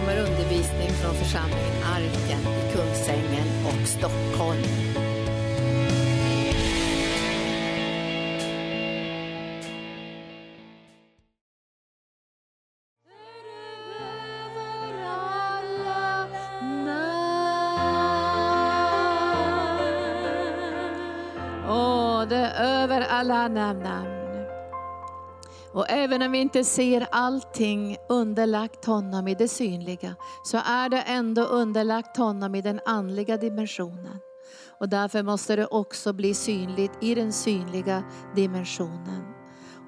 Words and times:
kommer 0.00 0.18
undervisning 0.18 0.88
från 0.88 1.14
församlingen 1.14 1.82
Arken 1.84 2.40
i 2.40 2.72
Kungsängen 2.72 3.46
och 3.66 3.88
Stockholm. 3.88 4.62
Åh, 21.68 22.28
det 22.28 22.36
är 22.36 22.82
över 22.82 23.00
alla 23.00 23.48
namn. 23.48 24.15
Och 25.76 25.90
även 25.90 26.22
om 26.22 26.32
vi 26.32 26.38
inte 26.38 26.64
ser 26.64 27.06
allting 27.10 27.96
underlagt 28.08 28.84
honom 28.84 29.28
i 29.28 29.34
det 29.34 29.48
synliga, 29.48 30.14
så 30.44 30.58
är 30.64 30.88
det 30.88 31.00
ändå 31.00 31.42
underlagt 31.42 32.16
honom 32.16 32.54
i 32.54 32.62
den 32.62 32.80
andliga 32.86 33.36
dimensionen. 33.36 34.18
Och 34.80 34.88
därför 34.88 35.22
måste 35.22 35.56
det 35.56 35.66
också 35.66 36.12
bli 36.12 36.34
synligt 36.34 36.92
i 37.00 37.14
den 37.14 37.32
synliga 37.32 38.04
dimensionen. 38.34 39.22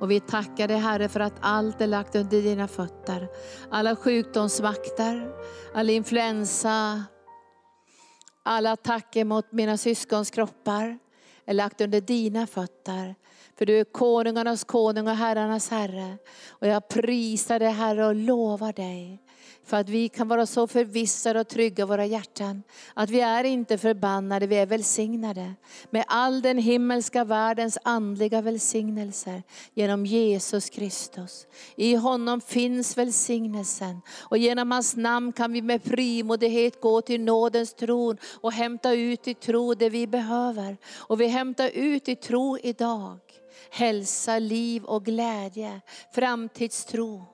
Och 0.01 0.11
vi 0.11 0.21
tackar 0.21 0.69
dig 0.69 0.77
Herre 0.77 1.09
för 1.09 1.21
att 1.21 1.39
allt 1.41 1.81
är 1.81 1.87
lagt 1.87 2.17
under 2.17 2.43
dina 2.43 2.69
fötter. 2.69 3.29
Alla 3.71 3.97
sjukdomsvakter, 3.97 5.33
all 5.75 5.91
influensa, 5.91 7.05
alla 8.43 8.73
attacker 8.73 9.25
mot 9.25 9.53
mina 9.53 9.77
syskons 9.77 10.31
kroppar 10.31 10.99
är 11.47 11.55
lagt 11.55 11.81
under 11.81 12.01
dina 12.01 12.47
fötter. 12.47 13.15
För 13.59 13.67
du 13.67 13.81
är 13.81 13.85
konungarnas 13.85 14.65
konung 14.65 15.09
och 15.09 15.17
herrarnas 15.17 15.71
herre. 15.71 16.19
Och 16.49 16.67
jag 16.67 16.89
prisar 16.89 17.59
dig 17.59 17.71
Herre 17.71 18.07
och 18.07 18.15
lovar 18.15 18.73
dig. 18.73 19.23
För 19.65 19.77
att 19.77 19.89
vi 19.89 20.09
kan 20.09 20.29
vara 20.29 20.47
så 20.47 20.67
förvissade 20.67 21.41
och 21.41 21.49
trygga 21.49 21.87
våra 21.87 22.07
hjärtan. 22.07 22.63
Att 22.95 23.11
vi 23.11 23.21
är 23.21 23.45
inte 23.45 23.79
förbannade, 23.79 24.47
vi 24.47 24.57
är 24.57 24.67
välsignade. 24.67 25.55
Med 25.91 26.05
all 26.07 26.43
den 26.43 26.59
himmelska 26.59 27.25
världens 27.25 27.79
andliga 27.85 28.41
välsignelser. 28.41 29.43
Genom 29.75 30.07
Jesus 30.07 30.71
Kristus. 30.71 31.47
I 31.77 31.95
honom 31.95 32.41
finns 32.41 32.99
välsignelsen. 32.99 34.01
Och 34.21 34.39
genom 34.39 34.71
hans 34.71 34.97
namn 34.97 35.33
kan 35.33 35.53
vi 35.53 35.63
med 35.63 35.83
frimodighet 35.83 36.81
gå 36.81 37.01
till 37.01 37.21
nådens 37.21 37.75
tron. 37.75 38.17
Och 38.41 38.53
hämta 38.53 38.93
ut 38.93 39.29
i 39.29 39.35
tro 39.35 39.75
det 39.75 39.89
vi 39.89 40.07
behöver. 40.07 40.77
Och 40.97 41.21
vi 41.21 41.27
hämtar 41.27 41.71
ut 41.75 42.09
i 42.09 42.17
tro 42.17 42.59
idag 42.59 43.19
hälsa, 43.71 44.39
liv 44.39 44.85
och 44.85 45.05
glädje, 45.05 45.81
framtidstro. 46.13 47.27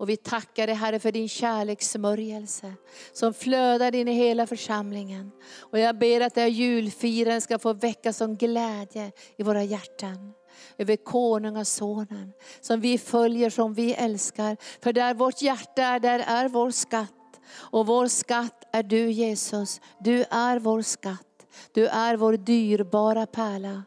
Och 0.00 0.08
vi 0.08 0.16
tackar 0.16 0.66
dig 0.66 0.76
Herre 0.76 0.98
för 0.98 1.12
din 1.12 1.28
kärlekssmörjelse 1.28 2.72
som 3.12 3.34
flödar 3.34 3.94
in 3.94 4.08
i 4.08 4.12
hela 4.12 4.46
församlingen. 4.46 5.30
Och 5.60 5.78
jag 5.78 5.98
ber 5.98 6.20
att 6.20 6.34
det 6.34 6.40
här 6.40 6.48
julfirandet 6.48 7.42
ska 7.42 7.58
få 7.58 7.72
väcka 7.72 8.12
som 8.12 8.36
glädje 8.36 9.12
i 9.36 9.42
våra 9.42 9.62
hjärtan. 9.62 10.32
Över 10.78 10.96
konungasonen 10.96 12.32
som 12.60 12.80
vi 12.80 12.98
följer, 12.98 13.50
som 13.50 13.74
vi 13.74 13.92
älskar. 13.94 14.56
För 14.82 14.92
där 14.92 15.14
vårt 15.14 15.42
hjärta 15.42 15.82
är, 15.82 16.00
där 16.00 16.18
är 16.26 16.48
vår 16.48 16.70
skatt. 16.70 17.40
Och 17.52 17.86
vår 17.86 18.06
skatt 18.06 18.68
är 18.72 18.82
du 18.82 19.10
Jesus. 19.10 19.80
Du 20.00 20.24
är 20.30 20.58
vår 20.58 20.82
skatt. 20.82 21.46
Du 21.72 21.86
är 21.86 22.16
vår 22.16 22.32
dyrbara 22.32 23.26
pärla. 23.26 23.82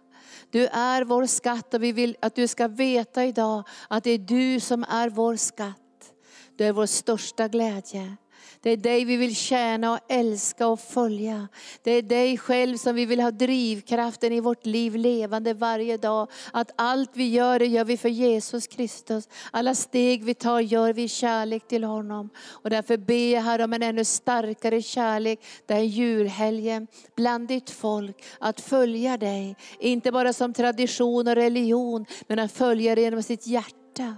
Du 0.54 0.68
är 0.68 1.04
vår 1.04 1.26
skatt 1.26 1.74
och 1.74 1.84
vi 1.84 1.92
vill 1.92 2.18
att 2.22 2.36
du 2.36 2.48
ska 2.48 2.68
veta 2.68 3.26
idag 3.26 3.64
att 3.88 4.04
det 4.04 4.12
är 4.12 4.18
du 4.18 4.60
som 4.60 4.84
är 4.84 5.10
vår 5.10 5.36
skatt. 5.36 6.14
Du 6.58 6.66
är 6.66 6.72
vår 6.72 6.86
största 6.86 7.48
glädje. 7.48 8.18
Det 8.62 8.70
är 8.70 8.78
dig 8.78 9.06
vi 9.06 9.18
vill 9.18 9.36
tjäna 9.36 9.92
och 9.92 10.00
älska 10.10 10.68
och 10.68 10.80
följa. 10.80 11.48
Det 11.84 11.92
är 11.92 12.02
dig 12.02 12.38
själv 12.38 12.78
som 12.78 12.96
vi 12.96 13.06
vill 13.06 13.20
ha 13.20 13.32
drivkraften 13.32 14.34
i 14.34 14.40
vårt 14.40 14.66
liv 14.66 14.96
levande 14.96 15.54
varje 15.54 15.98
dag. 15.98 16.32
Att 16.54 16.72
allt 16.76 17.12
vi 17.14 17.30
gör, 17.30 17.60
det 17.60 17.66
gör 17.66 17.86
vi 17.86 17.98
för 17.98 18.10
Jesus 18.10 18.68
Kristus. 18.68 19.30
Alla 19.52 19.76
steg 19.76 20.24
vi 20.24 20.34
tar 20.34 20.60
gör 20.60 20.94
vi 20.94 21.04
i 21.04 21.08
kärlek 21.08 21.68
till 21.68 21.84
honom. 21.84 22.30
Och 22.50 22.70
därför 22.70 22.98
ber 22.98 23.34
jag 23.34 23.42
här 23.42 23.62
om 23.62 23.74
en 23.74 23.84
ännu 23.84 24.06
starkare 24.06 24.82
kärlek 24.82 25.40
den 25.66 25.88
julhelgen 25.88 26.88
bland 27.16 27.48
ditt 27.48 27.70
folk. 27.70 28.24
Att 28.40 28.62
följa 28.62 29.18
dig, 29.18 29.56
inte 29.80 30.12
bara 30.12 30.34
som 30.34 30.54
tradition 30.54 31.28
och 31.28 31.36
religion, 31.36 32.06
men 32.28 32.40
att 32.40 32.52
följa 32.52 32.96
dig 32.96 33.04
genom 33.04 33.24
sitt 33.24 33.48
hjärta 33.48 34.16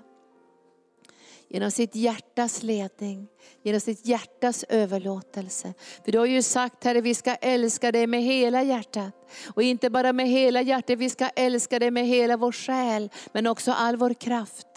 genom 1.50 1.72
sitt 1.72 1.96
hjärtas 1.96 2.64
ledning, 2.64 3.28
genom 3.64 3.82
sitt 3.82 4.06
hjärtas 4.06 4.66
överlåtelse. 4.70 5.74
För 6.06 6.12
du 6.12 6.20
har 6.20 6.26
ju 6.26 6.42
sagt 6.42 6.84
Herre, 6.84 7.02
vi 7.02 7.16
ska 7.16 7.36
älska 7.36 7.92
dig 7.92 8.08
med 8.08 8.24
hela 8.24 8.64
hjärtat. 8.64 9.14
Och 9.56 9.64
inte 9.64 9.90
bara 9.90 10.14
med 10.14 10.28
hela 10.28 10.62
hjärtat, 10.62 11.00
vi 11.00 11.10
ska 11.10 11.30
älska 11.30 11.80
dig 11.80 11.92
med 11.92 12.08
hela 12.08 12.38
vår 12.38 12.52
själ, 12.52 13.10
men 13.34 13.48
också 13.48 13.72
all 13.72 13.96
vår 13.96 14.14
kraft. 14.14 14.68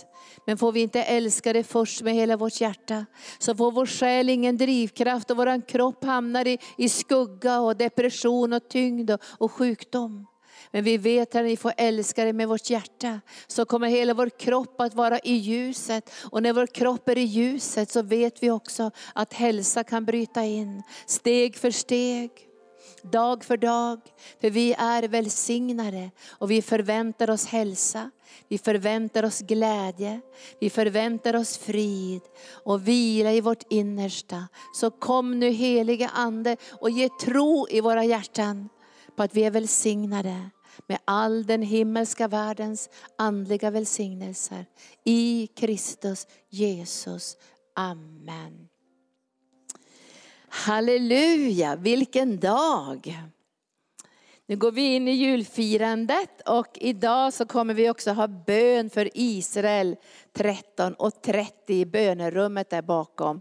Men 0.47 0.59
får 0.59 0.73
vi 0.73 0.81
inte 0.81 1.03
älska 1.03 1.53
dig 1.53 1.65
först 1.65 2.03
med 2.03 2.15
hela 2.15 2.37
vårt 2.37 2.61
hjärta, 2.61 3.07
så 3.39 3.55
får 3.55 3.73
vår 3.73 3.87
själ 3.87 4.29
ingen 4.29 4.57
drivkraft 4.57 5.31
och 5.31 5.37
vår 5.37 5.69
kropp 5.69 6.05
hamnar 6.05 6.47
i, 6.47 6.59
i 6.77 6.89
skugga 6.89 7.61
och 7.61 7.77
depression 7.77 8.53
och 8.53 8.69
tyngd 8.69 9.11
och, 9.11 9.21
och 9.39 9.53
sjukdom. 9.53 10.27
Men 10.71 10.85
vi 10.85 10.99
vet 10.99 11.35
att 11.35 11.45
vi 11.45 11.57
får 11.57 11.73
älska 11.77 12.25
dig 12.25 12.33
med 12.33 12.49
vårt 12.49 12.71
hjärta. 12.71 13.21
Så 13.47 13.65
kommer 13.65 13.89
hela 13.89 14.15
vår 14.15 14.31
kropp 14.39 14.81
att 14.81 14.95
vara 14.95 15.19
i 15.19 15.33
ljuset. 15.33 16.11
Och 16.31 16.43
när 16.43 16.53
vår 16.53 16.67
kropp 16.67 17.09
är 17.09 17.19
i 17.19 17.23
ljuset 17.23 17.91
så 17.91 18.03
vet 18.03 18.43
vi 18.43 18.51
också 18.51 18.91
att 19.15 19.33
hälsa 19.33 19.85
kan 19.85 20.05
bryta 20.05 20.45
in. 20.45 20.83
Steg 21.07 21.57
för 21.57 21.71
steg. 21.71 22.31
Dag 23.03 23.45
för 23.45 23.57
dag. 23.57 24.01
För 24.41 24.51
vi 24.51 24.73
är 24.79 25.03
välsignade 25.03 26.11
och 26.31 26.51
vi 26.51 26.63
förväntar 26.63 27.31
oss 27.31 27.47
hälsa. 27.47 28.11
Vi 28.49 28.59
förväntar 28.59 29.25
oss 29.25 29.41
glädje, 29.41 30.21
vi 30.61 30.71
förväntar 30.71 31.37
oss 31.37 31.59
frid 31.59 32.23
och 32.65 32.89
vila 32.89 33.33
i 33.33 33.41
vårt 33.41 33.63
innersta. 33.71 34.49
Så 34.75 34.91
kom 34.91 35.39
nu 35.39 35.51
helige 35.51 36.11
Ande 36.15 36.57
och 36.81 36.91
ge 36.91 37.09
tro 37.09 37.67
i 37.71 37.81
våra 37.81 38.05
hjärtan 38.05 38.69
på 39.17 39.23
att 39.23 39.35
vi 39.35 39.45
är 39.45 39.51
välsignade 39.51 40.51
med 40.87 40.99
all 41.05 41.47
den 41.47 41.63
himmelska 41.63 42.29
världens 42.29 42.91
andliga 43.17 43.71
välsignelser 43.71 44.67
i 45.05 45.47
Kristus 45.57 46.27
Jesus. 46.49 47.37
Amen. 47.75 48.69
Halleluja, 50.49 51.77
vilken 51.77 52.41
dag! 52.41 53.29
Nu 54.51 54.57
går 54.57 54.73
vi 54.73 54.95
in 54.95 55.09
i 55.09 55.13
julfirandet 55.13 56.41
och 56.47 56.79
idag 56.81 57.33
så 57.33 57.47
kommer 57.47 57.75
vi 57.75 57.91
också 57.91 58.11
ha 58.11 58.29
bön 58.29 58.91
för 58.91 59.11
Israel 59.15 59.97
13 60.33 60.95
och 60.95 61.23
30 61.23 61.75
i 61.75 61.87
bönerummet 61.87 62.71
där 62.71 62.83
bakom. 62.83 63.41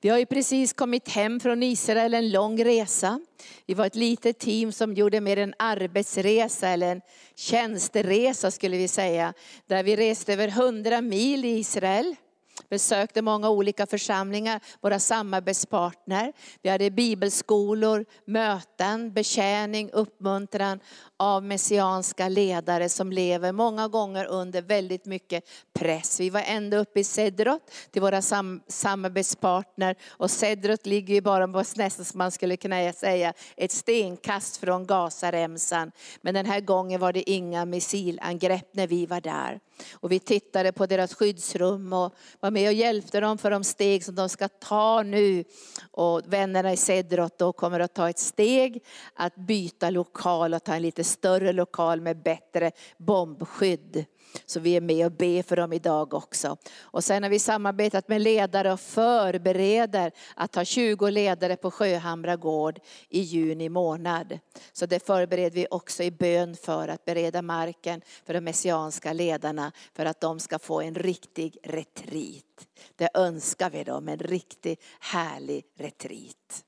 Vi 0.00 0.08
har 0.08 0.18
ju 0.18 0.26
precis 0.26 0.72
kommit 0.72 1.08
hem 1.08 1.40
från 1.40 1.62
Israel, 1.62 2.14
en 2.14 2.30
lång 2.30 2.64
resa. 2.64 3.20
Vi 3.66 3.74
var 3.74 3.86
ett 3.86 3.94
litet 3.94 4.38
team 4.38 4.72
som 4.72 4.94
gjorde 4.94 5.20
mer 5.20 5.36
en 5.36 5.54
arbetsresa 5.58 6.68
eller 6.68 6.92
en 6.92 7.00
tjänsteresa 7.34 8.50
skulle 8.50 8.76
vi 8.76 8.88
säga. 8.88 9.34
Där 9.66 9.82
vi 9.82 9.96
reste 9.96 10.32
över 10.32 10.48
100 10.48 11.00
mil 11.00 11.44
i 11.44 11.48
Israel 11.48 12.16
besökte 12.68 13.22
många 13.22 13.50
olika 13.50 13.86
församlingar, 13.86 14.60
våra 14.80 14.98
samarbetspartner. 14.98 16.32
Vi 16.62 16.70
hade 16.70 16.90
bibelskolor, 16.90 18.04
möten, 18.24 19.12
betjäning, 19.12 19.90
uppmuntran 19.92 20.80
av 21.16 21.42
messianska 21.42 22.28
ledare 22.28 22.88
som 22.88 23.12
lever 23.12 23.52
många 23.52 23.88
gånger 23.88 24.24
under 24.24 24.62
väldigt 24.62 25.06
mycket 25.06 25.44
press. 25.72 26.20
Vi 26.20 26.30
var 26.30 26.42
ända 26.46 26.76
uppe 26.76 27.00
i 27.00 27.04
Sedrot 27.04 27.70
till 27.90 28.02
våra 28.02 28.22
sam 28.22 28.60
samarbetspartner 28.68 29.96
och 30.08 30.30
Sedrot 30.30 30.86
ligger 30.86 31.14
ju 31.14 31.20
bara 31.20 31.48
på 31.48 31.64
nästan 31.76 32.04
som 32.04 32.18
man 32.18 32.30
skulle 32.30 32.56
kunna 32.56 32.92
säga 32.92 33.32
ett 33.56 33.72
stenkast 33.72 34.56
från 34.56 34.86
Gazaremsan. 34.86 35.92
Men 36.20 36.34
den 36.34 36.46
här 36.46 36.60
gången 36.60 37.00
var 37.00 37.12
det 37.12 37.30
inga 37.30 37.64
missilangrepp 37.64 38.68
när 38.72 38.86
vi 38.86 39.06
var 39.06 39.20
där. 39.20 39.60
Och 39.92 40.12
vi 40.12 40.18
tittade 40.18 40.72
på 40.72 40.86
deras 40.86 41.14
skyddsrum 41.14 41.92
och 41.92 42.14
var 42.40 42.50
med 42.50 42.68
och 42.68 42.72
hjälpte 42.72 43.20
dem 43.20 43.38
för 43.38 43.50
de 43.50 43.64
steg 43.64 44.04
som 44.04 44.14
de 44.14 44.28
ska 44.28 44.48
ta 44.48 45.02
nu. 45.02 45.44
Och 45.90 46.22
vännerna 46.26 46.72
i 46.72 46.76
Sedrot 46.76 47.38
då 47.38 47.52
kommer 47.52 47.80
att 47.80 47.94
ta 47.94 48.10
ett 48.10 48.18
steg 48.18 48.84
att 49.14 49.36
byta 49.36 49.90
lokal 49.90 50.54
och 50.54 50.64
ta 50.64 50.74
en 50.74 50.82
lite 50.82 51.04
större 51.04 51.52
lokal 51.52 52.00
med 52.00 52.22
bättre 52.22 52.72
bombskydd. 52.98 54.04
Så 54.46 54.60
vi 54.60 54.76
är 54.76 54.80
med 54.80 55.06
och 55.06 55.12
ber 55.12 55.42
för 55.42 55.56
dem 55.56 55.72
idag 55.72 56.14
också. 56.14 56.56
Och 56.80 57.04
sen 57.04 57.22
har 57.22 57.30
vi 57.30 57.38
samarbetat 57.38 58.08
med 58.08 58.22
ledare 58.22 58.72
och 58.72 58.80
förbereder 58.80 60.12
att 60.34 60.54
ha 60.54 60.64
20 60.64 61.10
ledare 61.10 61.56
på 61.56 61.70
Sjöhamra 61.70 62.36
gård 62.36 62.80
i 63.08 63.20
juni 63.20 63.68
månad. 63.68 64.38
Så 64.72 64.86
det 64.86 65.06
förbereder 65.06 65.54
vi 65.54 65.66
också 65.70 66.02
i 66.02 66.10
bön 66.10 66.56
för 66.56 66.88
att 66.88 67.04
bereda 67.04 67.42
marken 67.42 68.02
för 68.26 68.34
de 68.34 68.40
messianska 68.40 69.12
ledarna 69.12 69.72
för 69.94 70.06
att 70.06 70.20
de 70.20 70.40
ska 70.40 70.58
få 70.58 70.80
en 70.80 70.94
riktig 70.94 71.58
retreat. 71.62 72.66
Det 72.96 73.08
önskar 73.14 73.70
vi 73.70 73.84
dem, 73.84 74.08
en 74.08 74.18
riktig 74.18 74.80
härlig 75.00 75.64
retreat. 75.78 76.64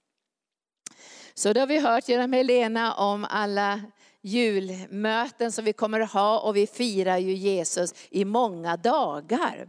Så 1.35 1.53
då 1.53 1.61
har 1.61 1.67
vi 1.67 1.79
hört 1.79 2.09
genom 2.09 2.33
Helena 2.33 2.95
om 2.95 3.27
alla 3.31 3.81
julmöten 4.23 5.53
som 5.53 5.65
vi 5.65 5.73
kommer 5.73 6.01
att 6.01 6.13
ha 6.13 6.41
och 6.41 6.57
vi 6.57 6.67
firar 6.67 7.19
ju 7.19 7.33
Jesus 7.33 7.95
i 8.11 8.25
många 8.25 8.77
dagar. 8.77 9.69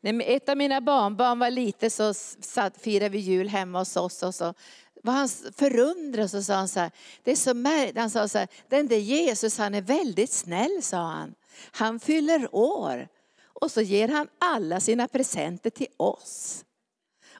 När 0.00 0.22
ett 0.26 0.48
av 0.48 0.56
mina 0.56 0.80
barnbarn 0.80 1.38
var 1.38 1.50
lite 1.50 1.90
så 1.90 2.14
firade 2.80 3.08
vi 3.08 3.18
jul 3.18 3.48
hemma 3.48 3.78
hos 3.78 3.96
oss 3.96 4.22
och 4.22 4.34
så 4.34 4.54
var 5.02 5.12
han 5.12 5.28
förundrad 5.56 6.34
och 6.34 6.44
sa 6.44 6.54
han 6.54 6.68
så 6.68 6.80
här, 6.80 6.90
det 7.22 7.30
är 7.30 7.36
så 7.36 7.54
märkligt, 7.54 7.98
han 7.98 8.10
sa 8.10 8.28
så 8.28 8.38
här, 8.38 8.48
den 8.68 8.88
där 8.88 8.96
Jesus 8.96 9.58
han 9.58 9.74
är 9.74 9.82
väldigt 9.82 10.32
snäll 10.32 10.82
sa 10.82 10.96
han. 10.96 11.34
Han 11.70 12.00
fyller 12.00 12.54
år 12.54 13.08
och 13.42 13.70
så 13.70 13.80
ger 13.80 14.08
han 14.08 14.28
alla 14.38 14.80
sina 14.80 15.08
presenter 15.08 15.70
till 15.70 15.86
oss. 15.96 16.64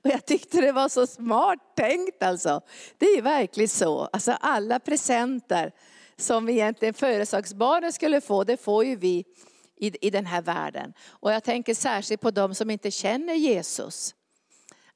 Och 0.04 0.10
jag 0.10 0.26
tyckte 0.26 0.60
det 0.60 0.72
var 0.72 0.88
så 0.88 1.06
smart 1.06 1.58
tänkt 1.76 2.22
alltså. 2.22 2.60
Det 2.98 3.06
är 3.06 3.22
verkligen 3.22 3.68
så. 3.68 4.00
Alltså 4.12 4.32
alla 4.32 4.78
presenter 4.78 5.72
som 6.20 6.48
egentligen 6.48 6.94
företagsbarnen 6.94 7.92
skulle 7.92 8.20
få, 8.20 8.44
det 8.44 8.56
får 8.56 8.84
ju 8.84 8.96
vi 8.96 9.24
i, 9.76 10.06
i 10.06 10.10
den 10.10 10.26
här 10.26 10.42
världen. 10.42 10.92
Och 11.08 11.32
jag 11.32 11.44
tänker 11.44 11.74
särskilt 11.74 12.20
på 12.20 12.30
de 12.30 12.54
som 12.54 12.70
inte 12.70 12.90
känner 12.90 13.34
Jesus. 13.34 14.14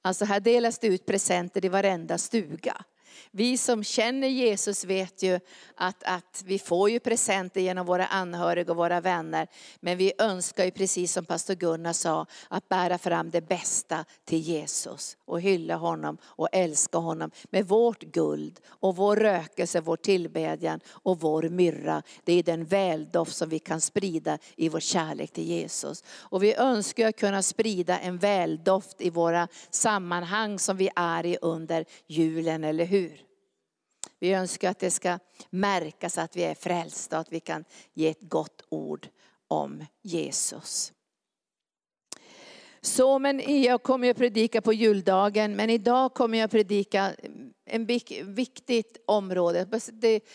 Alltså 0.03 0.25
här 0.25 0.41
delas 0.41 0.79
det 0.79 0.87
ut 0.87 1.07
presenter 1.07 1.65
i 1.65 1.69
varenda 1.69 2.19
stuga. 2.19 2.85
Vi 3.31 3.59
som 3.59 3.85
känner 3.85 4.29
Jesus 4.29 4.85
vet 4.85 5.23
ju 5.23 5.41
att, 5.75 6.03
att 6.03 6.43
vi 6.47 6.59
får 6.59 6.91
ju 6.91 7.01
presenter 7.01 7.61
genom 7.61 7.87
våra 7.87 8.07
anhöriga 8.07 8.71
och 8.71 8.77
våra 8.77 9.01
vänner. 9.01 9.49
Men 9.81 9.99
vi 9.99 10.13
önskar 10.19 10.65
ju 10.65 10.71
precis 10.71 11.13
som 11.13 11.25
pastor 11.25 11.55
Gunnar 11.55 11.93
sa 11.93 12.27
att 12.49 12.69
bära 12.69 12.99
fram 12.99 13.31
det 13.31 13.41
bästa 13.41 14.05
till 14.25 14.39
Jesus 14.39 15.17
och 15.25 15.41
hylla 15.41 15.77
honom 15.77 16.19
och 16.25 16.49
älska 16.53 16.99
honom 16.99 17.31
med 17.51 17.69
vårt 17.69 18.03
guld 18.03 18.61
och 18.67 18.97
vår 18.97 19.17
rökelse, 19.17 19.81
vår 19.81 19.97
tillbedjan 19.97 20.81
och 20.89 21.21
vår 21.21 21.43
myrra. 21.43 22.03
Det 22.25 22.33
är 22.33 22.43
den 22.43 22.65
väldoft 22.65 23.37
som 23.37 23.49
vi 23.49 23.59
kan 23.59 23.81
sprida 23.81 24.39
i 24.57 24.69
vår 24.69 24.81
kärlek 24.81 25.33
till 25.33 25.45
Jesus. 25.45 26.05
Och 26.09 26.43
vi 26.43 26.55
önskar 26.55 27.13
kunna 27.13 27.43
sprida 27.43 27.99
en 27.99 28.19
väldoft 28.19 29.01
i 29.01 29.11
våra 29.11 29.49
sammanhang 29.71 30.59
som 30.59 30.77
vi 30.77 30.91
är 30.97 31.27
i 31.27 31.39
under 31.43 31.85
julen, 32.07 32.65
eller 32.65 32.85
hur? 32.85 33.04
Vi 34.25 34.33
önskar 34.33 34.71
att 34.71 34.79
det 34.79 34.91
ska 34.91 35.19
märkas 35.51 36.19
att 36.19 36.37
vi 36.37 36.45
är 36.45 36.55
frälsta 36.55 37.17
och 37.17 37.21
att 37.21 37.33
vi 37.33 37.41
kan 37.41 37.65
ge 37.95 38.09
ett 38.09 38.21
gott 38.21 38.63
ord 38.69 39.09
om 39.49 39.85
Jesus. 40.03 40.93
Så 42.81 43.19
men 43.19 43.63
jag 43.63 43.83
kommer 43.83 44.11
att 44.11 44.17
predika 44.17 44.61
på 44.63 44.73
juldagen, 44.73 45.57
men 45.57 45.71
idag 45.71 46.15
kommer 46.15 46.39
jag 46.39 46.45
att 46.45 46.51
predika 46.51 47.13
en 47.65 47.87
viktigt 48.25 49.05
område. 49.07 49.81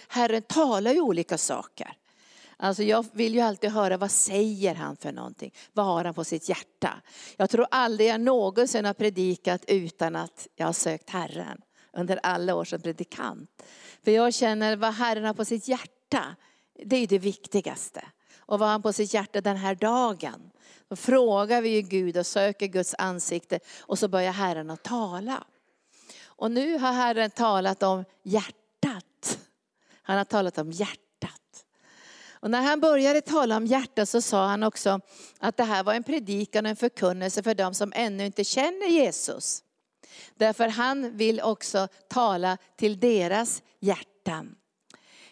Herren 0.08 0.42
talar 0.42 0.92
ju 0.94 1.02
olika 1.02 1.38
saker. 1.38 1.94
Alltså 2.58 2.84
jag 2.84 3.06
vill 3.12 3.34
ju 3.34 3.42
alltid 3.42 3.72
höra 3.72 3.98
vad 3.98 4.12
säger 4.12 4.76
han 4.76 4.98
för 4.98 5.12
någonting? 5.12 5.54
Vad 5.74 5.86
har 5.86 6.06
han 6.06 6.14
på 6.14 6.24
sitt 6.24 6.50
hjärta? 6.50 7.02
Jag 7.38 7.50
tror 7.50 7.68
aldrig 7.72 8.10
jag 8.10 8.22
någonsin 8.22 8.86
har 8.86 8.94
predikat 8.94 9.66
utan 9.68 10.16
att 10.16 10.48
jag 10.56 10.66
har 10.66 10.74
sökt 10.74 11.10
Herren 11.10 11.62
under 11.94 12.20
alla 12.24 12.56
år 12.56 12.66
som 12.66 12.82
predikant. 12.82 13.64
För 14.04 14.12
jag 14.12 14.34
känner 14.34 14.76
vad 14.76 14.94
Herren 14.94 15.26
har 15.26 15.34
på 15.34 15.46
sitt 15.46 15.68
hjärta, 15.68 16.36
det 16.86 16.96
är 16.96 17.08
det 17.08 17.20
viktigaste. 17.20 18.06
Och 18.40 18.60
vad 18.60 18.70
han 18.70 18.82
på 18.82 18.94
sitt 18.94 19.14
hjärta 19.14 19.42
den 19.42 19.58
här 19.58 19.76
dagen? 19.76 20.52
Då 20.90 20.96
frågar 20.96 21.62
vi 21.62 21.70
ju 21.70 21.82
Gud 21.82 22.18
och 22.18 22.26
söker 22.26 22.68
Guds 22.68 22.96
ansikte 22.98 23.60
och 23.82 24.00
så 24.00 24.08
börjar 24.08 24.32
Herren 24.32 24.70
att 24.70 24.84
tala. 24.84 25.44
Och 26.26 26.52
nu 26.52 26.78
har 26.78 26.92
Herren 26.92 27.32
talat 27.32 27.84
om 27.84 28.06
hjärtat. 28.24 29.40
Han 30.02 30.18
har 30.18 30.26
talat 30.26 30.58
om 30.58 30.72
hjärtat. 30.72 31.66
Och 32.42 32.52
när 32.52 32.62
han 32.62 32.80
började 32.80 33.22
tala 33.22 33.58
om 33.58 33.66
hjärtat 33.66 34.10
så 34.10 34.22
sa 34.22 34.48
han 34.48 34.64
också 34.64 35.00
att 35.40 35.58
det 35.58 35.64
här 35.64 35.84
var 35.84 35.94
en 35.94 36.04
predikan 36.04 36.66
och 36.66 36.70
en 36.70 36.76
förkunnelse 36.76 37.44
för 37.44 37.56
dem 37.56 37.74
som 37.74 37.94
ännu 37.96 38.26
inte 38.26 38.44
känner 38.44 38.88
Jesus. 38.88 39.64
Därför 40.36 40.68
han 40.68 41.18
vill 41.18 41.42
också 41.42 41.88
tala 42.08 42.58
till 42.78 43.00
deras 43.00 43.64
hjärtan. 43.80 44.56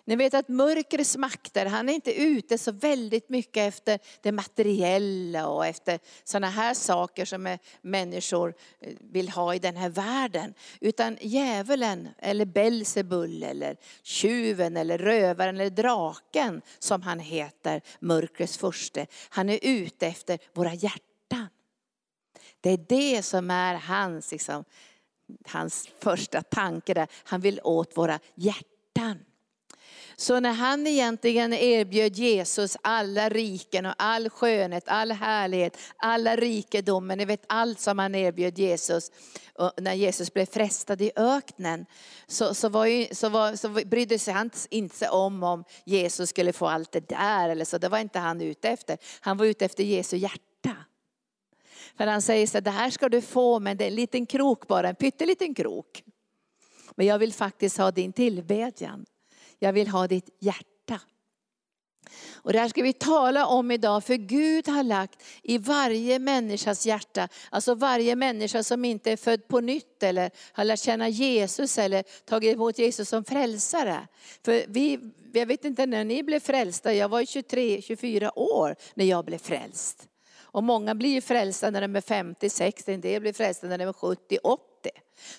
Ni 0.07 0.15
vet 0.15 0.33
att 0.33 0.47
mörkrets 0.47 1.18
makter, 1.18 1.65
han 1.65 1.89
är 1.89 1.94
inte 1.94 2.21
ute 2.21 2.57
så 2.57 2.71
väldigt 2.71 3.29
mycket 3.29 3.68
efter 3.68 4.00
det 4.21 4.31
materiella 4.31 5.47
och 5.47 5.65
efter 5.65 6.00
sådana 6.24 6.50
här 6.50 6.74
saker 6.74 7.25
som 7.25 7.57
människor 7.81 8.53
eh, 8.81 8.94
vill 9.00 9.29
ha 9.29 9.56
i 9.56 9.59
den 9.59 9.75
här 9.75 9.89
världen. 9.89 10.53
Utan 10.81 11.18
djävulen, 11.21 12.09
eller 12.18 12.45
Belsebul, 12.45 13.44
eller 13.44 13.77
tjuven, 14.03 14.77
eller 14.77 14.97
rövaren, 14.97 15.56
eller 15.56 15.69
draken 15.69 16.62
som 16.79 17.01
han 17.01 17.19
heter, 17.19 17.81
mörkrets 18.00 18.57
furste. 18.57 19.07
Han 19.29 19.50
är 19.50 19.59
ute 19.62 20.07
efter 20.07 20.39
våra 20.53 20.74
hjärtan. 20.74 21.16
Det 22.67 22.73
är 22.73 22.85
det 22.87 23.23
som 23.23 23.51
är 23.51 23.75
hans, 23.75 24.31
liksom, 24.31 24.63
hans 25.45 25.89
första 25.99 26.41
tanke 26.41 26.93
där. 26.93 27.07
Han 27.23 27.41
vill 27.41 27.59
åt 27.63 27.97
våra 27.97 28.19
hjärtan. 28.35 29.19
Så 30.15 30.39
när 30.39 30.51
han 30.51 30.87
egentligen 30.87 31.53
erbjöd 31.53 32.15
Jesus 32.15 32.77
alla 32.81 33.29
riken 33.29 33.85
och 33.85 33.93
all 33.97 34.29
skönhet, 34.29 34.83
all 34.87 35.11
härlighet, 35.11 35.77
alla 35.97 36.35
rikedomar, 36.35 37.15
ni 37.15 37.25
vet 37.25 37.43
allt 37.47 37.79
som 37.79 37.99
han 37.99 38.15
erbjöd 38.15 38.59
Jesus. 38.59 39.11
Och 39.53 39.71
när 39.77 39.93
Jesus 39.93 40.33
blev 40.33 40.45
frestad 40.45 41.01
i 41.01 41.11
öknen 41.15 41.85
så, 42.27 42.53
så, 42.53 42.69
var 42.69 42.85
ju, 42.85 43.07
så, 43.15 43.29
var, 43.29 43.55
så 43.55 43.69
brydde 43.69 44.19
sig 44.19 44.33
han 44.33 44.51
inte 44.69 45.09
om 45.09 45.43
om 45.43 45.63
Jesus 45.85 46.29
skulle 46.29 46.53
få 46.53 46.67
allt 46.67 46.91
det 46.91 47.09
där. 47.09 47.49
Eller 47.49 47.65
så. 47.65 47.77
Det 47.77 47.89
var 47.89 47.99
inte 47.99 48.19
han 48.19 48.41
ute 48.41 48.69
efter. 48.69 48.97
Han 49.19 49.37
var 49.37 49.45
ute 49.45 49.65
efter 49.65 49.83
Jesu 49.83 50.17
hjärta. 50.17 50.41
För 51.98 52.07
han 52.07 52.22
säger 52.22 52.48
så 52.48 52.60
det 52.60 52.72
här 52.72 52.89
ska 52.89 53.10
du 53.10 53.22
få 53.22 53.60
men 53.60 53.78
det 53.78 53.84
är 53.84 53.88
en 53.88 53.95
liten 53.95 54.25
krok 54.25 54.68
bara, 54.68 54.89
en 54.89 54.95
pytteliten 54.95 55.54
krok. 55.54 56.04
Men 56.95 57.06
jag 57.06 57.19
vill 57.19 57.34
faktiskt 57.34 57.78
ha 57.78 57.92
din 57.92 58.13
tillbedjan. 58.13 59.06
Jag 59.60 59.74
vill 59.74 59.88
ha 59.88 60.07
ditt 60.07 60.30
hjärta. 60.39 61.01
Och 62.36 62.54
det 62.54 62.60
här 62.60 62.69
ska 62.69 62.84
vi 62.84 62.94
tala 62.94 63.45
om 63.45 63.72
idag, 63.72 64.04
för 64.04 64.16
Gud 64.16 64.68
har 64.68 64.84
lagt 64.84 65.24
i 65.44 65.57
varje 65.57 66.19
människas 66.19 66.86
hjärta, 66.86 67.30
alltså 67.50 67.75
varje 67.75 68.16
människa 68.16 68.63
som 68.63 68.86
inte 68.86 69.12
är 69.12 69.17
född 69.17 69.48
på 69.48 69.60
nytt 69.60 70.03
eller 70.03 70.32
har 70.51 70.63
lärt 70.63 70.79
känna 70.79 71.10
Jesus 71.10 71.77
eller 71.77 72.03
tagit 72.25 72.53
emot 72.53 72.79
Jesus 72.79 73.10
som 73.10 73.24
frälsare. 73.24 74.08
För 74.46 74.65
vi, 74.67 75.00
jag 75.34 75.46
vet 75.46 75.65
inte 75.65 75.86
när 75.86 76.03
ni 76.03 76.24
blev 76.24 76.39
frälsta, 76.39 76.94
jag 76.94 77.10
var 77.10 77.22
23-24 77.22 78.32
år 78.36 78.75
när 78.94 79.06
jag 79.06 79.25
blev 79.25 79.38
frälst. 79.38 80.08
Och 80.51 80.63
många 80.63 80.96
blir 80.96 81.10
ju 81.10 81.22
frälsta 81.22 81.70
när 81.70 81.82
de 81.82 81.96
är 81.96 82.01
50, 82.01 82.50
60, 82.50 82.94
en 82.94 83.01
del 83.01 83.22
blir 83.22 83.34
frälsta 83.34 83.68
när 83.68 83.77
de 83.77 83.84
är 83.84 83.94
70, 83.94 84.38
80. 84.44 84.63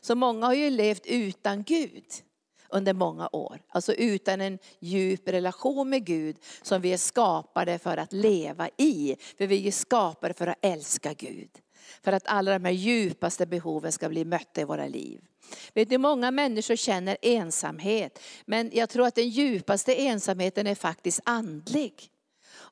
Så 0.01 0.15
många 0.15 0.47
har 0.47 0.55
ju 0.55 0.71
levt 0.71 1.07
utan 1.07 1.63
Gud 1.63 2.05
under 2.69 2.93
många 2.93 3.29
år. 3.33 3.63
Alltså 3.69 3.93
utan 3.93 4.41
en 4.41 4.59
djup 4.81 5.29
relation 5.29 5.91
med 5.91 6.05
Gud 6.05 6.37
som 6.63 6.81
vi 6.81 6.93
är 6.93 6.97
skapade 6.97 7.79
för 7.79 7.97
att 7.97 8.13
leva 8.13 8.69
i. 8.77 9.17
För 9.39 9.47
vi 9.47 9.69
är 9.69 9.73
skapade 9.73 10.35
för 10.35 10.47
att 10.47 10.59
älska 10.61 11.13
Gud. 11.13 11.51
För 12.03 12.13
att 12.13 12.27
alla 12.27 12.53
de 12.53 12.65
här 12.65 12.73
djupaste 12.73 13.47
behoven 13.47 13.93
ska 13.93 14.09
bli 14.09 14.25
mötta 14.25 14.61
i 14.61 14.65
våra 14.65 14.87
liv. 14.87 15.21
Vet 15.75 15.91
ni, 15.91 15.99
många 15.99 16.31
människor 16.31 16.77
känner 16.77 17.17
ensamhet. 17.23 18.19
Men 18.45 18.71
jag 18.73 18.89
tror 18.89 19.07
att 19.07 19.15
den 19.15 19.29
djupaste 19.29 19.95
ensamheten 19.95 20.67
är 20.67 20.75
faktiskt 20.75 21.21
andlig. 21.25 22.11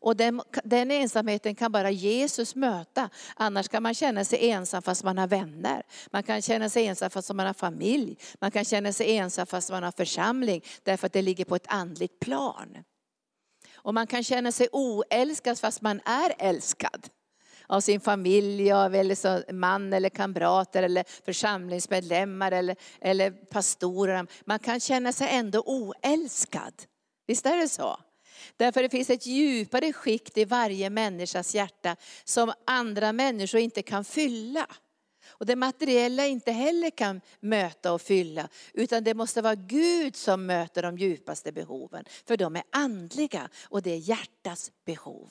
Och 0.00 0.16
den, 0.16 0.42
den, 0.64 0.90
ensamheten 0.90 1.54
kan 1.54 1.72
bara 1.72 1.90
Jesus 1.90 2.54
möta. 2.54 3.10
Annars 3.36 3.68
kan 3.68 3.82
man 3.82 3.94
känna 3.94 4.24
sig 4.24 4.50
ensam 4.50 4.82
fast 4.82 5.04
man 5.04 5.18
har 5.18 5.26
vänner. 5.26 5.82
Man 6.10 6.22
kan 6.22 6.42
känna 6.42 6.68
sig 6.68 6.86
ensam 6.86 7.10
fast 7.10 7.34
man 7.34 7.46
har 7.46 7.54
familj. 7.54 8.18
Man 8.40 8.50
kan 8.50 8.64
känna 8.64 8.92
sig 8.92 9.16
ensam 9.16 9.46
fast 9.46 9.70
man 9.70 9.82
har 9.82 9.92
församling. 9.92 10.62
Därför 10.82 11.06
att 11.06 11.12
det 11.12 11.22
ligger 11.22 11.44
på 11.44 11.56
ett 11.56 11.66
andligt 11.68 12.20
plan. 12.20 12.76
Och 13.74 13.94
man 13.94 14.06
kan 14.06 14.24
känna 14.24 14.52
sig 14.52 14.68
oälskad 14.72 15.58
fast 15.58 15.82
man 15.82 16.00
är 16.04 16.34
älskad 16.38 17.08
av 17.66 17.80
sin 17.80 18.00
familj, 18.00 18.72
av 18.72 18.94
eller 18.94 19.52
man 19.52 19.92
eller 19.92 20.08
kamrater 20.08 20.82
eller 20.82 21.04
församlingsmedlemmar 21.24 22.52
eller, 22.52 22.76
eller 23.00 23.30
pastorer. 23.30 24.26
Man 24.44 24.58
kan 24.58 24.80
känna 24.80 25.12
sig 25.12 25.28
ändå 25.30 25.62
oälskad. 25.66 26.74
Visst 27.26 27.46
är 27.46 27.56
det 27.56 27.68
så? 27.68 27.98
Därför 28.56 28.82
det 28.82 28.88
finns 28.88 29.10
ett 29.10 29.26
djupare 29.26 29.92
skikt 29.92 30.38
i 30.38 30.44
varje 30.44 30.90
människas 30.90 31.54
hjärta 31.54 31.96
som 32.24 32.52
andra 32.66 33.12
människor 33.12 33.60
inte 33.60 33.82
kan 33.82 34.04
fylla. 34.04 34.66
Och 35.28 35.46
det 35.46 35.56
materiella 35.56 36.26
inte 36.26 36.52
heller 36.52 36.90
kan 36.90 37.20
möta 37.40 37.92
och 37.92 38.02
fylla, 38.02 38.48
utan 38.72 39.04
det 39.04 39.14
måste 39.14 39.42
vara 39.42 39.54
Gud 39.54 40.16
som 40.16 40.46
möter 40.46 40.82
de 40.82 40.98
djupaste 40.98 41.52
behoven. 41.52 42.04
För 42.26 42.36
de 42.36 42.56
är 42.56 42.62
andliga 42.72 43.48
och 43.68 43.82
det 43.82 43.90
är 43.90 43.96
hjärtats 43.96 44.72
behov. 44.84 45.30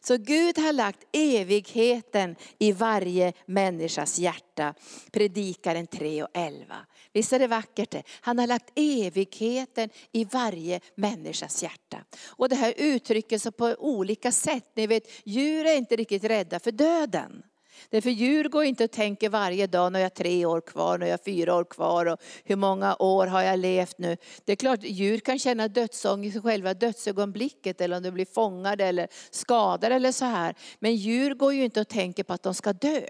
Så 0.00 0.16
Gud 0.16 0.58
har 0.58 0.72
lagt 0.72 1.04
evigheten 1.12 2.36
i 2.58 2.72
varje 2.72 3.32
människas 3.46 4.18
hjärta. 4.18 4.74
Predikaren 5.12 5.86
3 5.86 6.22
och 6.22 6.28
11. 6.34 6.76
Visst 7.12 7.32
är 7.32 7.38
det 7.38 7.46
vackert 7.46 7.90
det? 7.90 8.02
Han 8.20 8.38
har 8.38 8.46
lagt 8.46 8.72
evigheten 8.74 9.90
i 10.12 10.24
varje 10.24 10.80
människas 10.94 11.62
hjärta. 11.62 12.04
Och 12.26 12.48
det 12.48 12.56
här 12.56 12.74
uttrycker 12.76 13.38
sig 13.38 13.52
på 13.52 13.76
olika 13.78 14.32
sätt. 14.32 14.70
Ni 14.74 14.86
vet, 14.86 15.08
djur 15.24 15.66
är 15.66 15.76
inte 15.76 15.96
riktigt 15.96 16.24
rädda 16.24 16.60
för 16.60 16.72
döden. 16.72 17.42
Därför 17.90 18.10
djur 18.10 18.48
går 18.48 18.64
inte 18.64 18.84
och 18.84 18.90
tänker 18.90 19.28
varje 19.28 19.66
dag, 19.66 19.92
när 19.92 20.00
jag 20.00 20.04
har 20.04 20.10
tre 20.10 20.46
år 20.46 20.60
kvar, 20.60 20.98
när 20.98 21.06
jag 21.06 21.12
har 21.12 21.24
fyra 21.24 21.54
år 21.54 21.64
kvar 21.64 22.06
och 22.06 22.20
hur 22.44 22.56
många 22.56 22.96
år 22.98 23.26
har 23.26 23.42
jag 23.42 23.58
levt 23.58 23.98
nu. 23.98 24.16
Det 24.44 24.52
är 24.52 24.56
klart, 24.56 24.80
djur 24.82 25.18
kan 25.18 25.38
känna 25.38 25.68
dödsångest 25.68 26.36
i 26.36 26.40
själva 26.40 26.74
dödsögonblicket 26.74 27.80
eller 27.80 27.96
om 27.96 28.02
de 28.02 28.10
blir 28.10 28.26
fångade 28.34 28.84
eller 28.84 29.08
skadade 29.30 29.94
eller 29.94 30.12
så 30.12 30.24
här. 30.24 30.54
Men 30.78 30.96
djur 30.96 31.34
går 31.34 31.54
ju 31.54 31.64
inte 31.64 31.80
och 31.80 31.88
tänker 31.88 32.22
på 32.22 32.32
att 32.32 32.42
de 32.42 32.54
ska 32.54 32.72
dö. 32.72 33.02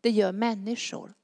Det 0.00 0.10
gör 0.10 0.32
människor. 0.32 1.14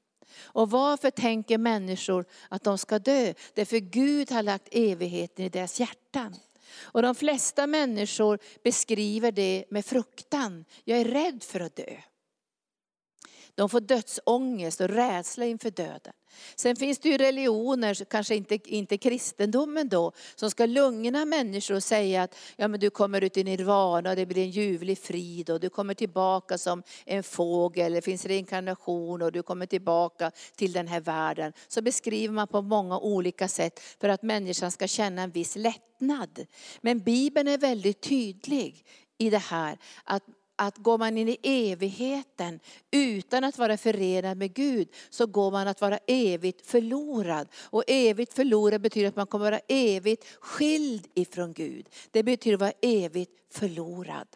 Och 0.43 0.69
varför 0.71 1.09
tänker 1.09 1.57
människor 1.57 2.25
att 2.49 2.63
de 2.63 2.77
ska 2.77 2.99
dö? 2.99 3.33
Därför 3.53 3.77
Gud 3.77 4.31
har 4.31 4.43
lagt 4.43 4.67
evigheten 4.71 5.45
i 5.45 5.49
deras 5.49 5.79
hjärtan. 5.79 6.35
Och 6.81 7.01
de 7.01 7.15
flesta 7.15 7.67
människor 7.67 8.39
beskriver 8.63 9.31
det 9.31 9.65
med 9.69 9.85
fruktan. 9.85 10.65
Jag 10.83 10.99
är 10.99 11.05
rädd 11.05 11.43
för 11.43 11.59
att 11.59 11.75
dö. 11.75 11.97
De 13.61 13.69
får 13.69 13.79
dödsångest 13.79 14.81
och 14.81 14.89
rädsla 14.89 15.45
inför 15.45 15.71
döden. 15.71 16.13
Sen 16.55 16.75
finns 16.75 16.99
det 16.99 17.09
ju 17.09 17.17
religioner, 17.17 18.05
kanske 18.05 18.35
inte, 18.35 18.59
inte 18.65 18.97
kristendomen 18.97 19.89
då, 19.89 20.11
som 20.35 20.51
ska 20.51 20.65
lugna 20.65 21.25
människor 21.25 21.75
och 21.75 21.83
säga 21.83 22.23
att 22.23 22.35
ja, 22.55 22.67
men 22.67 22.79
du 22.79 22.89
kommer 22.89 23.21
ut 23.21 23.37
i 23.37 23.43
nirvana 23.43 24.09
och 24.09 24.15
det 24.15 24.25
blir 24.25 24.43
en 24.43 24.49
ljuvlig 24.49 24.97
frid 24.97 25.49
och 25.49 25.59
du 25.59 25.69
kommer 25.69 25.93
tillbaka 25.93 26.57
som 26.57 26.83
en 27.05 27.23
fågel, 27.23 27.93
det 27.93 28.01
finns 28.01 28.25
reinkarnation 28.25 29.21
och 29.21 29.31
du 29.31 29.43
kommer 29.43 29.65
tillbaka 29.65 30.31
till 30.55 30.71
den 30.71 30.87
här 30.87 31.01
världen. 31.01 31.53
Så 31.67 31.81
beskriver 31.81 32.33
man 32.33 32.47
på 32.47 32.61
många 32.61 32.99
olika 32.99 33.47
sätt 33.47 33.79
för 33.99 34.09
att 34.09 34.23
människan 34.23 34.71
ska 34.71 34.87
känna 34.87 35.21
en 35.21 35.31
viss 35.31 35.55
lättnad. 35.55 36.45
Men 36.81 36.99
Bibeln 36.99 37.47
är 37.47 37.57
väldigt 37.57 38.01
tydlig 38.01 38.85
i 39.17 39.29
det 39.29 39.37
här, 39.37 39.77
att 40.03 40.23
att 40.61 40.77
går 40.77 40.97
man 40.97 41.17
in 41.17 41.29
i 41.29 41.37
evigheten 41.43 42.59
utan 42.91 43.43
att 43.43 43.57
vara 43.57 43.77
förenad 43.77 44.37
med 44.37 44.53
Gud 44.53 44.87
så 45.09 45.25
går 45.25 45.51
man 45.51 45.67
att 45.67 45.81
vara 45.81 45.99
evigt 46.07 46.67
förlorad. 46.67 47.47
Och 47.55 47.83
evigt 47.87 48.33
förlorad 48.33 48.81
betyder 48.81 49.07
att 49.07 49.15
man 49.15 49.27
kommer 49.27 49.45
att 49.45 49.51
vara 49.51 49.61
evigt 49.67 50.25
skild 50.39 51.07
ifrån 51.13 51.53
Gud. 51.53 51.89
Det 52.11 52.23
betyder 52.23 52.55
att 52.55 52.61
vara 52.61 52.73
evigt 52.81 53.31
förlorad. 53.49 54.27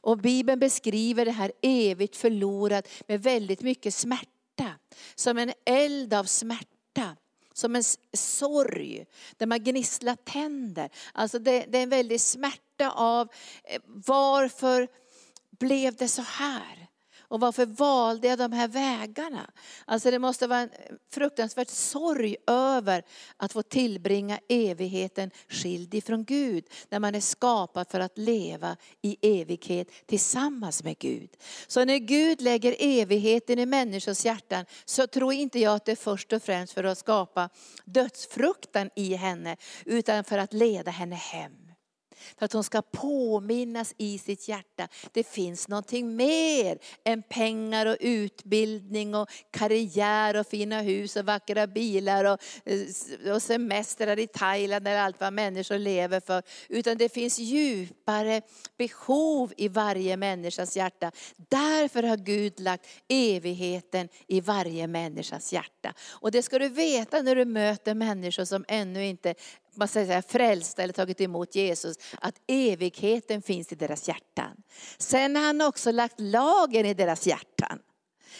Och 0.00 0.18
Bibeln 0.18 0.58
beskriver 0.58 1.24
det 1.24 1.30
här 1.30 1.52
evigt 1.62 2.16
förlorad 2.16 2.88
med 3.06 3.22
väldigt 3.22 3.62
mycket 3.62 3.94
smärta. 3.94 4.72
Som 5.14 5.38
en 5.38 5.52
eld 5.64 6.14
av 6.14 6.24
smärta 6.24 7.16
som 7.52 7.76
en 7.76 7.84
sorg, 8.12 9.06
där 9.36 9.46
man 9.46 9.64
gnisslar 9.64 10.16
tänder. 10.16 10.90
Alltså 11.12 11.38
det, 11.38 11.64
det 11.68 11.78
är 11.78 11.82
en 11.82 11.88
väldig 11.88 12.20
smärta 12.20 12.90
av 12.90 13.28
eh, 13.64 13.80
varför 13.86 14.88
blev 15.58 15.96
det 15.96 16.08
så 16.08 16.22
här? 16.22 16.86
Och 17.28 17.40
varför 17.40 17.66
valde 17.66 18.28
jag 18.28 18.38
de 18.38 18.52
här 18.52 18.68
vägarna? 18.68 19.50
Alltså 19.84 20.10
det 20.10 20.18
måste 20.18 20.46
vara 20.46 20.60
en 20.60 20.70
fruktansvärd 21.12 21.68
sorg 21.68 22.36
över 22.46 23.02
att 23.36 23.52
få 23.52 23.62
tillbringa 23.62 24.38
evigheten 24.48 25.30
skild 25.48 25.94
ifrån 25.94 26.24
Gud. 26.24 26.64
När 26.88 26.98
man 26.98 27.14
är 27.14 27.20
skapad 27.20 27.90
för 27.90 28.00
att 28.00 28.18
leva 28.18 28.76
i 29.02 29.40
evighet 29.40 29.88
tillsammans 30.06 30.84
med 30.84 30.98
Gud. 30.98 31.30
Så 31.66 31.84
när 31.84 31.98
Gud 31.98 32.40
lägger 32.40 32.76
evigheten 32.78 33.58
i 33.58 33.66
människors 33.66 34.24
hjärtan 34.24 34.64
så 34.84 35.06
tror 35.06 35.32
inte 35.32 35.58
jag 35.58 35.74
att 35.74 35.84
det 35.84 35.92
är 35.92 35.96
först 35.96 36.32
och 36.32 36.42
främst 36.42 36.72
för 36.72 36.84
att 36.84 36.98
skapa 36.98 37.48
dödsfruktan 37.84 38.90
i 38.96 39.14
henne. 39.14 39.56
Utan 39.84 40.24
för 40.24 40.38
att 40.38 40.52
leda 40.52 40.90
henne 40.90 41.16
hem. 41.16 41.65
För 42.38 42.44
att 42.44 42.52
hon 42.52 42.64
ska 42.64 42.82
påminnas 42.82 43.94
i 43.98 44.18
sitt 44.18 44.48
hjärta. 44.48 44.88
Det 45.12 45.26
finns 45.26 45.68
någonting 45.68 46.16
mer 46.16 46.78
än 47.04 47.22
pengar 47.22 47.86
och 47.86 47.96
utbildning 48.00 49.14
och 49.14 49.28
karriär 49.50 50.36
och 50.36 50.46
fina 50.46 50.80
hus 50.80 51.16
och 51.16 51.24
vackra 51.24 51.66
bilar 51.66 52.24
och, 52.24 52.38
eh, 52.64 53.34
och 53.34 53.42
semestrar 53.42 54.18
i 54.18 54.26
Thailand 54.26 54.88
eller 54.88 54.98
allt 54.98 55.20
vad 55.20 55.32
människor 55.32 55.78
lever 55.78 56.20
för. 56.20 56.42
Utan 56.68 56.96
det 56.98 57.08
finns 57.08 57.38
djupare 57.38 58.42
behov 58.78 59.52
i 59.56 59.68
varje 59.68 60.16
människas 60.16 60.76
hjärta. 60.76 61.12
Därför 61.36 62.02
har 62.02 62.16
Gud 62.16 62.60
lagt 62.60 62.86
evigheten 63.08 64.08
i 64.26 64.40
varje 64.40 64.86
människas 64.86 65.52
hjärta. 65.52 65.94
Och 66.08 66.30
det 66.30 66.42
ska 66.42 66.58
du 66.58 66.68
veta 66.68 67.22
när 67.22 67.36
du 67.36 67.44
möter 67.44 67.94
människor 67.94 68.44
som 68.44 68.64
ännu 68.68 69.06
inte 69.06 69.34
man 69.76 69.88
säger 69.88 70.06
så 70.06 70.12
här, 70.12 70.22
frälsta 70.22 70.82
eller 70.82 70.92
tagit 70.92 71.20
emot 71.20 71.54
Jesus, 71.54 71.96
att 72.20 72.34
evigheten 72.46 73.42
finns 73.42 73.72
i 73.72 73.74
deras 73.74 74.08
hjärtan. 74.08 74.62
Sen 74.98 75.36
har 75.36 75.42
han 75.42 75.60
också 75.60 75.90
lagt 75.90 76.20
lagen 76.20 76.86
i 76.86 76.94
deras 76.94 77.26
hjärtan. 77.26 77.78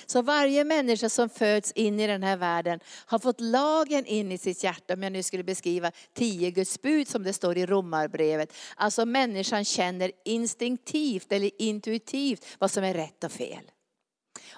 Så 0.06 0.22
varje 0.22 0.64
människa 0.64 1.08
som 1.08 1.28
föds 1.28 1.72
in 1.72 2.00
i 2.00 2.06
den 2.06 2.22
här 2.22 2.36
världen 2.36 2.80
har 3.06 3.18
fått 3.18 3.40
lagen 3.40 4.06
in 4.06 4.32
i 4.32 4.38
sitt 4.38 4.64
hjärta, 4.64 4.94
om 4.94 5.02
jag 5.02 5.12
nu 5.12 5.22
skulle 5.22 5.44
beskriva 5.44 5.92
tio 6.14 6.50
Guds 6.50 6.82
bud 6.82 7.08
som 7.08 7.22
det 7.22 7.32
står 7.32 7.58
i 7.58 7.66
romarbrevet. 7.66 8.52
Alltså 8.76 9.06
människan 9.06 9.64
känner 9.64 10.12
instinktivt 10.24 11.32
eller 11.32 11.50
intuitivt 11.58 12.46
vad 12.58 12.70
som 12.70 12.84
är 12.84 12.94
rätt 12.94 13.24
och 13.24 13.32
fel. 13.32 13.70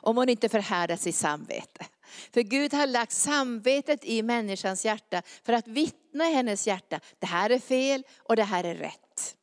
Om 0.09 0.17
hon 0.17 0.29
inte 0.29 0.49
förhärdar 0.49 0.97
sitt 0.97 1.15
samvete. 1.15 1.87
För 2.35 2.41
Gud 2.41 2.75
har 2.75 2.87
lagt 2.87 3.13
samvetet 3.13 4.05
i 4.05 4.23
människans 4.23 4.85
hjärta 4.85 5.23
för 5.45 5.53
att 5.53 5.69
vittna 5.69 6.31
i 6.31 6.33
hennes 6.33 6.67
hjärta. 6.67 7.01
Det 7.19 7.27
här 7.27 7.51
är 7.51 7.59
fel 7.59 8.03
och 8.19 8.37
det 8.37 8.43
här 8.43 8.65
är 8.65 8.75
rätt. 8.75 9.37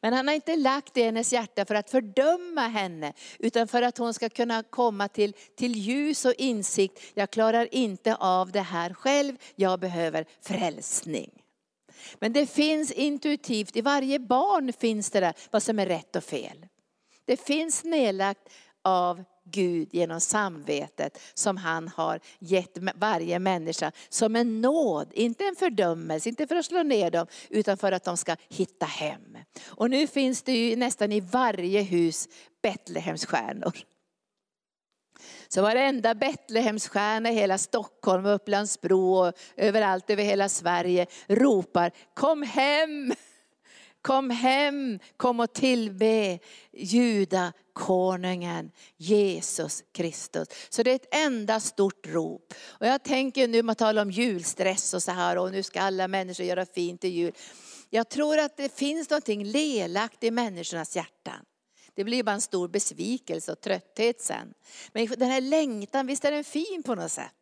Men 0.00 0.12
han 0.12 0.28
har 0.28 0.34
inte 0.34 0.56
lagt 0.56 0.94
det 0.94 1.00
i 1.00 1.04
hennes 1.04 1.32
hjärta 1.32 1.64
för 1.64 1.74
att 1.74 1.90
fördöma 1.90 2.60
henne, 2.60 3.12
utan 3.38 3.68
för 3.68 3.82
att 3.82 3.98
hon 3.98 4.14
ska 4.14 4.28
kunna 4.28 4.62
komma 4.62 5.08
till, 5.08 5.32
till 5.56 5.72
ljus 5.72 6.24
och 6.24 6.34
insikt. 6.38 7.02
Jag 7.14 7.30
klarar 7.30 7.74
inte 7.74 8.14
av 8.14 8.52
det 8.52 8.60
här 8.60 8.94
själv, 8.94 9.36
jag 9.56 9.80
behöver 9.80 10.26
frälsning. 10.42 11.30
Men 12.18 12.32
det 12.32 12.46
finns 12.46 12.92
intuitivt, 12.92 13.76
i 13.76 13.80
varje 13.80 14.18
barn 14.18 14.72
finns 14.72 15.10
det 15.10 15.20
där 15.20 15.34
vad 15.50 15.62
som 15.62 15.78
är 15.78 15.86
rätt 15.86 16.16
och 16.16 16.24
fel. 16.24 16.66
Det 17.24 17.36
finns 17.36 17.84
nedlagt 17.84 18.48
av 18.82 19.24
Gud 19.50 19.88
genom 19.94 20.20
samvetet 20.20 21.18
som 21.34 21.56
han 21.56 21.88
har 21.88 22.20
gett 22.38 22.78
varje 22.94 23.38
människa 23.38 23.92
som 24.08 24.36
en 24.36 24.60
nåd, 24.60 25.12
inte 25.12 25.44
en 25.44 25.56
fördömelse, 25.56 26.28
inte 26.28 26.46
för 26.46 26.56
att 26.56 26.66
slå 26.66 26.82
ner 26.82 27.10
dem, 27.10 27.26
utan 27.50 27.76
för 27.76 27.92
att 27.92 28.04
de 28.04 28.16
ska 28.16 28.36
hitta 28.48 28.86
hem. 28.86 29.38
Och 29.66 29.90
nu 29.90 30.06
finns 30.06 30.42
det 30.42 30.52
ju 30.52 30.76
nästan 30.76 31.12
i 31.12 31.20
varje 31.20 31.82
hus 31.82 32.28
Betlehemsstjärnor. 32.62 33.76
Så 35.48 35.62
varenda 35.62 36.14
Betlehemsstjärna 36.14 37.30
i 37.30 37.34
hela 37.34 37.58
Stockholm, 37.58 38.26
Upplandsbro 38.26 39.14
och 39.14 39.32
överallt 39.56 40.10
över 40.10 40.22
hela 40.22 40.48
Sverige 40.48 41.06
ropar 41.28 41.92
kom 42.14 42.42
hem! 42.42 43.14
Kom 44.06 44.30
hem, 44.30 44.98
kom 45.16 45.40
och 45.40 45.52
tillbe 45.52 46.38
judakonungen 46.72 48.70
Jesus 48.96 49.84
Kristus. 49.92 50.48
Så 50.68 50.82
det 50.82 50.90
är 50.90 50.94
ett 50.94 51.14
enda 51.14 51.60
stort 51.60 52.06
rop. 52.06 52.54
Och 52.66 52.86
jag 52.86 53.02
tänker 53.02 53.48
nu, 53.48 53.62
man 53.62 53.76
talar 53.76 54.02
om 54.02 54.10
julstress 54.10 54.94
och 54.94 55.02
så 55.02 55.12
här 55.12 55.38
och 55.38 55.52
nu 55.52 55.62
ska 55.62 55.80
alla 55.80 56.08
människor 56.08 56.46
göra 56.46 56.66
fint 56.66 57.04
i 57.04 57.08
jul. 57.08 57.32
Jag 57.90 58.08
tror 58.08 58.38
att 58.38 58.56
det 58.56 58.76
finns 58.76 59.10
någonting 59.10 59.44
lelakt 59.44 60.24
i 60.24 60.30
människornas 60.30 60.96
hjärtan. 60.96 61.44
Det 61.94 62.04
blir 62.04 62.22
bara 62.22 62.34
en 62.34 62.40
stor 62.40 62.68
besvikelse 62.68 63.52
och 63.52 63.60
trötthet 63.60 64.20
sen. 64.20 64.54
Men 64.92 65.06
den 65.06 65.30
här 65.30 65.40
längtan, 65.40 66.06
visst 66.06 66.24
är 66.24 66.32
den 66.32 66.44
fin 66.44 66.82
på 66.86 66.94
något 66.94 67.12
sätt? 67.12 67.34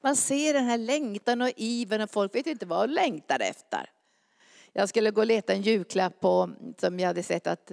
Man 0.00 0.16
ser 0.16 0.54
den 0.54 0.64
här 0.64 0.78
längtan 0.78 1.42
och 1.42 1.50
ivern 1.56 2.00
och 2.00 2.10
folk 2.10 2.34
vet 2.34 2.46
inte 2.46 2.66
vad 2.66 2.88
de 2.88 2.94
längtar 2.94 3.40
efter. 3.40 3.90
Jag 4.78 4.88
skulle 4.88 5.10
gå 5.10 5.20
och 5.20 5.26
leta 5.26 5.52
en 5.52 5.62
julklapp 5.62 6.20
på, 6.20 6.50
som 6.80 7.00
jag 7.00 7.06
hade 7.06 7.22
sett 7.22 7.46
att 7.46 7.72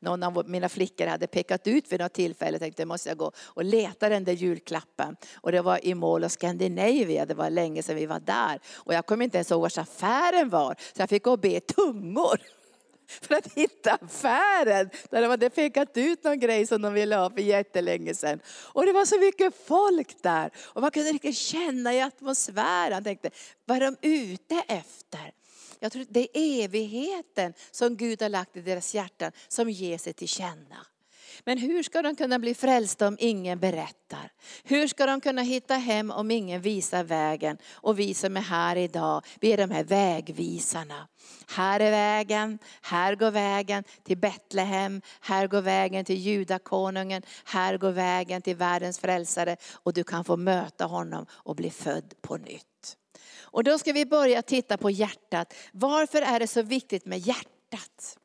någon 0.00 0.22
av 0.22 0.48
mina 0.48 0.68
flickor 0.68 1.06
hade 1.06 1.26
pekat 1.26 1.66
ut 1.66 1.92
vid 1.92 2.00
något 2.00 2.12
tillfälle. 2.12 2.52
Jag 2.52 2.60
tänkte, 2.60 2.84
måste 2.84 3.08
jag 3.08 3.18
gå 3.18 3.32
och 3.44 3.64
leta 3.64 4.08
den 4.08 4.24
där 4.24 4.32
julklappen. 4.32 5.16
Och 5.36 5.52
det 5.52 5.62
var 5.62 5.86
i 5.86 5.94
Mall 5.94 6.24
of 6.24 6.32
Scandinavia, 6.32 7.26
det 7.26 7.34
var 7.34 7.50
länge 7.50 7.82
sedan 7.82 7.96
vi 7.96 8.06
var 8.06 8.20
där. 8.20 8.60
Och 8.72 8.94
jag 8.94 9.06
kom 9.06 9.22
inte 9.22 9.36
ens 9.36 9.50
ihåg 9.50 9.60
var 9.60 9.78
affären 9.78 10.48
var, 10.48 10.74
så 10.74 11.02
jag 11.02 11.08
fick 11.08 11.24
gå 11.24 11.30
och 11.30 11.38
be 11.38 11.60
tungor. 11.60 12.40
för 13.22 13.34
att 13.34 13.52
hitta 13.52 13.94
affären. 13.94 14.90
Där 15.10 15.22
de 15.22 15.28
hade 15.28 15.50
pekat 15.50 15.96
ut 15.96 16.24
någon 16.24 16.40
grej 16.40 16.66
som 16.66 16.82
de 16.82 16.94
ville 16.94 17.16
ha 17.16 17.30
för 17.30 17.40
jättelänge 17.40 18.14
sedan. 18.14 18.40
Och 18.46 18.86
det 18.86 18.92
var 18.92 19.04
så 19.04 19.18
mycket 19.20 19.66
folk 19.66 20.22
där. 20.22 20.50
Och 20.64 20.82
man 20.82 20.90
kunde 20.90 21.12
riktigt 21.12 21.36
känna 21.36 21.94
i 21.94 22.00
atmosfären. 22.00 22.92
Jag 22.92 23.04
tänkte, 23.04 23.30
vad 23.64 23.76
är 23.76 23.80
de 23.80 23.96
ute 24.08 24.62
efter? 24.68 25.43
Jag 25.84 25.92
tror 25.92 26.06
det 26.08 26.38
är 26.38 26.64
evigheten 26.64 27.54
som 27.70 27.96
Gud 27.96 28.22
har 28.22 28.28
lagt 28.28 28.56
i 28.56 28.60
deras 28.60 28.94
hjärtan 28.94 29.32
som 29.48 29.70
ger 29.70 29.98
sig 29.98 30.12
till 30.12 30.28
känna. 30.28 30.86
Men 31.44 31.58
hur 31.58 31.82
ska 31.82 32.02
de 32.02 32.16
kunna 32.16 32.38
bli 32.38 32.54
frälsta 32.54 33.08
om 33.08 33.16
ingen 33.20 33.58
berättar? 33.58 34.32
Hur 34.62 34.86
ska 34.86 35.06
de 35.06 35.20
kunna 35.20 35.42
hitta 35.42 35.74
hem 35.74 36.10
om 36.10 36.30
ingen 36.30 36.60
visar 36.60 37.04
vägen? 37.04 37.58
Och 37.72 37.98
vi 37.98 38.14
som 38.14 38.36
är 38.36 38.40
här 38.40 38.76
idag, 38.76 39.24
vi 39.40 39.52
är 39.52 39.56
de 39.56 39.70
här 39.70 39.84
vägvisarna. 39.84 41.08
Här 41.48 41.80
är 41.80 41.90
vägen, 41.90 42.58
här 42.82 43.14
går 43.16 43.30
vägen 43.30 43.84
till 44.02 44.18
Betlehem, 44.18 45.02
här 45.20 45.46
går 45.46 45.62
vägen 45.62 46.04
till 46.04 46.18
judakonungen, 46.18 47.22
här 47.44 47.78
går 47.78 47.90
vägen 47.90 48.42
till 48.42 48.56
världens 48.56 48.98
frälsare 48.98 49.56
och 49.72 49.92
du 49.92 50.04
kan 50.04 50.24
få 50.24 50.36
möta 50.36 50.84
honom 50.84 51.26
och 51.30 51.56
bli 51.56 51.70
född 51.70 52.14
på 52.22 52.36
nytt. 52.36 52.73
Och 53.54 53.64
då 53.64 53.78
ska 53.78 53.92
vi 53.92 54.06
börja 54.06 54.42
titta 54.42 54.76
på 54.76 54.90
hjärtat. 54.90 55.54
Varför 55.72 56.22
är 56.22 56.40
det 56.40 56.46
så 56.46 56.62
viktigt 56.62 57.06
med 57.06 57.18
hjärtat? 57.18 58.18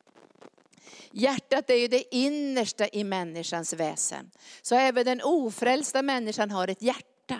Hjärtat 1.12 1.70
är 1.70 1.74
ju 1.74 1.88
det 1.88 2.14
innersta 2.14 2.88
i 2.88 3.04
människans 3.04 3.72
väsen. 3.72 4.30
Så 4.62 4.74
även 4.74 5.04
den 5.04 5.20
ofrälsta 5.22 6.02
människan 6.02 6.50
har 6.50 6.68
ett 6.68 6.82
hjärta. 6.82 7.36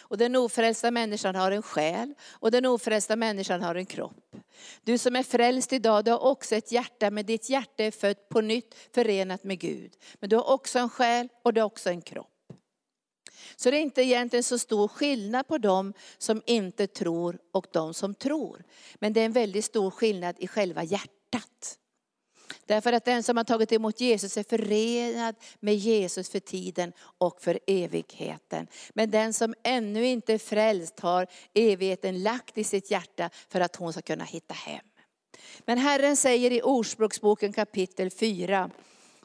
Och 0.00 0.18
den 0.18 0.36
ofrälsta 0.36 0.90
människan 0.90 1.34
har 1.34 1.50
en 1.50 1.62
själ 1.62 2.14
och 2.30 2.50
den 2.50 2.66
ofrälsta 2.66 3.16
människan 3.16 3.62
har 3.62 3.74
en 3.74 3.86
kropp. 3.86 4.36
Du 4.84 4.98
som 4.98 5.16
är 5.16 5.22
frälst 5.22 5.72
idag, 5.72 6.04
du 6.04 6.10
har 6.10 6.24
också 6.24 6.54
ett 6.54 6.72
hjärta, 6.72 7.10
men 7.10 7.26
ditt 7.26 7.50
hjärta 7.50 7.84
är 7.84 7.90
fött 7.90 8.28
på 8.28 8.40
nytt, 8.40 8.74
förenat 8.94 9.44
med 9.44 9.58
Gud. 9.58 9.92
Men 10.14 10.30
du 10.30 10.36
har 10.36 10.50
också 10.50 10.78
en 10.78 10.90
själ 10.90 11.28
och 11.44 11.54
du 11.54 11.60
har 11.60 11.66
också 11.66 11.90
en 11.90 12.02
kropp. 12.02 12.35
Så 13.56 13.70
det 13.70 13.76
är 13.76 13.82
inte 13.82 14.02
egentligen 14.02 14.42
så 14.42 14.58
stor 14.58 14.88
skillnad 14.88 15.48
på 15.48 15.58
dem 15.58 15.92
som 16.18 16.42
inte 16.46 16.86
tror 16.86 17.38
och 17.52 17.66
de 17.72 17.94
som 17.94 18.14
tror. 18.14 18.64
Men 18.94 19.12
det 19.12 19.20
är 19.20 19.24
en 19.24 19.32
väldigt 19.32 19.64
stor 19.64 19.90
skillnad 19.90 20.36
i 20.38 20.48
själva 20.48 20.84
hjärtat. 20.84 21.78
Därför 22.66 22.92
att 22.92 23.04
den 23.04 23.22
som 23.22 23.36
har 23.36 23.44
tagit 23.44 23.72
emot 23.72 24.00
Jesus 24.00 24.36
är 24.36 24.42
förenad 24.42 25.34
med 25.60 25.76
Jesus 25.76 26.30
för 26.30 26.40
tiden 26.40 26.92
och 26.98 27.42
för 27.42 27.58
evigheten. 27.66 28.66
Men 28.94 29.10
den 29.10 29.32
som 29.32 29.54
ännu 29.62 30.06
inte 30.06 30.34
är 30.34 30.38
frälst 30.38 31.00
har 31.00 31.26
evigheten 31.54 32.22
lagt 32.22 32.58
i 32.58 32.64
sitt 32.64 32.90
hjärta 32.90 33.30
för 33.48 33.60
att 33.60 33.76
hon 33.76 33.92
ska 33.92 34.02
kunna 34.02 34.24
hitta 34.24 34.54
hem. 34.54 34.84
Men 35.64 35.78
Herren 35.78 36.16
säger 36.16 36.50
i 36.50 36.62
Ordspråksboken 36.62 37.52
kapitel 37.52 38.10
4, 38.10 38.70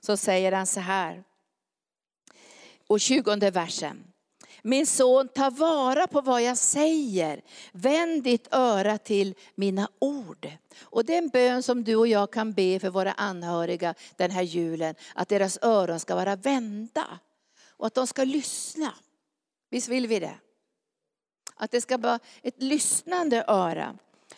så 0.01 0.17
säger 0.17 0.51
han 0.51 0.67
så 0.67 0.79
här. 0.79 1.23
Och 2.87 2.99
20 2.99 3.51
versen. 3.51 4.10
Min 4.61 4.87
son, 4.87 5.27
ta 5.27 5.49
vara 5.49 6.07
på 6.07 6.21
vad 6.21 6.41
jag 6.41 6.57
säger. 6.57 7.41
Vänd 7.71 8.23
ditt 8.23 8.47
öra 8.51 8.97
till 8.97 9.35
mina 9.55 9.89
ord. 9.99 10.51
Och 10.81 11.05
det 11.05 11.13
är 11.13 11.17
en 11.17 11.29
bön 11.29 11.63
som 11.63 11.83
du 11.83 11.95
och 11.95 12.07
jag 12.07 12.31
kan 12.31 12.53
be 12.53 12.79
för 12.79 12.89
våra 12.89 13.11
anhöriga 13.11 13.95
den 14.15 14.31
här 14.31 14.41
julen. 14.41 14.95
Att 15.15 15.29
deras 15.29 15.59
öron 15.61 15.99
ska 15.99 16.15
vara 16.15 16.35
vända. 16.35 17.19
Och 17.67 17.87
att 17.87 17.93
de 17.93 18.07
ska 18.07 18.23
lyssna. 18.23 18.93
Visst 19.69 19.87
vill 19.87 20.07
vi 20.07 20.19
det? 20.19 20.35
Att 21.55 21.71
det 21.71 21.81
ska 21.81 21.97
vara 21.97 22.19
ett 22.41 22.61
lyssnande 22.61 23.43
öra. 23.47 23.97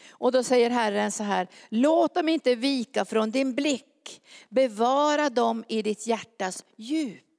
Och 0.10 0.32
då 0.32 0.44
säger 0.44 0.70
Herren 0.70 1.12
så 1.12 1.24
här, 1.24 1.48
låt 1.70 2.14
dem 2.14 2.30
inte 2.30 2.56
vika 2.56 3.06
från 3.06 3.32
din 3.32 3.56
blick. 3.56 4.22
Bevara 4.50 5.30
dem 5.30 5.64
i 5.68 5.82
ditt 5.82 6.08
hjärtas 6.08 6.66
djup. 6.76 7.33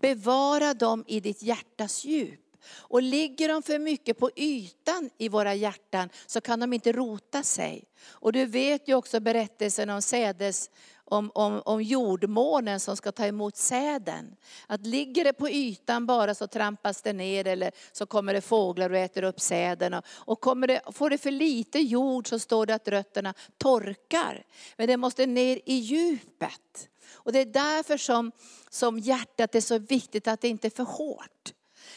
Bevara 0.00 0.74
dem 0.74 1.04
i 1.06 1.20
ditt 1.20 1.42
hjärtas 1.42 2.04
djup. 2.04 2.40
Och 2.64 3.02
ligger 3.02 3.48
de 3.48 3.62
för 3.62 3.78
mycket 3.78 4.18
på 4.18 4.30
ytan 4.36 5.10
i 5.18 5.28
våra 5.28 5.54
hjärtan 5.54 6.08
så 6.26 6.40
kan 6.40 6.60
de 6.60 6.72
inte 6.72 6.92
rota 6.92 7.42
sig. 7.42 7.84
Och 8.08 8.32
du 8.32 8.46
vet 8.46 8.88
ju 8.88 8.94
också 8.94 9.20
berättelsen 9.20 9.90
om 9.90 10.02
sädes, 10.02 10.70
om, 11.12 11.30
om, 11.34 11.62
om 11.64 11.82
jordmånen 11.82 12.80
som 12.80 12.96
ska 12.96 13.12
ta 13.12 13.26
emot 13.26 13.56
säden. 13.56 14.36
Att 14.66 14.86
ligger 14.86 15.24
det 15.24 15.32
på 15.32 15.50
ytan 15.50 16.06
bara 16.06 16.34
så 16.34 16.46
trampas 16.46 17.02
det 17.02 17.12
ner 17.12 17.46
eller 17.46 17.72
så 17.92 18.06
kommer 18.06 18.34
det 18.34 18.40
fåglar 18.40 18.90
och 18.90 18.96
äter 18.96 19.24
upp 19.24 19.40
säden. 19.40 19.94
Och, 19.94 20.04
och 20.08 20.40
kommer 20.40 20.66
det, 20.66 20.80
får 20.92 21.10
det 21.10 21.18
för 21.18 21.30
lite 21.30 21.78
jord 21.78 22.28
så 22.28 22.38
står 22.38 22.66
det 22.66 22.74
att 22.74 22.88
rötterna 22.88 23.34
torkar. 23.58 24.46
Men 24.76 24.86
det 24.86 24.96
måste 24.96 25.26
ner 25.26 25.60
i 25.64 25.74
djupet. 25.74 26.88
Och 27.12 27.32
det 27.32 27.38
är 27.38 27.46
därför 27.46 27.96
som, 27.96 28.32
som 28.70 28.98
hjärtat 28.98 29.54
är 29.54 29.60
så 29.60 29.78
viktigt 29.78 30.28
att 30.28 30.40
det 30.40 30.48
inte 30.48 30.68
är 30.68 30.70
för 30.70 30.84
hårt. 30.84 31.52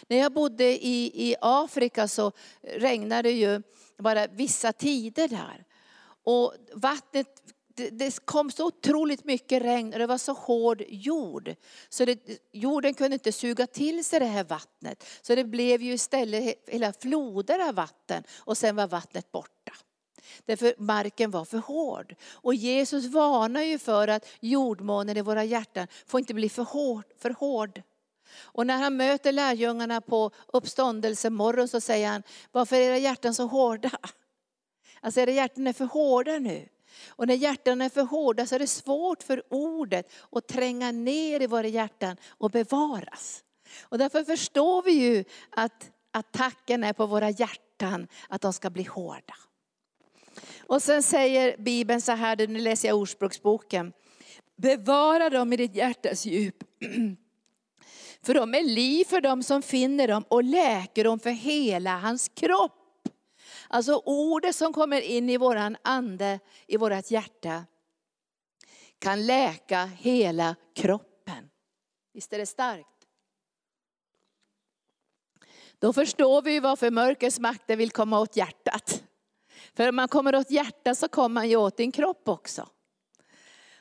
När 0.07 0.17
jag 0.17 0.33
bodde 0.33 0.85
i, 0.85 1.29
i 1.29 1.35
Afrika 1.41 2.07
så 2.07 2.31
regnade 2.63 3.29
det 3.29 3.35
ju 3.35 3.61
bara 3.97 4.27
vissa 4.27 4.73
tider 4.73 5.27
där. 5.27 5.65
Och 6.23 6.53
vattnet, 6.73 7.27
det, 7.75 7.89
det 7.89 8.25
kom 8.25 8.51
så 8.51 8.65
otroligt 8.65 9.25
mycket 9.25 9.61
regn 9.61 9.93
och 9.93 9.99
det 9.99 10.07
var 10.07 10.17
så 10.17 10.33
hård 10.33 10.83
jord. 10.87 11.55
Så 11.89 12.05
det, 12.05 12.49
jorden 12.51 12.93
kunde 12.93 13.13
inte 13.13 13.31
suga 13.31 13.67
till 13.67 14.05
sig 14.05 14.19
det 14.19 14.25
här 14.25 14.43
vattnet. 14.43 15.05
Så 15.21 15.35
det 15.35 15.43
blev 15.43 15.81
ju 15.81 15.93
istället 15.93 16.63
hela 16.67 16.93
floder 16.93 17.67
av 17.67 17.75
vatten 17.75 18.23
och 18.37 18.57
sen 18.57 18.75
var 18.75 18.87
vattnet 18.87 19.31
borta. 19.31 19.71
Därför 20.45 20.73
marken 20.77 21.31
var 21.31 21.45
för 21.45 21.57
hård. 21.57 22.15
Och 22.31 22.55
Jesus 22.55 23.05
varnar 23.05 23.61
ju 23.61 23.79
för 23.79 24.07
att 24.07 24.27
jordmånen 24.39 25.17
i 25.17 25.21
våra 25.21 25.43
hjärtan 25.43 25.87
får 26.05 26.19
inte 26.19 26.33
bli 26.33 26.49
för 26.49 26.63
hård. 26.63 27.05
För 27.17 27.29
hård. 27.29 27.81
Och 28.37 28.67
när 28.67 28.77
han 28.77 28.97
möter 28.97 29.31
lärjungarna 29.31 30.01
på 30.01 30.31
uppståndelsemorgon 30.47 31.67
så 31.67 31.81
säger 31.81 32.07
han, 32.07 32.23
varför 32.51 32.75
är 32.75 32.81
era 32.81 32.97
hjärtan 32.97 33.33
så 33.33 33.45
hårda? 33.45 33.91
Alltså 35.01 35.19
era 35.19 35.31
hjärtan 35.31 35.67
är 35.67 35.73
för 35.73 35.85
hårda 35.85 36.39
nu. 36.39 36.69
Och 37.07 37.27
när 37.27 37.35
hjärtan 37.35 37.81
är 37.81 37.89
för 37.89 38.03
hårda 38.03 38.45
så 38.45 38.55
är 38.55 38.59
det 38.59 38.67
svårt 38.67 39.23
för 39.23 39.43
ordet 39.49 40.11
att 40.31 40.47
tränga 40.47 40.91
ner 40.91 41.41
i 41.41 41.47
våra 41.47 41.67
hjärtan 41.67 42.17
och 42.27 42.51
bevaras. 42.51 43.43
Och 43.81 43.97
därför 43.97 44.23
förstår 44.23 44.83
vi 44.83 44.91
ju 44.91 45.23
att 45.49 45.91
attacken 46.11 46.83
är 46.83 46.93
på 46.93 47.05
våra 47.05 47.29
hjärtan, 47.29 48.07
att 48.29 48.41
de 48.41 48.53
ska 48.53 48.69
bli 48.69 48.83
hårda. 48.83 49.35
Och 50.59 50.81
sen 50.81 51.03
säger 51.03 51.57
Bibeln 51.57 52.01
så 52.01 52.11
här, 52.11 52.47
nu 52.47 52.59
läser 52.59 52.87
jag 52.87 52.97
Ordspråksboken. 52.97 53.93
Bevara 54.57 55.29
dem 55.29 55.53
i 55.53 55.57
ditt 55.57 55.75
hjärtas 55.75 56.25
djup. 56.25 56.63
För 58.25 58.33
de 58.33 58.53
är 58.53 58.63
liv 58.63 59.05
för 59.05 59.21
dem 59.21 59.43
som 59.43 59.61
finner 59.61 60.07
dem 60.07 60.23
och 60.27 60.43
läker 60.43 61.03
dem 61.03 61.19
för 61.19 61.29
hela 61.29 61.97
hans 61.97 62.29
kropp. 62.29 62.84
Alltså 63.67 64.01
ordet 64.05 64.55
som 64.55 64.73
kommer 64.73 65.01
in 65.01 65.29
i 65.29 65.37
våran 65.37 65.77
ande, 65.83 66.39
i 66.67 66.77
vårat 66.77 67.11
hjärta, 67.11 67.65
kan 68.99 69.25
läka 69.25 69.85
hela 69.85 70.55
kroppen. 70.75 71.49
Visst 72.13 72.33
är 72.33 72.37
det 72.37 72.45
starkt? 72.45 72.89
Då 75.79 75.93
förstår 75.93 76.41
vi 76.41 76.59
varför 76.59 76.91
mörkrets 76.91 77.39
makter 77.39 77.75
vill 77.75 77.91
komma 77.91 78.19
åt 78.19 78.35
hjärtat. 78.35 79.03
För 79.73 79.89
om 79.89 79.95
man 79.95 80.07
kommer 80.07 80.35
åt 80.35 80.51
hjärtat 80.51 80.97
så 80.97 81.07
kommer 81.07 81.33
man 81.33 81.49
ju 81.49 81.55
åt 81.55 81.77
din 81.77 81.91
kropp 81.91 82.29
också. 82.29 82.69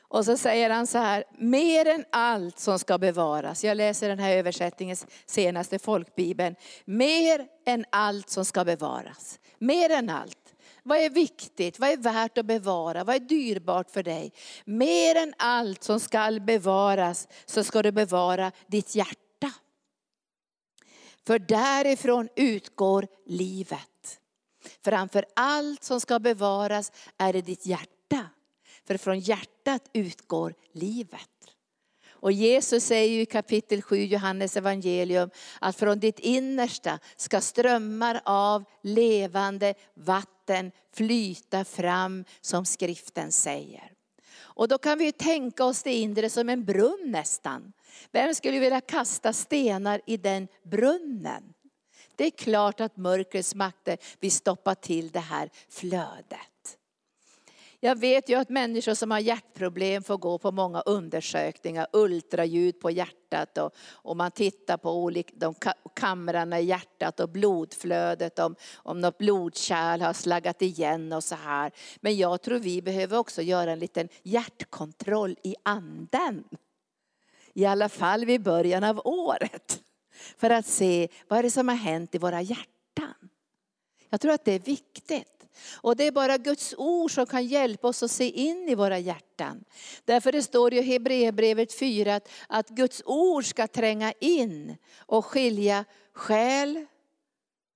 Och 0.07 0.25
så 0.25 0.37
säger 0.37 0.69
han 0.69 0.87
så 0.87 0.97
här, 0.97 1.23
mer 1.37 1.85
än 1.85 2.05
allt 2.11 2.59
som 2.59 2.79
ska 2.79 2.97
bevaras. 2.97 3.63
Jag 3.63 3.77
läser 3.77 4.09
den 4.09 4.19
här 4.19 4.37
översättningens 4.37 5.07
senaste 5.25 5.79
folkbibeln. 5.79 6.55
Mer 6.85 7.47
än 7.65 7.85
allt 7.89 8.29
som 8.29 8.45
ska 8.45 8.65
bevaras. 8.65 9.39
Mer 9.59 9.89
än 9.89 10.09
allt. 10.09 10.55
Vad 10.83 10.97
är 10.97 11.09
viktigt? 11.09 11.79
Vad 11.79 11.89
är 11.89 11.97
värt 11.97 12.37
att 12.37 12.45
bevara? 12.45 13.03
Vad 13.03 13.15
är 13.15 13.19
dyrbart 13.19 13.91
för 13.91 14.03
dig? 14.03 14.33
Mer 14.65 15.15
än 15.15 15.33
allt 15.37 15.83
som 15.83 15.99
ska 15.99 16.39
bevaras 16.41 17.27
så 17.45 17.63
ska 17.63 17.83
du 17.83 17.91
bevara 17.91 18.51
ditt 18.67 18.95
hjärta. 18.95 19.51
För 21.27 21.39
därifrån 21.39 22.29
utgår 22.35 23.07
livet. 23.25 24.19
Framför 24.83 25.25
allt 25.35 25.83
som 25.83 26.01
ska 26.01 26.19
bevaras 26.19 26.91
är 27.17 27.33
det 27.33 27.41
ditt 27.41 27.65
hjärta. 27.65 28.29
För 28.87 28.97
från 28.97 29.19
hjärtat 29.19 29.89
utgår 29.93 30.53
livet. 30.71 31.34
Och 32.25 32.31
Jesus 32.31 32.83
säger 32.83 33.21
i 33.21 33.25
kapitel 33.25 33.81
7 33.81 33.97
Johannes 33.97 34.57
evangelium 34.57 35.29
att 35.59 35.75
från 35.75 35.99
ditt 35.99 36.19
innersta 36.19 36.99
ska 37.15 37.41
strömmar 37.41 38.21
av 38.25 38.63
levande 38.81 39.73
vatten 39.93 40.71
flyta 40.93 41.65
fram 41.65 42.25
som 42.41 42.65
skriften 42.65 43.31
säger. 43.31 43.91
Och 44.37 44.67
då 44.67 44.77
kan 44.77 44.97
vi 44.97 45.11
tänka 45.11 45.65
oss 45.65 45.83
det 45.83 45.93
inre 45.93 46.29
som 46.29 46.49
en 46.49 46.65
brunn 46.65 47.03
nästan. 47.05 47.73
Vem 48.11 48.35
skulle 48.35 48.59
vilja 48.59 48.81
kasta 48.81 49.33
stenar 49.33 50.01
i 50.05 50.17
den 50.17 50.47
brunnen? 50.63 51.43
Det 52.15 52.25
är 52.25 52.31
klart 52.31 52.79
att 52.79 52.97
mörkrets 52.97 53.55
makter 53.55 53.97
vill 54.19 54.31
stoppa 54.31 54.75
till 54.75 55.09
det 55.09 55.19
här 55.19 55.49
flödet. 55.69 56.54
Jag 57.85 57.99
vet 57.99 58.29
ju 58.29 58.35
att 58.35 58.49
människor 58.49 58.93
som 58.93 59.11
har 59.11 59.19
hjärtproblem 59.19 60.03
får 60.03 60.17
gå 60.17 60.37
på 60.37 60.51
många 60.51 60.81
undersökningar, 60.81 61.87
ultraljud 61.93 62.79
på 62.79 62.91
hjärtat 62.91 63.57
och, 63.57 63.75
och 63.91 64.17
man 64.17 64.31
tittar 64.31 64.77
på 64.77 64.91
olika, 64.91 65.33
de 65.35 65.55
kamrarna 65.95 66.59
i 66.59 66.63
hjärtat 66.63 67.19
och 67.19 67.29
blodflödet, 67.29 68.39
om, 68.39 68.55
om 68.75 69.01
något 69.01 69.17
blodkärl 69.17 70.01
har 70.01 70.13
slaggat 70.13 70.61
igen 70.61 71.13
och 71.13 71.23
så 71.23 71.35
här. 71.35 71.71
Men 72.01 72.17
jag 72.17 72.41
tror 72.41 72.59
vi 72.59 72.81
behöver 72.81 73.17
också 73.17 73.41
göra 73.41 73.71
en 73.71 73.79
liten 73.79 74.09
hjärtkontroll 74.23 75.37
i 75.43 75.55
anden. 75.63 76.43
I 77.53 77.65
alla 77.65 77.89
fall 77.89 78.25
vid 78.25 78.43
början 78.43 78.83
av 78.83 79.01
året. 79.03 79.81
För 80.37 80.49
att 80.49 80.65
se 80.65 81.07
vad 81.27 81.39
är 81.39 81.43
det 81.43 81.51
som 81.51 81.67
har 81.67 81.75
hänt 81.75 82.15
i 82.15 82.17
våra 82.17 82.41
hjärtan. 82.41 83.29
Jag 84.09 84.21
tror 84.21 84.31
att 84.31 84.45
det 84.45 84.51
är 84.51 84.59
viktigt. 84.59 85.34
Och 85.81 85.95
det 85.95 86.03
är 86.03 86.11
bara 86.11 86.37
Guds 86.37 86.75
ord 86.77 87.11
som 87.11 87.25
kan 87.25 87.45
hjälpa 87.45 87.87
oss 87.87 88.03
att 88.03 88.11
se 88.11 88.29
in 88.29 88.69
i 88.69 88.75
våra 88.75 88.99
hjärtan. 88.99 89.63
Därför 90.05 90.31
det 90.31 90.43
står 90.43 90.73
i 90.73 90.81
Hebreerbrevet 90.81 91.73
4 91.73 92.15
att, 92.15 92.29
att 92.47 92.69
Guds 92.69 93.01
ord 93.05 93.45
ska 93.45 93.67
tränga 93.67 94.13
in 94.19 94.77
och 94.97 95.25
skilja 95.25 95.85
själ 96.13 96.85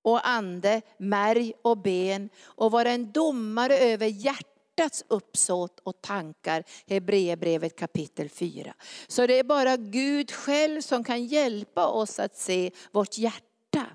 och 0.01 0.27
ande, 0.27 0.81
märg 0.97 1.53
och 1.61 1.77
ben 1.77 2.29
och 2.43 2.71
vara 2.71 2.91
en 2.91 3.11
domare 3.11 3.77
över 3.77 4.07
hjärtats 4.07 5.03
uppsåt 5.07 5.79
och 5.83 6.01
tankar. 6.01 6.63
Hebreerbrevet 6.87 7.75
kapitel 7.75 8.29
4. 8.29 8.73
Så 9.07 9.27
det 9.27 9.39
är 9.39 9.43
bara 9.43 9.77
Gud 9.77 10.31
själv 10.31 10.81
som 10.81 11.03
kan 11.03 11.25
hjälpa 11.25 11.87
oss 11.87 12.19
att 12.19 12.37
se 12.37 12.71
vårt 12.91 13.17
hjärta. 13.17 13.85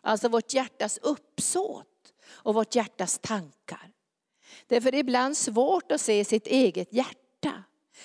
Alltså 0.00 0.28
vårt 0.28 0.54
hjärtas 0.54 0.98
uppsåt 1.02 1.86
och 2.30 2.54
vårt 2.54 2.74
hjärtas 2.74 3.18
tankar. 3.18 3.90
Därför 4.66 4.88
är 4.88 4.92
det 4.92 4.98
ibland 4.98 5.36
svårt 5.36 5.92
att 5.92 6.00
se 6.00 6.24
sitt 6.24 6.46
eget 6.46 6.92
hjärta. 6.92 7.64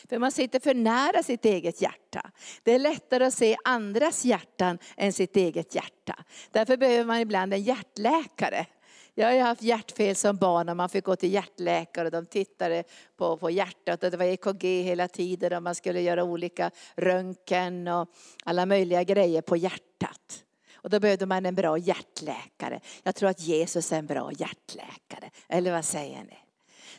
För 0.10 0.20
man 0.20 0.32
sitter 0.32 0.60
för 0.60 0.74
nära 0.74 1.24
sitt 1.24 1.46
eget 1.46 1.82
hjärta. 1.82 2.32
Det 2.64 2.74
är 2.74 2.80
lättare 2.80 3.26
att 3.26 3.34
se 3.34 3.58
andras 3.64 4.26
hjärtan 4.26 4.78
än 4.98 5.14
sitt 5.14 5.36
eget 5.36 5.76
hjärta. 5.76 6.24
Därför 6.52 6.78
behöver 6.78 7.06
man 7.06 7.20
ibland 7.20 7.54
en 7.54 7.64
hjärtläkare. 7.64 8.66
Jag 9.14 9.32
har 9.32 9.40
haft 9.40 9.62
hjärtfel 9.62 10.16
som 10.16 10.38
barn 10.38 10.70
och 10.70 10.78
man 10.78 10.90
fick 10.90 11.06
gå 11.06 11.16
till 11.16 11.34
hjärtläkare 11.34 12.06
och 12.06 12.12
de 12.12 12.26
tittade 12.26 12.84
på, 13.18 13.38
på 13.38 13.50
hjärtat 13.50 14.04
och 14.04 14.12
det 14.12 14.18
var 14.18 14.26
EKG 14.26 14.64
hela 14.64 15.08
tiden 15.08 15.54
och 15.54 15.64
man 15.64 15.76
skulle 15.76 16.02
göra 16.02 16.24
olika 16.24 16.72
röntgen 16.96 17.88
och 17.88 18.10
alla 18.46 18.66
möjliga 18.66 19.04
grejer 19.04 19.42
på 19.42 19.58
hjärtat. 19.58 20.44
Och 20.82 20.90
då 20.90 21.00
behövde 21.00 21.26
man 21.26 21.46
en 21.46 21.56
bra 21.56 21.78
hjärtläkare. 21.78 22.80
Jag 23.04 23.16
tror 23.16 23.30
att 23.30 23.40
Jesus 23.40 23.92
är 23.92 23.98
en 23.98 24.08
bra 24.08 24.32
hjärtläkare. 24.32 25.32
Eller 25.48 25.72
vad 25.72 25.86
säger 25.86 26.24
ni? 26.24 26.38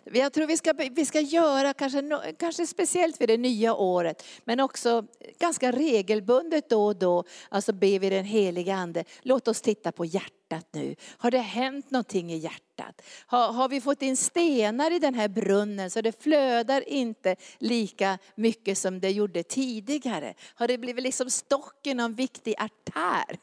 Jag 0.04 0.32
tror 0.32 0.46
vi 0.46 0.56
ska, 0.56 0.72
vi 0.72 1.06
ska 1.06 1.20
göra, 1.20 1.74
kanske, 1.74 2.32
kanske 2.38 2.66
speciellt 2.66 3.20
vid 3.20 3.28
det 3.28 3.36
nya 3.36 3.74
året, 3.74 4.24
men 4.44 4.60
också 4.60 5.06
ganska 5.38 5.72
regelbundet 5.72 6.68
då 6.68 6.86
och 6.86 6.96
då, 6.96 7.24
alltså 7.48 7.72
ber 7.72 7.98
vi 7.98 8.10
den 8.10 8.24
heliga 8.24 8.74
Ande, 8.74 9.04
låt 9.22 9.48
oss 9.48 9.60
titta 9.60 9.92
på 9.92 10.04
hjärtat 10.04 10.66
nu. 10.72 10.94
Har 11.18 11.30
det 11.30 11.38
hänt 11.38 11.90
någonting 11.90 12.32
i 12.32 12.36
hjärtat? 12.36 13.02
Har, 13.26 13.52
har 13.52 13.68
vi 13.68 13.80
fått 13.80 14.02
in 14.02 14.16
stenar 14.16 14.90
i 14.90 14.98
den 14.98 15.14
här 15.14 15.28
brunnen 15.28 15.90
så 15.90 16.00
det 16.00 16.22
flödar 16.22 16.88
inte 16.88 17.36
lika 17.58 18.18
mycket 18.34 18.78
som 18.78 19.00
det 19.00 19.10
gjorde 19.10 19.42
tidigare? 19.42 20.34
Har 20.54 20.68
det 20.68 20.78
blivit 20.78 21.04
liksom 21.04 21.30
stocken 21.30 22.00
av 22.00 22.16
viktig 22.16 22.54
artär? 22.58 23.38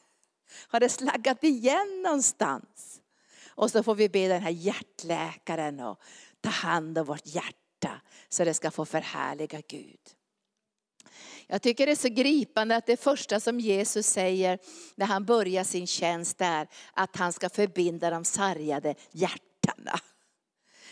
Har 0.67 0.79
det 0.79 0.89
slaggat 0.89 1.43
igen 1.43 2.01
någonstans? 2.03 3.01
Och 3.49 3.71
så 3.71 3.83
får 3.83 3.95
vi 3.95 4.09
be 4.09 4.27
den 4.27 4.41
här 4.41 4.51
hjärtläkaren 4.51 5.79
att 5.79 5.99
ta 6.41 6.49
hand 6.49 6.97
om 6.97 7.05
vårt 7.05 7.27
hjärta 7.27 8.01
så 8.29 8.43
det 8.43 8.53
ska 8.53 8.71
få 8.71 8.85
förhärliga 8.85 9.62
Gud. 9.67 9.99
Jag 11.47 11.62
tycker 11.62 11.85
det 11.85 11.91
är 11.91 11.95
så 11.95 12.09
gripande 12.09 12.75
att 12.75 12.85
det 12.85 12.97
första 12.97 13.39
som 13.39 13.59
Jesus 13.59 14.07
säger 14.07 14.59
när 14.95 15.05
han 15.05 15.25
börjar 15.25 15.63
sin 15.63 15.88
tjänst 15.88 16.41
är 16.41 16.67
att 16.93 17.15
han 17.15 17.33
ska 17.33 17.49
förbinda 17.49 18.09
de 18.09 18.25
sargade 18.25 18.95
hjärtana. 19.12 19.99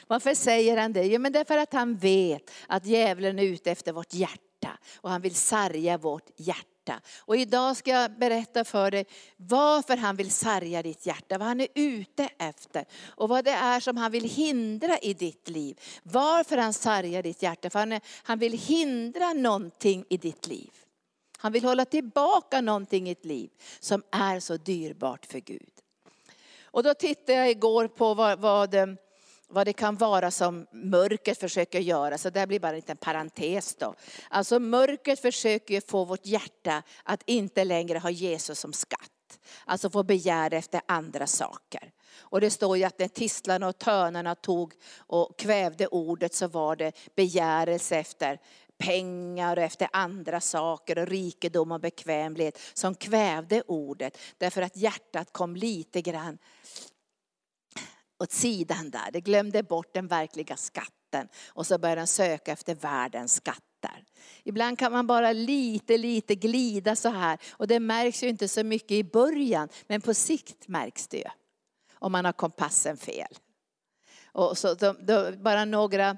Varför 0.07 0.35
säger 0.35 0.77
han 0.77 0.93
det? 0.93 1.03
Jo 1.03 1.19
men 1.19 1.31
därför 1.31 1.57
att 1.57 1.73
han 1.73 1.97
vet 1.97 2.51
att 2.67 2.85
djävulen 2.85 3.39
är 3.39 3.43
ute 3.43 3.71
efter 3.71 3.91
vårt 3.91 4.13
hjärta 4.13 4.77
och 4.95 5.09
han 5.09 5.21
vill 5.21 5.35
sarga 5.35 5.97
vårt 5.97 6.29
hjärta 6.35 6.76
hjärta. 6.87 7.01
Och 7.19 7.37
idag 7.37 7.77
ska 7.77 7.91
jag 7.91 8.11
berätta 8.11 8.63
för 8.63 8.91
dig 8.91 9.05
varför 9.37 9.97
han 9.97 10.15
vill 10.15 10.31
sarga 10.31 10.83
ditt 10.83 11.05
hjärta, 11.05 11.37
vad 11.37 11.47
han 11.47 11.61
är 11.61 11.67
ute 11.75 12.29
efter 12.37 12.85
och 13.07 13.29
vad 13.29 13.45
det 13.45 13.51
är 13.51 13.79
som 13.79 13.97
han 13.97 14.11
vill 14.11 14.29
hindra 14.29 14.97
i 14.97 15.13
ditt 15.13 15.49
liv. 15.49 15.79
Varför 16.03 16.57
han 16.57 16.73
sargar 16.73 17.23
ditt 17.23 17.41
hjärta, 17.41 17.69
för 17.69 17.79
han, 17.79 17.91
är, 17.91 18.01
han 18.23 18.39
vill 18.39 18.53
hindra 18.53 19.33
någonting 19.33 20.05
i 20.09 20.17
ditt 20.17 20.47
liv. 20.47 20.71
Han 21.37 21.51
vill 21.51 21.63
hålla 21.63 21.85
tillbaka 21.85 22.61
någonting 22.61 23.09
i 23.09 23.13
ditt 23.13 23.25
liv 23.25 23.49
som 23.79 24.03
är 24.11 24.39
så 24.39 24.57
dyrbart 24.57 25.25
för 25.25 25.39
Gud. 25.39 25.73
Och 26.63 26.83
då 26.83 26.93
tittade 26.93 27.37
jag 27.37 27.49
igår 27.49 27.87
på 27.87 28.13
vad, 28.13 28.39
vad 28.39 28.73
eh, 28.73 28.85
vad 29.49 29.67
det 29.67 29.73
kan 29.73 29.95
vara 29.95 30.31
som 30.31 30.67
mörkret 30.71 31.39
försöker 31.39 31.79
göra. 31.79 32.17
Så 32.17 32.29
det 32.29 32.47
blir 32.47 32.59
bara 32.59 32.69
en 32.69 32.75
liten 32.75 32.97
parentes 32.97 33.75
då. 33.75 33.95
Alltså 34.29 34.59
mörkret 34.59 35.19
försöker 35.19 35.81
få 35.87 36.05
vårt 36.05 36.25
hjärta 36.25 36.83
att 37.03 37.23
inte 37.25 37.63
längre 37.63 37.99
ha 37.99 38.09
Jesus 38.09 38.59
som 38.59 38.73
skatt. 38.73 39.11
Alltså 39.65 39.89
få 39.89 40.03
begär 40.03 40.53
efter 40.53 40.81
andra 40.85 41.27
saker. 41.27 41.91
Och 42.19 42.41
det 42.41 42.49
står 42.49 42.77
ju 42.77 42.83
att 42.83 42.99
när 42.99 43.07
tistlarna 43.07 43.67
och 43.67 43.77
tönarna 43.77 44.35
tog 44.35 44.73
och 44.97 45.39
kvävde 45.39 45.87
ordet 45.87 46.33
så 46.33 46.47
var 46.47 46.75
det 46.75 46.91
begärelse 47.15 47.97
efter 47.97 48.39
pengar 48.77 49.57
och 49.57 49.63
efter 49.63 49.89
andra 49.93 50.41
saker 50.41 50.97
och 50.97 51.07
rikedom 51.07 51.71
och 51.71 51.79
bekvämlighet 51.79 52.59
som 52.73 52.95
kvävde 52.95 53.63
ordet. 53.67 54.17
Därför 54.37 54.61
att 54.61 54.77
hjärtat 54.77 55.33
kom 55.33 55.55
lite 55.55 56.01
grann 56.01 56.37
åt 58.19 58.31
sidan 58.31 58.89
där. 58.89 59.11
Det 59.13 59.21
glömde 59.21 59.63
bort 59.63 59.93
den 59.93 60.07
verkliga 60.07 60.57
skatten 60.57 61.27
och 61.47 61.67
så 61.67 61.77
började 61.77 61.99
den 61.99 62.07
söka 62.07 62.51
efter 62.51 62.75
världens 62.75 63.33
skatter. 63.35 64.03
Ibland 64.43 64.79
kan 64.79 64.91
man 64.91 65.07
bara 65.07 65.31
lite, 65.31 65.97
lite 65.97 66.35
glida 66.35 66.95
så 66.95 67.09
här 67.09 67.39
och 67.51 67.67
det 67.67 67.79
märks 67.79 68.23
ju 68.23 68.27
inte 68.27 68.47
så 68.47 68.63
mycket 68.63 68.91
i 68.91 69.03
början 69.03 69.69
men 69.87 70.01
på 70.01 70.13
sikt 70.13 70.67
märks 70.67 71.07
det 71.07 71.17
ju. 71.17 71.29
Om 71.99 72.11
man 72.11 72.25
har 72.25 72.33
kompassen 72.33 72.97
fel. 72.97 73.37
Och 74.31 74.57
så 74.57 74.73
då, 74.73 74.95
då, 74.99 75.31
bara 75.31 75.65
några 75.65 76.17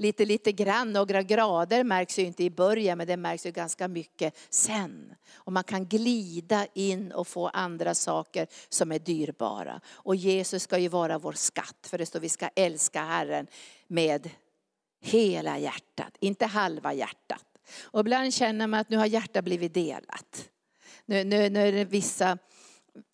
lite, 0.00 0.24
lite 0.24 0.52
grann, 0.52 0.92
några 0.92 1.22
grader 1.22 1.84
märks 1.84 2.18
ju 2.18 2.22
inte 2.22 2.44
i 2.44 2.50
början 2.50 2.98
men 2.98 3.06
det 3.06 3.16
märks 3.16 3.46
ju 3.46 3.50
ganska 3.50 3.88
mycket 3.88 4.36
sen. 4.50 5.14
Och 5.34 5.52
man 5.52 5.64
kan 5.64 5.86
glida 5.86 6.66
in 6.74 7.12
och 7.12 7.28
få 7.28 7.48
andra 7.48 7.94
saker 7.94 8.46
som 8.68 8.92
är 8.92 8.98
dyrbara. 8.98 9.80
Och 9.88 10.16
Jesus 10.16 10.62
ska 10.62 10.78
ju 10.78 10.88
vara 10.88 11.18
vår 11.18 11.32
skatt 11.32 11.86
för 11.86 11.98
det 11.98 12.06
står 12.06 12.20
vi 12.20 12.28
ska 12.28 12.48
älska 12.56 13.02
Herren 13.02 13.46
med 13.86 14.30
hela 15.00 15.58
hjärtat, 15.58 16.16
inte 16.20 16.46
halva 16.46 16.92
hjärtat. 16.92 17.46
Och 17.82 18.00
ibland 18.00 18.34
känner 18.34 18.66
man 18.66 18.80
att 18.80 18.90
nu 18.90 18.96
har 18.96 19.06
hjärtat 19.06 19.44
blivit 19.44 19.74
delat. 19.74 20.48
Nu, 21.04 21.24
nu, 21.24 21.50
nu 21.50 21.68
är 21.68 21.72
det 21.72 21.84
vissa 21.84 22.38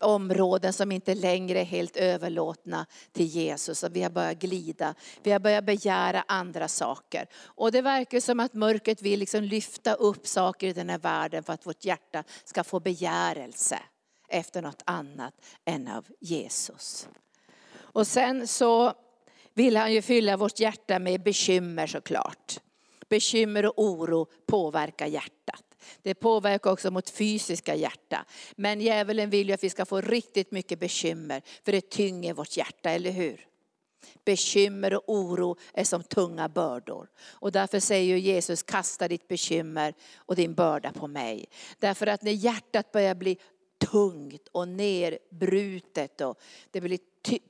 områden 0.00 0.72
som 0.72 0.92
inte 0.92 1.14
längre 1.14 1.60
är 1.60 1.64
helt 1.64 1.96
överlåtna 1.96 2.86
till 3.12 3.26
Jesus. 3.26 3.82
Och 3.82 3.96
vi 3.96 4.02
har 4.02 4.10
börjat 4.10 4.38
glida, 4.38 4.94
vi 5.22 5.32
har 5.32 5.38
börjat 5.38 5.64
begära 5.64 6.24
andra 6.28 6.68
saker. 6.68 7.26
Och 7.44 7.72
det 7.72 7.82
verkar 7.82 8.20
som 8.20 8.40
att 8.40 8.54
mörkret 8.54 9.02
vill 9.02 9.20
liksom 9.20 9.44
lyfta 9.44 9.94
upp 9.94 10.26
saker 10.26 10.66
i 10.66 10.72
den 10.72 10.90
här 10.90 10.98
världen 10.98 11.42
för 11.42 11.52
att 11.52 11.66
vårt 11.66 11.84
hjärta 11.84 12.24
ska 12.44 12.64
få 12.64 12.80
begärelse 12.80 13.78
efter 14.28 14.62
något 14.62 14.82
annat 14.84 15.34
än 15.64 15.88
av 15.88 16.06
Jesus. 16.20 17.08
Och 17.74 18.06
sen 18.06 18.48
så 18.48 18.92
vill 19.54 19.76
han 19.76 19.92
ju 19.92 20.02
fylla 20.02 20.36
vårt 20.36 20.60
hjärta 20.60 20.98
med 20.98 21.22
bekymmer 21.22 21.86
såklart. 21.86 22.60
Bekymmer 23.08 23.66
och 23.66 23.84
oro 23.84 24.26
påverkar 24.46 25.06
hjärtat. 25.06 25.65
Det 26.02 26.14
påverkar 26.14 26.70
också 26.70 26.90
mot 26.90 27.10
fysiska 27.10 27.74
hjärta. 27.74 28.24
Men 28.56 28.80
djävulen 28.80 29.30
vill 29.30 29.48
ju 29.48 29.54
att 29.54 29.64
vi 29.64 29.70
ska 29.70 29.84
få 29.84 30.00
riktigt 30.00 30.50
mycket 30.50 30.80
bekymmer, 30.80 31.42
för 31.64 31.72
det 31.72 31.90
tynger 31.90 32.34
vårt 32.34 32.56
hjärta, 32.56 32.90
eller 32.90 33.10
hur? 33.10 33.46
Bekymmer 34.24 34.94
och 34.94 35.02
oro 35.06 35.56
är 35.74 35.84
som 35.84 36.02
tunga 36.02 36.48
bördor. 36.48 37.08
Och 37.20 37.52
därför 37.52 37.80
säger 37.80 38.16
ju 38.16 38.18
Jesus, 38.18 38.62
kasta 38.62 39.08
ditt 39.08 39.28
bekymmer 39.28 39.94
och 40.16 40.36
din 40.36 40.54
börda 40.54 40.92
på 40.92 41.06
mig. 41.06 41.44
Därför 41.78 42.06
att 42.06 42.22
när 42.22 42.32
hjärtat 42.32 42.92
börjar 42.92 43.14
bli 43.14 43.38
tungt 43.78 44.48
och 44.52 44.68
nerbrutet 44.68 46.20
och 46.20 46.40
det 46.70 46.80
blir 46.80 46.98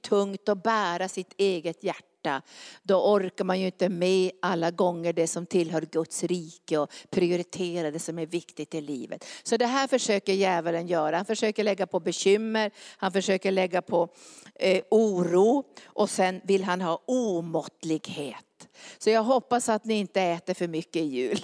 tungt 0.08 0.48
att 0.48 0.62
bära 0.62 1.08
sitt 1.08 1.34
eget 1.36 1.84
hjärta 1.84 2.42
då 2.82 3.12
orkar 3.12 3.44
man 3.44 3.60
ju 3.60 3.66
inte 3.66 3.88
med 3.88 4.30
alla 4.42 4.70
gånger 4.70 5.12
det 5.12 5.26
som 5.26 5.46
tillhör 5.46 5.80
Guds 5.80 6.24
rike 6.24 6.78
och 6.78 6.90
prioritera 7.10 7.90
det 7.90 7.98
som 7.98 8.18
är 8.18 8.26
viktigt 8.26 8.74
i 8.74 8.80
livet. 8.80 9.24
Så 9.42 9.56
det 9.56 9.66
här 9.66 9.88
försöker 9.88 10.32
djävulen 10.32 10.86
göra. 10.86 11.16
Han 11.16 11.24
försöker 11.24 11.64
lägga 11.64 11.86
på 11.86 12.00
bekymmer, 12.00 12.70
han 12.96 13.12
försöker 13.12 13.50
lägga 13.50 13.82
på 13.82 14.08
eh, 14.54 14.82
oro 14.90 15.64
och 15.84 16.10
sen 16.10 16.40
vill 16.44 16.64
han 16.64 16.80
ha 16.80 17.02
omåttlighet. 17.06 18.68
Så 18.98 19.10
jag 19.10 19.22
hoppas 19.22 19.68
att 19.68 19.84
ni 19.84 19.94
inte 19.94 20.22
äter 20.22 20.54
för 20.54 20.68
mycket 20.68 21.02
i 21.02 21.06
jul. 21.06 21.40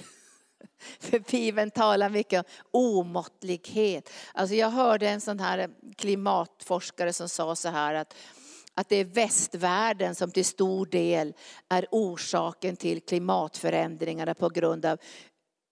För 0.99 1.19
Bibeln 1.19 1.71
talar 1.71 2.09
mycket 2.09 2.39
om 2.39 2.45
omåttlighet. 2.71 4.09
Alltså 4.33 4.55
jag 4.55 4.69
hörde 4.69 5.09
en 5.09 5.21
sån 5.21 5.39
här 5.39 5.69
klimatforskare 5.97 7.13
som 7.13 7.29
sa 7.29 7.55
så 7.55 7.69
här 7.69 7.93
att, 7.93 8.15
att 8.73 8.89
det 8.89 8.95
är 8.95 9.05
västvärlden 9.05 10.15
som 10.15 10.31
till 10.31 10.45
stor 10.45 10.85
del 10.85 11.33
är 11.69 11.87
orsaken 11.91 12.75
till 12.75 13.01
klimatförändringarna 13.01 14.33
på 14.33 14.49
grund 14.49 14.85
av 14.85 14.97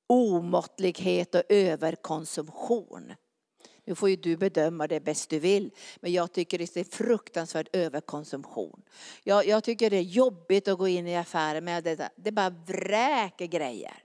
omåttlighet 0.08 1.36
och 1.36 1.44
överkonsumtion. 1.50 3.14
Nu 3.86 3.96
får 3.96 4.10
ju 4.10 4.16
du 4.16 4.38
bedöma 4.38 4.88
det 4.88 5.00
bäst 5.00 5.30
du 5.30 5.40
vill. 5.40 5.72
Men 6.00 6.12
jag 6.12 6.32
tycker 6.32 6.58
det 6.58 6.78
är 6.78 6.84
fruktansvärd 6.84 7.70
överkonsumtion. 7.74 8.82
Jag, 9.24 9.48
jag 9.48 9.64
tycker 9.64 9.90
det 9.90 9.98
är 9.98 10.02
jobbigt 10.02 10.68
att 10.68 10.78
gå 10.78 10.88
in 10.88 11.08
i 11.08 11.18
affärer 11.18 11.62
med 11.62 11.84
det. 11.84 12.10
Det 12.16 12.32
bara 12.32 12.50
vräker 12.50 13.46
grejer. 13.46 14.04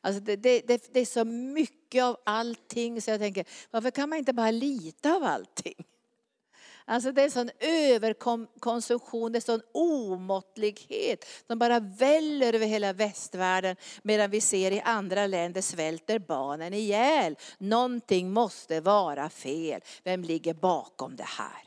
Alltså 0.00 0.20
det, 0.20 0.36
det, 0.36 0.60
det, 0.60 0.94
det 0.94 1.00
är 1.00 1.06
så 1.06 1.24
mycket 1.24 2.04
av 2.04 2.16
allting 2.26 3.02
så 3.02 3.10
jag 3.10 3.20
tänker, 3.20 3.44
varför 3.70 3.90
kan 3.90 4.08
man 4.08 4.18
inte 4.18 4.32
bara 4.32 4.50
lita 4.50 5.14
av 5.14 5.24
allting? 5.24 5.84
Alltså 6.90 7.12
det 7.12 7.20
är 7.20 7.24
en 7.24 7.30
sån 7.30 7.50
överkonsumtion, 7.60 9.32
det 9.32 9.38
är 9.38 9.40
sån 9.40 9.62
omåttlighet. 9.72 11.24
De 11.46 11.58
bara 11.58 11.80
väller 11.80 12.52
över 12.52 12.66
hela 12.66 12.92
västvärlden 12.92 13.76
medan 14.02 14.30
vi 14.30 14.40
ser 14.40 14.70
i 14.70 14.80
andra 14.80 15.26
länder 15.26 15.60
svälter 15.60 16.18
barnen 16.18 16.74
ihjäl. 16.74 17.36
Någonting 17.58 18.32
måste 18.32 18.80
vara 18.80 19.30
fel. 19.30 19.80
Vem 20.04 20.22
ligger 20.22 20.54
bakom 20.54 21.16
det 21.16 21.26
här? 21.26 21.62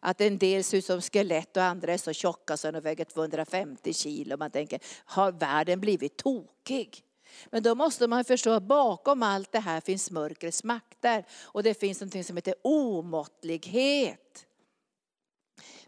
Att 0.00 0.20
en 0.20 0.38
del 0.38 0.64
ser 0.64 0.78
ut 0.78 0.84
som 0.84 1.00
skelett 1.00 1.56
och 1.56 1.62
andra 1.62 1.92
är 1.92 1.98
så 1.98 2.12
tjocka 2.12 2.56
så 2.56 2.70
de 2.70 2.80
väger 2.80 3.04
250 3.04 3.92
kilo. 3.92 4.36
Man 4.36 4.50
tänker, 4.50 4.80
har 5.04 5.32
världen 5.32 5.80
blivit 5.80 6.16
tokig? 6.16 7.02
Men 7.50 7.62
då 7.62 7.74
måste 7.74 8.06
man 8.06 8.24
förstå 8.24 8.50
att 8.50 8.62
bakom 8.62 9.22
allt 9.22 9.52
det 9.52 9.60
här 9.60 9.80
finns 9.80 10.10
mörkrets 10.10 10.64
makter. 10.64 11.24
Och 11.42 11.62
det 11.62 11.74
finns 11.74 12.00
något 12.00 12.26
som 12.26 12.36
heter 12.36 12.54
omåttlighet. 12.62 14.46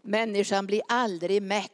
Människan 0.01 0.67
blir 0.67 0.81
aldrig 0.87 1.41
mätt 1.41 1.71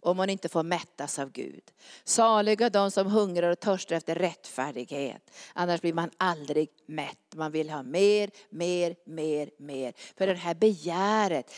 om 0.00 0.18
hon 0.18 0.30
inte 0.30 0.48
får 0.48 0.62
mättas 0.62 1.18
av 1.18 1.32
Gud. 1.32 1.62
Saliga 2.04 2.70
de 2.70 2.90
som 2.90 3.06
hungrar 3.06 3.50
och 3.50 3.60
törstar 3.60 3.96
efter 3.96 4.14
rättfärdighet. 4.14 5.30
Annars 5.52 5.80
blir 5.80 5.92
man 5.92 6.10
aldrig 6.16 6.68
mätt. 6.86 7.34
Man 7.34 7.52
vill 7.52 7.70
ha 7.70 7.82
mer, 7.82 8.30
mer, 8.50 8.96
mer, 9.06 9.50
mer. 9.58 9.92
För 10.16 10.26
det 10.26 10.34
här 10.34 10.54
begäret 10.54 11.52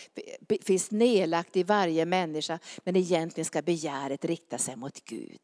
finns 0.62 0.90
nedlagt 0.90 1.56
i 1.56 1.62
varje 1.62 2.04
människa. 2.04 2.58
Men 2.84 2.96
egentligen 2.96 3.44
ska 3.44 3.62
begäret 3.62 4.24
rikta 4.24 4.58
sig 4.58 4.76
mot 4.76 5.04
Gud. 5.04 5.40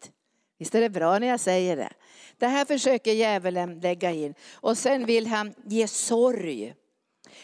Visst 0.58 0.74
är 0.74 0.80
det 0.80 0.90
bra 0.90 1.18
när 1.18 1.26
jag 1.26 1.40
säger 1.40 1.76
det? 1.76 1.92
Det 2.38 2.46
här 2.46 2.64
försöker 2.64 3.12
djävulen 3.12 3.80
lägga 3.80 4.10
in. 4.10 4.34
Och 4.52 4.78
sen 4.78 5.06
vill 5.06 5.26
han 5.26 5.54
ge 5.64 5.88
sorg. 5.88 6.74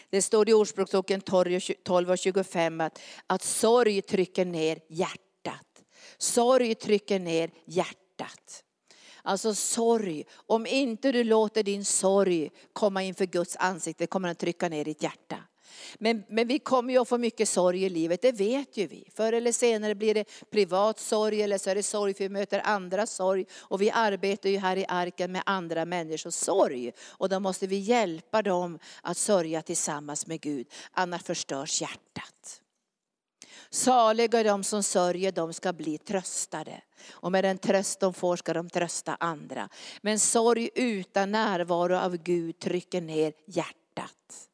Det 0.09 0.21
står 0.21 0.49
i 0.49 0.53
Ordspråksboken 0.53 1.21
12 1.21 2.09
och 2.09 2.17
25 2.17 2.81
att, 2.81 2.99
att 3.27 3.43
sorg 3.43 4.01
trycker 4.01 4.45
ner 4.45 4.79
hjärtat. 4.87 5.83
Sorg 6.17 6.75
trycker 6.75 7.19
ner 7.19 7.51
hjärtat. 7.65 8.63
Alltså 9.21 9.55
sorg, 9.55 10.23
om 10.31 10.65
inte 10.65 11.11
du 11.11 11.23
låter 11.23 11.63
din 11.63 11.85
sorg 11.85 12.49
komma 12.73 13.03
inför 13.03 13.25
Guds 13.25 13.55
ansikte 13.55 14.07
kommer 14.07 14.27
den 14.27 14.35
trycka 14.35 14.69
ner 14.69 14.85
ditt 14.85 15.03
hjärta. 15.03 15.37
Men, 15.99 16.23
men 16.29 16.47
vi 16.47 16.59
kommer 16.59 16.93
ju 16.93 16.99
att 16.99 17.09
få 17.09 17.17
mycket 17.17 17.49
sorg 17.49 17.83
i 17.83 17.89
livet, 17.89 18.21
det 18.21 18.31
vet 18.31 18.77
ju 18.77 18.87
vi. 18.87 19.09
Förr 19.15 19.33
eller 19.33 19.51
senare 19.51 19.95
blir 19.95 20.13
det 20.13 20.25
privat 20.51 20.99
sorg 20.99 21.41
eller 21.41 21.57
så 21.57 21.69
är 21.69 21.75
det 21.75 21.83
sorg 21.83 22.13
för 22.13 22.23
vi 22.23 22.29
möter 22.29 22.61
andra 22.63 23.05
sorg. 23.05 23.45
Och 23.59 23.81
vi 23.81 23.91
arbetar 23.91 24.49
ju 24.49 24.57
här 24.57 24.77
i 24.77 24.85
arken 24.87 25.31
med 25.31 25.43
andra 25.45 25.85
människors 25.85 26.33
sorg. 26.33 26.91
Och 27.07 27.29
då 27.29 27.39
måste 27.39 27.67
vi 27.67 27.75
hjälpa 27.75 28.41
dem 28.41 28.79
att 29.01 29.17
sörja 29.17 29.61
tillsammans 29.61 30.27
med 30.27 30.41
Gud, 30.41 30.67
annars 30.91 31.23
förstörs 31.23 31.81
hjärtat. 31.81 32.59
Saliga 33.69 34.39
är 34.39 34.43
de 34.43 34.63
som 34.63 34.83
sörjer, 34.83 35.31
de 35.31 35.53
ska 35.53 35.73
bli 35.73 35.97
tröstade. 35.97 36.81
Och 37.11 37.31
med 37.31 37.43
den 37.43 37.57
tröst 37.57 37.99
de 37.99 38.13
får 38.13 38.35
ska 38.35 38.53
de 38.53 38.69
trösta 38.69 39.17
andra. 39.19 39.69
Men 40.01 40.19
sorg 40.19 40.69
utan 40.75 41.31
närvaro 41.31 41.95
av 41.95 42.17
Gud 42.17 42.59
trycker 42.59 43.01
ner 43.01 43.33
hjärtat 43.45 44.49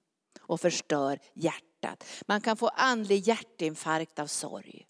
och 0.50 0.62
förstör 0.62 1.20
hjärtat. 1.34 2.04
Man 2.28 2.42
kan 2.42 2.58
få 2.58 2.68
andlig 2.68 3.28
hjärtinfarkt 3.28 4.20
av 4.20 4.28
sorg. 4.28 4.86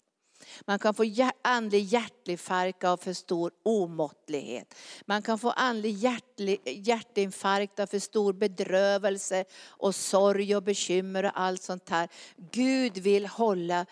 Man 0.66 0.78
kan 0.78 0.94
få 0.94 1.30
andlig 1.42 1.84
hjärtinfarkt 1.84 2.84
av 2.84 2.96
för 2.96 3.12
stor 3.12 3.52
omåttlighet. 3.62 4.74
Man 5.06 5.22
kan 5.22 5.38
få 5.38 5.50
andlig 5.50 5.92
hjärtinfarkt 6.64 7.80
av 7.80 7.86
för 7.86 7.98
stor 7.98 8.32
bedrövelse 8.32 9.44
och 9.66 9.94
sorg 9.94 10.56
och 10.56 10.62
bekymmer 10.62 11.24
och 11.24 11.40
allt 11.40 11.62
sånt 11.62 11.88
här. 11.88 12.08
Gud 12.36 12.98
vill 12.98 13.26
hålla, 13.26 13.86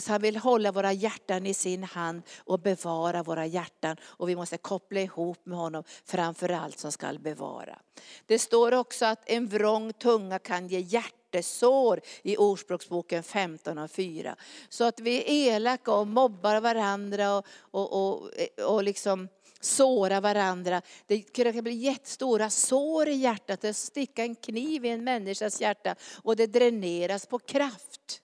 så 0.00 0.12
han 0.12 0.22
vill 0.22 0.36
hålla 0.36 0.72
våra 0.72 0.92
hjärtan 0.92 1.46
i 1.46 1.54
sin 1.54 1.84
hand 1.84 2.22
och 2.38 2.60
bevara 2.60 3.22
våra 3.22 3.46
hjärtan. 3.46 3.96
Och 4.02 4.28
vi 4.28 4.36
måste 4.36 4.58
koppla 4.58 5.00
ihop 5.00 5.46
med 5.46 5.58
honom 5.58 5.84
framför 6.04 6.48
allt 6.48 6.78
som 6.78 6.92
ska 6.92 7.12
bevara. 7.12 7.78
Det 8.26 8.38
står 8.38 8.74
också 8.74 9.06
att 9.06 9.30
en 9.30 9.46
vrång 9.46 9.92
tunga 9.92 10.38
kan 10.38 10.68
ge 10.68 10.80
hjärtesår 10.80 12.00
i 12.22 12.36
Ordspråksboken 12.36 13.22
15 13.22 13.78
och 13.78 13.90
4. 13.90 14.36
Så 14.68 14.84
att 14.84 15.00
vi 15.00 15.16
är 15.16 15.56
elaka 15.56 15.92
och 15.92 16.06
mobbar 16.06 16.60
varandra 16.60 17.36
och, 17.36 17.46
och, 17.70 17.92
och, 17.92 18.30
och 18.66 18.82
liksom 18.82 19.28
såra 19.60 20.20
varandra. 20.20 20.82
Det 21.06 21.20
kan 21.20 21.64
bli 21.64 21.74
jättestora 21.74 22.50
sår 22.50 23.08
i 23.08 23.14
hjärtat, 23.14 23.60
det 23.60 23.74
sticker 23.74 24.22
en 24.22 24.34
kniv 24.34 24.84
i 24.84 24.88
en 24.88 25.04
människas 25.04 25.60
hjärta 25.60 25.94
och 26.22 26.36
det 26.36 26.46
dräneras 26.46 27.26
på 27.26 27.38
kraft. 27.38 28.22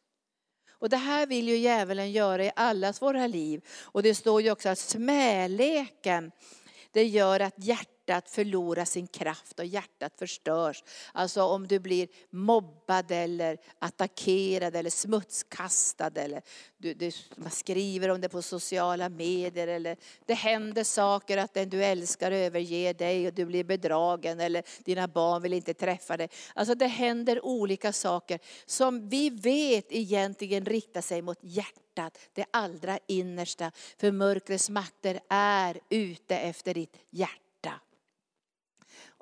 Och 0.82 0.88
det 0.88 0.96
här 0.96 1.26
vill 1.26 1.48
ju 1.48 1.56
djävulen 1.56 2.12
göra 2.12 2.44
i 2.44 2.50
allas 2.56 3.02
våra 3.02 3.26
liv. 3.26 3.64
Och 3.82 4.02
det 4.02 4.14
står 4.14 4.42
ju 4.42 4.50
också 4.50 4.68
att 4.68 4.78
smäleken, 4.78 6.32
det 6.92 7.04
gör 7.04 7.40
att 7.40 7.54
hjärtat 7.56 8.01
hjärtat 8.12 8.30
förlorar 8.30 8.84
sin 8.84 9.06
kraft 9.06 9.58
och 9.58 9.66
hjärtat 9.66 10.12
förstörs. 10.18 10.84
Alltså 11.12 11.42
om 11.42 11.66
du 11.66 11.78
blir 11.78 12.08
mobbad 12.30 13.10
eller 13.10 13.58
attackerad 13.78 14.76
eller 14.76 14.90
smutskastad 14.90 16.10
eller 16.14 16.42
du, 16.78 16.94
du, 16.94 17.10
man 17.36 17.50
skriver 17.50 18.08
om 18.08 18.20
det 18.20 18.28
på 18.28 18.42
sociala 18.42 19.08
medier 19.08 19.68
eller 19.68 19.96
det 20.26 20.34
händer 20.34 20.84
saker 20.84 21.38
att 21.38 21.54
den 21.54 21.70
du 21.70 21.84
älskar 21.84 22.32
överger 22.32 22.94
dig 22.94 23.26
och 23.26 23.34
du 23.34 23.44
blir 23.44 23.64
bedragen 23.64 24.40
eller 24.40 24.62
dina 24.84 25.08
barn 25.08 25.42
vill 25.42 25.52
inte 25.52 25.74
träffa 25.74 26.16
dig. 26.16 26.28
Alltså 26.54 26.74
det 26.74 26.86
händer 26.86 27.44
olika 27.44 27.92
saker 27.92 28.38
som 28.66 29.08
vi 29.08 29.30
vet 29.30 29.86
egentligen 29.92 30.64
riktar 30.64 31.00
sig 31.00 31.22
mot 31.22 31.38
hjärtat 31.40 32.18
det 32.32 32.44
allra 32.50 32.98
innersta. 33.06 33.72
För 33.98 34.12
mörkrets 34.12 34.70
makter 34.70 35.20
är 35.28 35.80
ute 35.90 36.36
efter 36.36 36.74
ditt 36.74 36.96
hjärta. 37.10 37.41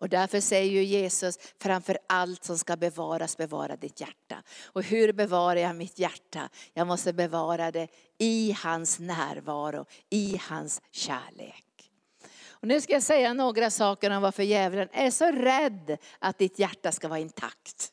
Och 0.00 0.08
därför 0.08 0.40
säger 0.40 0.72
ju 0.72 0.84
Jesus, 0.84 1.38
framför 1.58 1.98
allt 2.06 2.44
som 2.44 2.58
ska 2.58 2.76
bevaras, 2.76 3.36
bevara 3.36 3.76
ditt 3.76 4.00
hjärta. 4.00 4.42
Och 4.64 4.82
hur 4.82 5.12
bevarar 5.12 5.60
jag 5.60 5.76
mitt 5.76 5.98
hjärta? 5.98 6.48
Jag 6.74 6.86
måste 6.86 7.12
bevara 7.12 7.70
det 7.70 7.88
i 8.18 8.56
hans 8.62 8.98
närvaro, 8.98 9.86
i 10.10 10.40
hans 10.48 10.82
kärlek. 10.90 11.64
Och 12.48 12.68
nu 12.68 12.80
ska 12.80 12.92
jag 12.92 13.02
säga 13.02 13.32
några 13.32 13.70
saker 13.70 14.10
om 14.10 14.22
varför 14.22 14.42
djävulen 14.42 14.88
är 14.92 15.10
så 15.10 15.30
rädd 15.30 15.98
att 16.18 16.38
ditt 16.38 16.58
hjärta 16.58 16.92
ska 16.92 17.08
vara 17.08 17.18
intakt. 17.18 17.92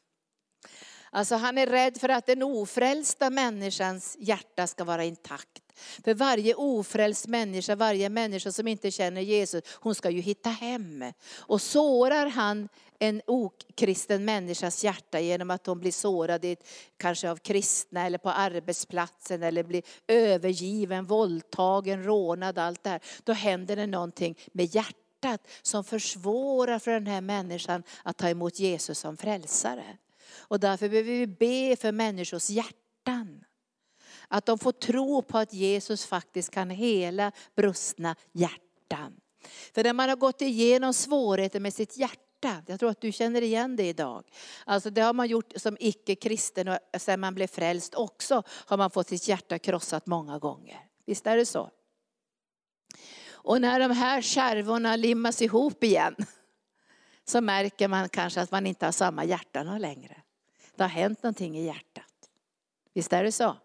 Alltså 1.11 1.35
han 1.35 1.57
är 1.57 1.67
rädd 1.67 1.97
för 1.97 2.09
att 2.09 2.25
den 2.25 2.43
ofrälsta 2.43 3.29
människans 3.29 4.17
hjärta 4.19 4.67
ska 4.67 4.83
vara 4.83 5.03
intakt. 5.03 5.61
För 6.03 6.13
varje 6.13 6.53
ofrälst 6.53 7.27
människa, 7.27 7.75
varje 7.75 8.09
människa 8.09 8.51
som 8.51 8.67
inte 8.67 8.91
känner 8.91 9.21
Jesus, 9.21 9.63
hon 9.73 9.95
ska 9.95 10.09
ju 10.09 10.21
hitta 10.21 10.49
hem. 10.49 11.05
Och 11.37 11.61
sårar 11.61 12.27
han 12.27 12.69
en 12.99 13.21
okristen 13.27 14.25
människas 14.25 14.83
hjärta 14.83 15.19
genom 15.19 15.51
att 15.51 15.65
hon 15.65 15.79
blir 15.79 15.91
sårad 15.91 16.55
kanske 16.97 17.29
av 17.29 17.37
kristna 17.37 18.05
eller 18.05 18.17
på 18.17 18.29
arbetsplatsen 18.29 19.43
eller 19.43 19.63
blir 19.63 19.83
övergiven, 20.07 21.05
våldtagen, 21.05 22.03
rånad, 22.03 22.57
allt 22.57 22.83
det 22.83 22.89
här. 22.89 23.01
Då 23.23 23.33
händer 23.33 23.75
det 23.75 23.87
någonting 23.87 24.37
med 24.51 24.75
hjärtat 24.75 25.47
som 25.61 25.83
försvårar 25.83 26.79
för 26.79 26.91
den 26.91 27.07
här 27.07 27.21
människan 27.21 27.83
att 28.03 28.17
ta 28.17 28.29
emot 28.29 28.59
Jesus 28.59 28.99
som 28.99 29.17
frälsare. 29.17 29.97
Och 30.37 30.59
därför 30.59 30.89
behöver 30.89 31.11
vi 31.11 31.27
be 31.27 31.75
för 31.75 31.91
människors 31.91 32.49
hjärtan. 32.49 33.43
Att 34.27 34.45
de 34.45 34.59
får 34.59 34.71
tro 34.71 35.21
på 35.21 35.37
att 35.37 35.53
Jesus 35.53 36.05
faktiskt 36.05 36.51
kan 36.51 36.69
hela 36.69 37.31
brustna 37.55 38.15
hjärtan. 38.31 39.19
För 39.73 39.83
när 39.83 39.93
man 39.93 40.09
har 40.09 40.15
gått 40.15 40.41
igenom 40.41 40.93
svårigheter 40.93 41.59
med 41.59 41.73
sitt 41.73 41.97
hjärta, 41.97 42.63
jag 42.67 42.79
tror 42.79 42.89
att 42.89 43.01
du 43.01 43.11
känner 43.11 43.41
igen 43.41 43.75
det 43.75 43.87
idag. 43.87 44.23
Alltså 44.65 44.89
det 44.89 45.01
har 45.01 45.13
man 45.13 45.27
gjort 45.27 45.53
som 45.55 45.77
icke-kristen 45.79 46.67
och 46.67 46.77
sen 46.97 47.19
man 47.19 47.35
blev 47.35 47.47
frälst 47.47 47.95
också 47.95 48.43
har 48.47 48.77
man 48.77 48.91
fått 48.91 49.07
sitt 49.07 49.27
hjärta 49.27 49.59
krossat 49.59 50.05
många 50.05 50.39
gånger. 50.39 50.79
Visst 51.05 51.27
är 51.27 51.37
det 51.37 51.45
så? 51.45 51.69
Och 53.29 53.61
när 53.61 53.79
de 53.79 53.91
här 53.91 54.21
skärvorna 54.21 54.95
limmas 54.95 55.41
ihop 55.41 55.83
igen 55.83 56.15
så 57.27 57.41
märker 57.41 57.87
man 57.87 58.09
kanske 58.09 58.41
att 58.41 58.51
man 58.51 58.67
inte 58.67 58.85
har 58.85 58.91
samma 58.91 59.25
hjärta 59.25 59.63
längre. 59.63 60.21
Det 60.75 60.83
har 60.83 60.89
hänt 60.89 61.23
någonting 61.23 61.57
i 61.57 61.65
hjärtat. 61.65 62.29
Visst 62.93 63.13
är 63.13 63.23
det 63.23 63.31
så? 63.31 63.57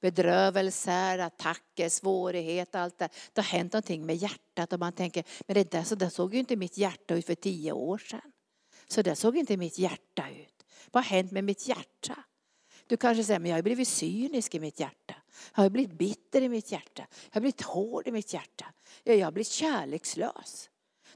Bedrövelser, 0.00 1.18
attacker, 1.18 1.88
svårigheter, 1.88 2.78
allt 2.78 2.98
det. 2.98 3.08
Det 3.32 3.40
har 3.40 3.58
hänt 3.58 3.72
någonting 3.72 4.06
med 4.06 4.16
hjärtat 4.16 4.72
och 4.72 4.78
man 4.78 4.92
tänker, 4.92 5.24
men 5.46 5.54
det 5.54 5.70
där, 5.70 5.82
så 5.82 5.94
där 5.94 6.08
såg 6.08 6.34
ju 6.34 6.40
inte 6.40 6.56
mitt 6.56 6.78
hjärta 6.78 7.14
ut 7.14 7.26
för 7.26 7.34
tio 7.34 7.72
år 7.72 7.98
sedan. 7.98 8.32
Så 8.88 9.02
där 9.02 9.14
såg 9.14 9.36
inte 9.36 9.56
mitt 9.56 9.78
hjärta 9.78 10.30
ut. 10.30 10.66
Vad 10.90 11.04
har 11.04 11.10
hänt 11.10 11.32
med 11.32 11.44
mitt 11.44 11.68
hjärta? 11.68 12.24
Du 12.86 12.96
kanske 12.96 13.24
säger, 13.24 13.40
men 13.40 13.50
jag 13.50 13.56
har 13.56 13.62
blivit 13.62 13.88
cynisk 13.88 14.54
i 14.54 14.60
mitt 14.60 14.80
hjärta. 14.80 15.14
Jag 15.54 15.62
har 15.62 15.70
blivit 15.70 15.98
bitter 15.98 16.42
i 16.42 16.48
mitt 16.48 16.72
hjärta. 16.72 17.06
Jag 17.30 17.34
har 17.34 17.40
blivit 17.40 17.62
hård 17.62 18.08
i 18.08 18.12
mitt 18.12 18.32
hjärta. 18.32 18.66
Jag 19.04 19.24
har 19.24 19.32
blivit 19.32 19.48
kärlekslös. 19.48 20.68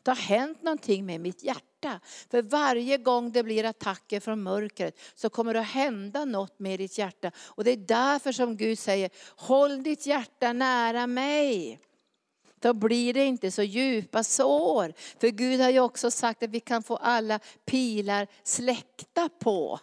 Det 0.07 0.11
har 0.11 0.17
hänt 0.17 0.63
någonting 0.63 1.07
med 1.07 1.21
mitt 1.21 1.43
hjärta. 1.43 2.01
För 2.31 2.43
varje 2.43 2.99
gång 2.99 3.33
det 3.33 3.43
blir 3.43 3.65
attacker 3.65 4.21
från 4.21 4.43
mörkret 4.43 4.99
så 5.15 5.31
kommer 5.31 5.55
det 5.55 5.61
att 5.61 5.67
hända 5.67 6.25
något 6.25 6.59
med 6.59 6.81
ditt 6.81 6.99
hjärta. 6.99 7.31
Och 7.39 7.65
det 7.65 7.71
är 7.71 7.77
därför 7.77 8.33
som 8.33 8.57
Gud 8.57 8.79
säger, 8.79 9.11
håll 9.37 9.83
ditt 9.83 10.07
hjärta 10.07 10.53
nära 10.53 11.07
mig. 11.07 11.81
Då 12.61 12.73
blir 12.73 13.15
det 13.15 13.25
inte 13.25 13.51
så 13.51 13.63
djupa 13.63 14.25
sår. 14.25 14.93
För 15.21 15.29
Gud 15.29 15.61
har 15.61 15.71
ju 15.71 15.81
också 15.81 16.11
sagt 16.11 16.43
att 16.43 16.51
vi 16.51 16.61
kan 16.61 16.83
få 16.83 16.97
alla 16.97 17.41
pilar 17.65 18.27
släckta 18.43 19.29
på 19.29 19.81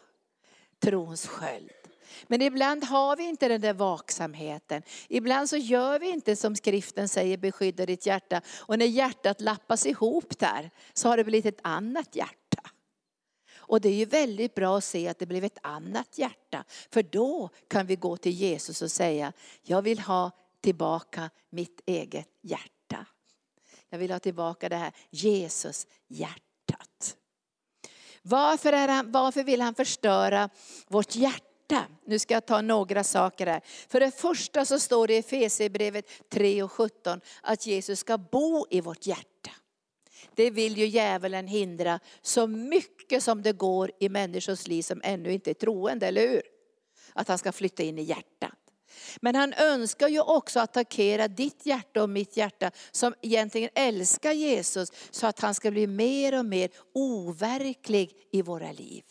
trons 0.79 1.27
sköld. 1.27 1.82
Men 2.27 2.41
ibland 2.41 2.83
har 2.83 3.15
vi 3.15 3.23
inte 3.23 3.47
den 3.47 3.61
där 3.61 3.73
vaksamheten. 3.73 4.83
Ibland 5.07 5.49
så 5.49 5.57
gör 5.57 5.99
vi 5.99 6.09
inte 6.09 6.35
som 6.35 6.55
skriften 6.55 7.09
säger, 7.09 7.37
beskydda 7.37 7.85
ditt 7.85 8.05
hjärta. 8.05 8.41
Och 8.59 8.79
när 8.79 8.85
hjärtat 8.85 9.41
lappas 9.41 9.85
ihop 9.85 10.39
där 10.39 10.71
så 10.93 11.09
har 11.09 11.17
det 11.17 11.23
blivit 11.23 11.45
ett 11.45 11.59
annat 11.61 12.15
hjärta. 12.15 12.69
Och 13.55 13.81
det 13.81 13.89
är 13.89 13.93
ju 13.93 14.05
väldigt 14.05 14.55
bra 14.55 14.77
att 14.77 14.83
se 14.83 15.07
att 15.07 15.19
det 15.19 15.25
blev 15.25 15.43
ett 15.43 15.57
annat 15.61 16.17
hjärta. 16.17 16.63
För 16.91 17.03
då 17.03 17.49
kan 17.67 17.85
vi 17.85 17.95
gå 17.95 18.17
till 18.17 18.31
Jesus 18.31 18.81
och 18.81 18.91
säga, 18.91 19.33
jag 19.61 19.81
vill 19.81 19.99
ha 19.99 20.31
tillbaka 20.61 21.29
mitt 21.49 21.81
eget 21.85 22.29
hjärta. 22.41 23.05
Jag 23.89 23.99
vill 23.99 24.11
ha 24.11 24.19
tillbaka 24.19 24.69
det 24.69 24.75
här 24.75 24.93
Jesus-hjärtat. 25.09 27.17
Varför, 28.21 28.73
är 28.73 28.87
han, 28.87 29.11
varför 29.11 29.43
vill 29.43 29.61
han 29.61 29.75
förstöra 29.75 30.49
vårt 30.87 31.15
hjärta? 31.15 31.52
Nu 32.05 32.19
ska 32.19 32.33
jag 32.33 32.45
ta 32.45 32.61
några 32.61 33.03
saker 33.03 33.45
här. 33.45 33.61
För 33.87 33.99
det 33.99 34.11
första 34.11 34.65
så 34.65 34.79
står 34.79 35.07
det 35.07 35.13
i 35.13 35.17
Efesierbrevet 35.17 36.29
3 36.29 36.63
och 36.63 36.71
17 36.71 37.21
att 37.41 37.65
Jesus 37.67 37.99
ska 37.99 38.17
bo 38.17 38.65
i 38.69 38.81
vårt 38.81 39.07
hjärta. 39.07 39.51
Det 40.35 40.49
vill 40.49 40.77
ju 40.77 40.85
djävulen 40.85 41.47
hindra 41.47 41.99
så 42.21 42.47
mycket 42.47 43.23
som 43.23 43.41
det 43.41 43.53
går 43.53 43.91
i 43.99 44.09
människors 44.09 44.67
liv 44.67 44.81
som 44.81 45.01
ännu 45.03 45.31
inte 45.31 45.49
är 45.49 45.53
troende, 45.53 46.07
eller 46.07 46.27
hur? 46.27 46.41
Att 47.13 47.27
han 47.27 47.37
ska 47.37 47.51
flytta 47.51 47.83
in 47.83 47.99
i 47.99 48.03
hjärtat. 48.03 48.51
Men 49.21 49.35
han 49.35 49.53
önskar 49.53 50.07
ju 50.07 50.21
också 50.21 50.59
attackera 50.59 51.27
ditt 51.27 51.65
hjärta 51.65 52.03
och 52.03 52.09
mitt 52.09 52.37
hjärta 52.37 52.71
som 52.91 53.13
egentligen 53.21 53.69
älskar 53.75 54.31
Jesus 54.31 54.91
så 55.11 55.27
att 55.27 55.39
han 55.39 55.55
ska 55.55 55.71
bli 55.71 55.87
mer 55.87 56.39
och 56.39 56.45
mer 56.45 56.69
overklig 56.93 58.11
i 58.31 58.41
våra 58.41 58.71
liv. 58.71 59.03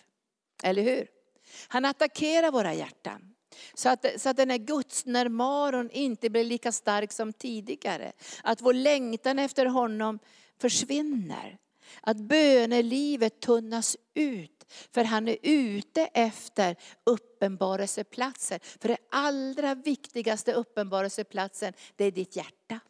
Eller 0.62 0.82
hur? 0.82 1.21
Han 1.68 1.84
attackerar 1.84 2.50
våra 2.50 2.74
hjärtan. 2.74 3.34
Så 3.74 3.88
att, 3.88 4.06
så 4.16 4.28
att 4.28 4.36
den 4.36 4.50
här 4.50 4.58
gudsnärvaron 4.58 5.90
inte 5.90 6.30
blir 6.30 6.44
lika 6.44 6.72
stark 6.72 7.12
som 7.12 7.32
tidigare. 7.32 8.12
Att 8.42 8.60
vår 8.60 8.72
längtan 8.74 9.38
efter 9.38 9.66
honom 9.66 10.18
försvinner. 10.60 11.58
Att 12.00 12.16
bönelivet 12.16 13.40
tunnas 13.40 13.96
ut. 14.14 14.72
För 14.94 15.04
han 15.04 15.28
är 15.28 15.36
ute 15.42 16.02
efter 16.02 16.76
uppenbarelseplatser. 17.04 18.60
För 18.80 18.88
det 18.88 18.96
allra 19.10 19.74
viktigaste 19.74 20.52
uppenbarelseplatsen, 20.52 21.72
det 21.96 22.04
är 22.04 22.10
ditt 22.10 22.36
hjärta. 22.36 22.80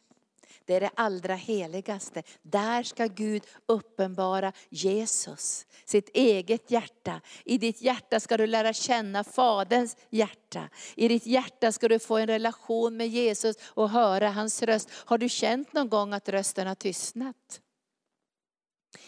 Det 0.65 0.75
är 0.75 0.79
det 0.79 0.91
allra 0.95 1.35
heligaste. 1.35 2.23
Där 2.41 2.83
ska 2.83 3.05
Gud 3.05 3.43
uppenbara 3.65 4.53
Jesus, 4.69 5.65
sitt 5.85 6.09
eget 6.13 6.71
hjärta. 6.71 7.21
I 7.45 7.57
ditt 7.57 7.81
hjärta 7.81 8.19
ska 8.19 8.37
du 8.37 8.47
lära 8.47 8.73
känna 8.73 9.23
Faderns 9.23 9.97
hjärta. 10.09 10.69
I 10.95 11.07
ditt 11.07 11.25
hjärta 11.25 11.71
ska 11.71 11.87
du 11.87 11.99
få 11.99 12.17
en 12.17 12.27
relation 12.27 12.97
med 12.97 13.07
Jesus 13.07 13.55
och 13.63 13.89
höra 13.89 14.29
hans 14.29 14.61
röst. 14.61 14.89
Har 14.93 15.17
du 15.17 15.29
känt 15.29 15.73
någon 15.73 15.89
gång 15.89 16.13
att 16.13 16.29
rösten 16.29 16.67
har 16.67 16.75
tystnat? 16.75 17.61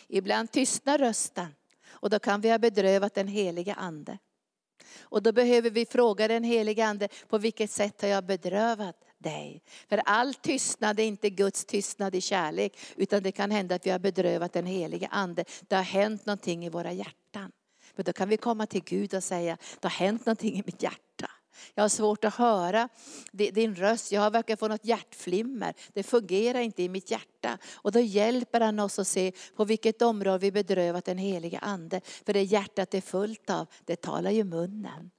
Ibland 0.07 0.51
tystnar 0.51 0.97
rösten 0.97 1.55
och 1.87 2.09
då 2.09 2.19
kan 2.19 2.41
vi 2.41 2.49
ha 2.49 2.57
bedrövat 2.57 3.13
den 3.13 3.27
heliga 3.27 3.73
ande. 3.73 4.17
Och 4.99 5.23
då 5.23 5.31
behöver 5.31 5.69
vi 5.69 5.85
fråga 5.85 6.27
den 6.27 6.43
heliga 6.43 6.85
ande, 6.85 7.07
på 7.27 7.37
vilket 7.37 7.71
sätt 7.71 8.01
har 8.01 8.09
jag 8.09 8.25
bedrövat 8.25 8.95
dig? 9.25 9.61
För 9.89 9.97
all 10.05 10.33
tystnad 10.33 10.99
är 10.99 11.03
inte 11.03 11.29
Guds 11.29 11.65
tystnad 11.65 12.15
i 12.15 12.21
kärlek, 12.21 12.77
utan 12.95 13.23
det 13.23 13.31
kan 13.31 13.51
hända 13.51 13.75
att 13.75 13.85
vi 13.85 13.89
har 13.89 13.99
bedrövat 13.99 14.53
den 14.53 14.65
helige 14.65 15.07
ande. 15.11 15.45
Det 15.67 15.75
har 15.75 15.83
hänt 15.83 16.25
någonting 16.25 16.65
i 16.65 16.69
våra 16.69 16.91
hjärtan. 16.91 17.51
Men 17.95 18.05
då 18.05 18.13
kan 18.13 18.29
vi 18.29 18.37
komma 18.37 18.65
till 18.65 18.83
Gud 18.83 19.13
och 19.13 19.23
säga, 19.23 19.57
det 19.79 19.87
har 19.87 20.05
hänt 20.05 20.25
någonting 20.25 20.55
i 20.55 20.63
mitt 20.65 20.83
hjärta. 20.83 21.29
Jag 21.73 21.83
har 21.83 21.89
svårt 21.89 22.25
att 22.25 22.35
höra 22.35 22.89
din 23.31 23.75
röst, 23.75 24.11
jag 24.11 24.21
har 24.21 24.31
verkar 24.31 24.55
få 24.55 24.67
något 24.67 24.85
hjärtflimmer. 24.85 25.73
Det 25.93 26.03
fungerar 26.03 26.59
inte 26.59 26.83
i 26.83 26.89
mitt 26.89 27.11
hjärta. 27.11 27.57
Och 27.73 27.91
då 27.91 27.99
hjälper 27.99 28.61
han 28.61 28.79
oss 28.79 28.99
att 28.99 29.07
se 29.07 29.31
på 29.55 29.65
vilket 29.65 30.01
område 30.01 30.37
vi 30.37 30.51
bedrövat 30.51 31.05
den 31.05 31.17
heliga 31.17 31.59
ande. 31.59 32.01
För 32.25 32.33
det 32.33 32.43
hjärtat 32.43 32.93
är 32.93 33.01
fullt 33.01 33.49
av, 33.49 33.67
det 33.85 33.95
talar 33.95 34.31
ju 34.31 34.43
munnen. 34.43 35.11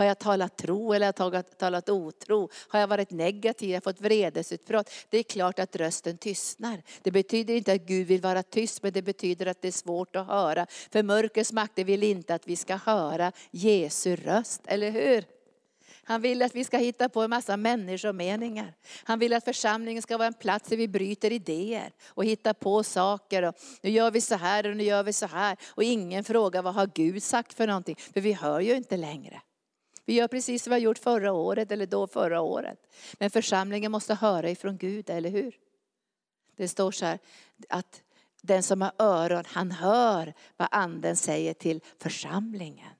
Har 0.00 0.06
jag 0.06 0.18
talat 0.18 0.56
tro 0.56 0.92
eller 0.92 1.14
har 1.18 1.34
jag 1.34 1.58
talat 1.58 1.88
otro? 1.88 2.50
Har 2.68 2.80
jag 2.80 2.86
varit 2.86 3.10
negativ, 3.10 3.68
Har 3.68 3.74
jag 3.74 3.84
fått 3.84 4.00
vredesutbrott? 4.00 4.90
Det 5.08 5.18
är 5.18 5.22
klart 5.22 5.58
att 5.58 5.76
rösten 5.76 6.18
tystnar. 6.18 6.82
Det 7.02 7.10
betyder 7.10 7.54
inte 7.54 7.72
att 7.72 7.80
Gud 7.80 8.06
vill 8.06 8.20
vara 8.20 8.42
tyst, 8.42 8.82
men 8.82 8.92
det 8.92 9.02
betyder 9.02 9.46
att 9.46 9.62
det 9.62 9.68
är 9.68 9.72
svårt 9.72 10.16
att 10.16 10.26
höra. 10.26 10.66
För 10.92 11.02
mörkrets 11.02 11.52
makter 11.52 11.84
vill 11.84 12.02
inte 12.02 12.34
att 12.34 12.48
vi 12.48 12.56
ska 12.56 12.76
höra 12.76 13.32
Jesu 13.50 14.16
röst, 14.16 14.62
eller 14.64 14.90
hur? 14.90 15.24
Han 16.04 16.20
vill 16.20 16.42
att 16.42 16.54
vi 16.54 16.64
ska 16.64 16.78
hitta 16.78 17.08
på 17.08 17.22
en 17.22 17.30
massa 17.30 17.56
människomeningar. 17.56 18.74
Han 19.04 19.18
vill 19.18 19.32
att 19.32 19.44
församlingen 19.44 20.02
ska 20.02 20.18
vara 20.18 20.28
en 20.28 20.34
plats 20.34 20.68
där 20.68 20.76
vi 20.76 20.88
bryter 20.88 21.32
idéer 21.32 21.92
och 22.06 22.24
hittar 22.24 22.52
på 22.52 22.82
saker. 22.82 23.42
Och 23.42 23.54
nu 23.82 23.90
gör 23.90 24.10
vi 24.10 24.20
så 24.20 24.34
här 24.34 24.70
och 24.70 24.76
nu 24.76 24.84
gör 24.84 25.02
vi 25.02 25.12
så 25.12 25.26
här. 25.26 25.56
Och 25.68 25.84
ingen 25.84 26.24
frågar 26.24 26.62
vad 26.62 26.74
har 26.74 26.90
Gud 26.94 27.22
sagt 27.22 27.54
för 27.54 27.66
någonting? 27.66 27.96
För 28.14 28.20
vi 28.20 28.32
hör 28.32 28.60
ju 28.60 28.76
inte 28.76 28.96
längre. 28.96 29.40
Vi 30.04 30.14
gör 30.14 30.28
precis 30.28 30.62
som 30.62 30.70
vi 30.70 30.74
har 30.74 30.80
gjort 30.80 30.98
förra 30.98 31.32
året 31.32 31.72
eller 31.72 31.86
då 31.86 32.06
förra 32.06 32.40
året. 32.40 32.78
Men 33.18 33.30
församlingen 33.30 33.92
måste 33.92 34.14
höra 34.14 34.50
ifrån 34.50 34.76
Gud, 34.76 35.10
eller 35.10 35.30
hur? 35.30 35.58
Det 36.56 36.68
står 36.68 36.90
så 36.90 37.06
här 37.06 37.18
att 37.68 38.02
den 38.42 38.62
som 38.62 38.82
har 38.82 38.92
öron, 38.98 39.44
han 39.46 39.70
hör 39.70 40.34
vad 40.56 40.68
anden 40.70 41.16
säger 41.16 41.54
till 41.54 41.80
församlingen. 41.98 42.92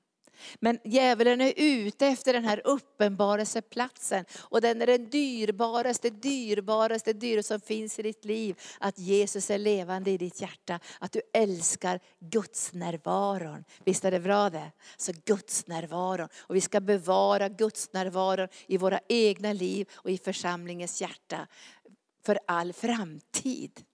Men 0.61 0.79
djävulen 0.85 1.40
är 1.40 1.53
ute 1.57 2.07
efter 2.07 2.33
den 2.33 2.44
här 2.44 2.62
uppenbarelseplatsen. 2.64 4.24
Och 4.38 4.61
den 4.61 4.83
är 4.83 4.87
den 4.87 5.11
dyrbaraste, 5.11 6.11
dyrbaraste, 6.11 7.12
dyraste 7.12 7.48
som 7.48 7.61
finns 7.61 7.98
i 7.98 8.03
ditt 8.03 8.24
liv. 8.24 8.61
Att 8.81 8.98
Jesus 8.98 9.50
är 9.50 9.59
levande 9.59 10.11
i 10.11 10.18
ditt 10.18 10.40
hjärta. 10.40 10.81
Att 10.98 11.12
du 11.12 11.22
älskar 11.33 12.00
Guds 12.18 12.72
närvaron. 12.72 13.64
Visst 13.85 14.05
är 14.05 14.11
det 14.11 14.20
bra 14.20 14.50
det? 14.50 14.72
Så 14.96 15.12
Guds 15.24 15.66
närvaron. 15.66 16.29
Och 16.38 16.57
vi 16.57 16.61
ska 16.61 16.81
bevara 16.81 17.48
Guds 17.48 17.92
närvaron 17.92 18.48
i 18.66 18.76
våra 18.76 19.00
egna 19.09 19.53
liv 19.53 19.88
och 19.94 20.11
i 20.11 20.18
församlingens 20.18 21.00
hjärta. 21.00 21.46
För 22.26 22.38
all 22.46 22.72
framtid. 22.72 23.85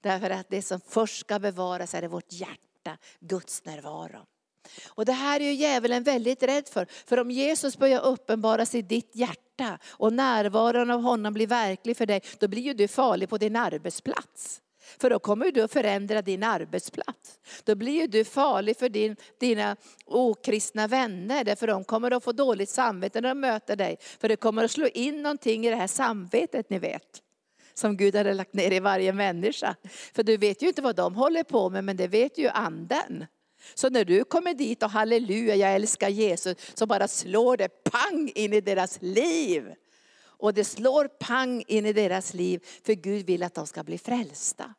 Därför 0.00 0.30
att 0.30 0.50
det 0.50 0.62
som 0.62 0.80
först 0.80 1.20
ska 1.20 1.38
bevaras 1.38 1.94
är 1.94 2.08
vårt 2.08 2.32
hjärta, 2.32 2.98
Guds 3.20 3.64
närvaro. 3.64 4.26
Och 4.88 5.04
det 5.04 5.12
här 5.12 5.40
är 5.40 5.44
ju 5.44 5.52
djävulen 5.52 6.02
väldigt 6.02 6.42
rädd 6.42 6.68
för. 6.68 6.86
För 7.06 7.18
om 7.18 7.30
Jesus 7.30 7.78
börjar 7.78 8.00
uppenbaras 8.00 8.74
i 8.74 8.82
ditt 8.82 9.10
hjärta 9.16 9.78
och 9.88 10.12
närvaron 10.12 10.90
av 10.90 11.02
honom 11.02 11.34
blir 11.34 11.46
verklig 11.46 11.96
för 11.96 12.06
dig, 12.06 12.20
då 12.38 12.48
blir 12.48 12.62
ju 12.62 12.74
du 12.74 12.88
farlig 12.88 13.28
på 13.28 13.38
din 13.38 13.56
arbetsplats. 13.56 14.60
För 14.98 15.10
då 15.10 15.18
kommer 15.18 15.52
du 15.52 15.62
att 15.62 15.72
förändra 15.72 16.22
din 16.22 16.42
arbetsplats. 16.42 17.38
Då 17.64 17.74
blir 17.74 18.08
du 18.08 18.24
farlig 18.24 18.76
för 18.76 18.88
din, 18.88 19.16
dina 19.40 19.76
okristna 20.06 20.86
vänner, 20.86 21.44
därför 21.44 21.66
de 21.66 21.84
kommer 21.84 22.10
att 22.10 22.24
få 22.24 22.32
dåligt 22.32 22.70
samvete 22.70 23.20
när 23.20 23.28
de 23.28 23.40
möter 23.40 23.76
dig. 23.76 23.96
För 24.00 24.28
det 24.28 24.36
kommer 24.36 24.64
att 24.64 24.70
slå 24.70 24.86
in 24.86 25.22
någonting 25.22 25.66
i 25.66 25.70
det 25.70 25.76
här 25.76 25.86
samvetet, 25.86 26.70
ni 26.70 26.78
vet. 26.78 27.22
Som 27.74 27.96
Gud 27.96 28.16
hade 28.16 28.34
lagt 28.34 28.54
ner 28.54 28.72
i 28.72 28.80
varje 28.80 29.12
människa. 29.12 29.76
För 30.14 30.22
du 30.22 30.36
vet 30.36 30.62
ju 30.62 30.68
inte 30.68 30.82
vad 30.82 30.96
de 30.96 31.14
håller 31.14 31.42
på 31.42 31.70
med, 31.70 31.84
men 31.84 31.96
det 31.96 32.08
vet 32.08 32.38
ju 32.38 32.48
anden. 32.48 33.26
Så 33.74 33.90
när 33.90 34.04
du 34.04 34.24
kommer 34.24 34.54
dit 34.54 34.82
och 34.82 34.90
halleluja, 34.90 35.54
jag 35.54 35.74
älskar 35.74 36.08
Jesus, 36.08 36.56
så 36.74 36.86
bara 36.86 37.08
slår 37.08 37.56
det 37.56 37.68
pang 37.68 38.32
in 38.34 38.52
i 38.52 38.60
deras 38.60 38.98
liv. 39.02 39.74
Och 40.38 40.54
det 40.54 40.64
slår 40.64 41.08
pang 41.08 41.64
in 41.66 41.86
i 41.86 41.92
deras 41.92 42.34
liv, 42.34 42.64
för 42.82 42.92
Gud 42.92 43.26
vill 43.26 43.42
att 43.42 43.54
de 43.54 43.66
ska 43.66 43.84
bli 43.84 43.98
frälsta. 43.98 44.74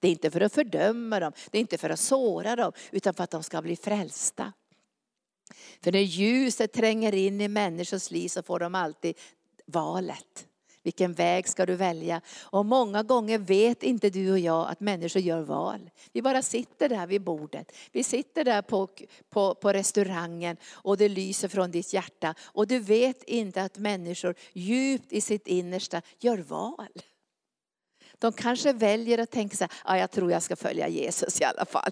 Det 0.00 0.08
är 0.08 0.12
inte 0.12 0.30
för 0.30 0.40
att 0.40 0.52
fördöma 0.52 1.20
dem, 1.20 1.32
det 1.50 1.58
är 1.58 1.60
inte 1.60 1.78
för 1.78 1.90
att 1.90 2.00
såra 2.00 2.56
dem, 2.56 2.72
utan 2.90 3.14
för 3.14 3.24
att 3.24 3.30
de 3.30 3.42
ska 3.42 3.62
bli 3.62 3.76
frälsta. 3.76 4.52
För 5.80 5.92
när 5.92 6.00
ljuset 6.00 6.72
tränger 6.72 7.14
in 7.14 7.40
i 7.40 7.48
människors 7.48 8.10
liv 8.10 8.28
så 8.28 8.42
får 8.42 8.58
de 8.58 8.74
alltid 8.74 9.18
valet. 9.66 10.46
Vilken 10.82 11.12
väg 11.12 11.48
ska 11.48 11.66
du 11.66 11.74
välja? 11.74 12.20
Och 12.40 12.66
många 12.66 13.02
gånger 13.02 13.38
vet 13.38 13.82
inte 13.82 14.10
du 14.10 14.32
och 14.32 14.38
jag 14.38 14.70
att 14.70 14.80
människor 14.80 15.22
gör 15.22 15.40
val. 15.40 15.90
Vi 16.12 16.22
bara 16.22 16.42
sitter 16.42 16.88
där 16.88 17.06
vid 17.06 17.22
bordet. 17.22 17.72
Vi 17.92 18.04
sitter 18.04 18.44
där 18.44 18.62
på, 18.62 18.88
på, 19.30 19.54
på 19.54 19.72
restaurangen 19.72 20.56
och 20.72 20.96
det 20.96 21.08
lyser 21.08 21.48
från 21.48 21.70
ditt 21.70 21.92
hjärta. 21.92 22.34
Och 22.42 22.66
du 22.66 22.78
vet 22.78 23.22
inte 23.22 23.62
att 23.62 23.78
människor 23.78 24.34
djupt 24.52 25.12
i 25.12 25.20
sitt 25.20 25.46
innersta 25.46 26.02
gör 26.18 26.38
val. 26.38 27.02
De 28.18 28.32
kanske 28.32 28.72
väljer 28.72 29.18
att 29.18 29.30
tänka 29.30 29.56
så 29.56 29.64
här, 29.64 29.72
ja, 29.84 29.98
jag 29.98 30.10
tror 30.10 30.32
jag 30.32 30.42
ska 30.42 30.56
följa 30.56 30.88
Jesus 30.88 31.40
i 31.40 31.44
alla 31.44 31.64
fall. 31.64 31.90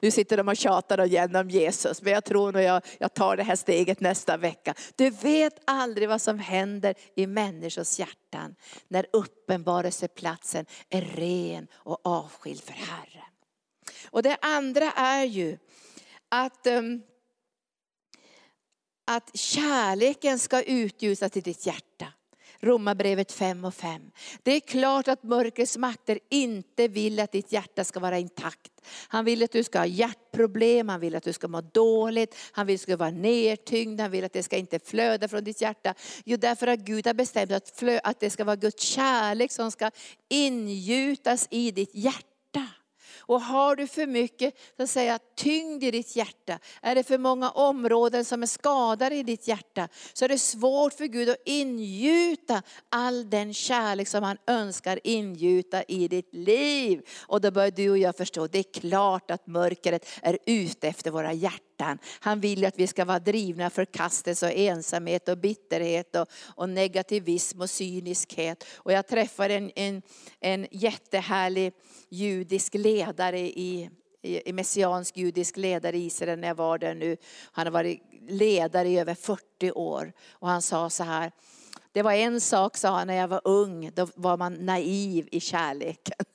Nu 0.00 0.10
sitter 0.10 0.36
de 0.36 0.48
och 0.48 0.56
tjatar 0.56 1.04
igen 1.04 1.36
om 1.36 1.50
Jesus, 1.50 2.02
men 2.02 2.12
jag 2.12 2.24
tror 2.24 2.52
nog 2.52 2.62
jag, 2.62 2.82
jag 2.98 3.14
tar 3.14 3.36
det 3.36 3.42
här 3.42 3.56
steget 3.56 4.00
nästa 4.00 4.36
vecka. 4.36 4.74
Du 4.96 5.10
vet 5.10 5.54
aldrig 5.64 6.08
vad 6.08 6.20
som 6.20 6.38
händer 6.38 6.94
i 7.14 7.26
människors 7.26 7.98
hjärtan 7.98 8.54
när 8.88 9.06
uppenbarelseplatsen 9.12 10.66
är 10.88 11.00
ren 11.00 11.66
och 11.72 12.00
avskild 12.04 12.62
för 12.62 12.72
Herren. 12.72 13.32
Och 14.10 14.22
det 14.22 14.36
andra 14.40 14.92
är 14.92 15.24
ju 15.24 15.58
att, 16.28 16.66
um, 16.66 17.02
att 19.06 19.36
kärleken 19.36 20.38
ska 20.38 20.62
utljusas 20.62 21.36
i 21.36 21.40
ditt 21.40 21.66
hjärta. 21.66 22.12
Romarbrevet 22.60 23.32
5 23.32 23.64
och 23.64 23.74
5. 23.74 24.10
Det 24.42 24.52
är 24.52 24.60
klart 24.60 25.08
att 25.08 25.22
mörkrets 25.22 25.76
makter 25.76 26.18
inte 26.30 26.88
vill 26.88 27.20
att 27.20 27.32
ditt 27.32 27.52
hjärta 27.52 27.84
ska 27.84 28.00
vara 28.00 28.18
intakt. 28.18 28.72
Han 29.08 29.24
vill 29.24 29.42
att 29.42 29.52
du 29.52 29.64
ska 29.64 29.78
ha 29.78 29.86
hjärtproblem, 29.86 30.88
han 30.88 31.00
vill 31.00 31.16
att 31.16 31.22
du 31.22 31.32
ska 31.32 31.48
må 31.48 31.60
dåligt, 31.60 32.34
han 32.52 32.66
vill 32.66 32.74
att 32.74 32.80
du 32.80 32.82
ska 32.82 32.96
vara 32.96 33.10
nedtyngd, 33.10 34.00
han 34.00 34.10
vill 34.10 34.24
att 34.24 34.32
det 34.32 34.42
ska 34.42 34.56
inte 34.56 34.78
flöda 34.78 35.28
från 35.28 35.44
ditt 35.44 35.60
hjärta. 35.60 35.94
Jo, 36.24 36.36
därför 36.36 36.66
att 36.66 36.78
Gud 36.80 37.06
har 37.06 37.14
bestämt 37.14 37.52
att, 37.52 37.70
flö, 37.76 38.00
att 38.04 38.20
det 38.20 38.30
ska 38.30 38.44
vara 38.44 38.56
Guds 38.56 38.82
kärlek 38.82 39.52
som 39.52 39.70
ska 39.70 39.90
ingjutas 40.28 41.48
i 41.50 41.70
ditt 41.70 41.94
hjärta. 41.94 42.27
Och 43.28 43.40
har 43.40 43.76
du 43.76 43.86
för 43.86 44.06
mycket 44.06 44.54
så 44.76 44.82
att 44.82 44.90
säga, 44.90 45.18
tyngd 45.36 45.84
i 45.84 45.90
ditt 45.90 46.16
hjärta, 46.16 46.58
är 46.82 46.94
det 46.94 47.02
för 47.02 47.18
många 47.18 47.50
områden 47.50 48.24
som 48.24 48.42
är 48.42 48.46
skadade 48.46 49.14
i 49.14 49.22
ditt 49.22 49.48
hjärta, 49.48 49.88
så 50.12 50.24
är 50.24 50.28
det 50.28 50.38
svårt 50.38 50.92
för 50.92 51.04
Gud 51.04 51.28
att 51.28 51.42
ingjuta 51.44 52.62
all 52.88 53.30
den 53.30 53.54
kärlek 53.54 54.08
som 54.08 54.22
han 54.22 54.36
önskar 54.46 55.00
ingjuta 55.04 55.82
i 55.82 56.08
ditt 56.08 56.34
liv. 56.34 57.02
Och 57.26 57.40
då 57.40 57.50
börjar 57.50 57.70
du 57.70 57.90
och 57.90 57.98
jag 57.98 58.16
förstå, 58.16 58.46
det 58.46 58.58
är 58.58 58.80
klart 58.80 59.30
att 59.30 59.46
mörkret 59.46 60.08
är 60.22 60.38
ute 60.46 60.88
efter 60.88 61.10
våra 61.10 61.32
hjärtan 61.32 61.67
hjärtan. 61.78 61.98
Han 62.20 62.40
vill 62.40 62.64
att 62.64 62.78
vi 62.78 62.86
ska 62.86 63.04
vara 63.04 63.18
drivna 63.18 63.70
förkastelse 63.70 64.46
och 64.46 64.52
ensamhet 64.52 65.28
och 65.28 65.38
bitterhet 65.38 66.16
och, 66.16 66.26
och 66.56 66.68
negativism 66.68 67.60
och 67.60 67.70
cyniskhet. 67.70 68.64
Och 68.76 68.92
jag 68.92 69.06
träffade 69.06 69.54
en, 69.54 69.70
en, 69.74 70.02
en 70.40 70.66
jättehärlig 70.70 71.72
judisk 72.08 72.74
ledare 72.74 73.40
i, 73.40 73.90
messiansk 74.52 75.16
judisk 75.16 75.56
ledare 75.56 75.96
i 75.96 76.06
Israel 76.06 76.38
när 76.38 76.48
jag 76.48 76.54
var 76.54 76.78
där 76.78 76.94
nu. 76.94 77.16
Han 77.52 77.66
har 77.66 77.72
varit 77.72 78.02
ledare 78.28 78.88
i 78.88 78.98
över 78.98 79.14
40 79.14 79.72
år. 79.72 80.12
Och 80.30 80.48
han 80.48 80.62
sa 80.62 80.90
så 80.90 81.04
här, 81.04 81.32
det 81.92 82.02
var 82.02 82.12
en 82.12 82.40
sak 82.40 82.76
sa 82.76 82.88
han 82.88 83.06
när 83.06 83.14
jag 83.14 83.28
var 83.28 83.40
ung, 83.44 83.90
då 83.94 84.08
var 84.14 84.36
man 84.36 84.54
naiv 84.54 85.28
i 85.30 85.40
kärleken. 85.40 86.26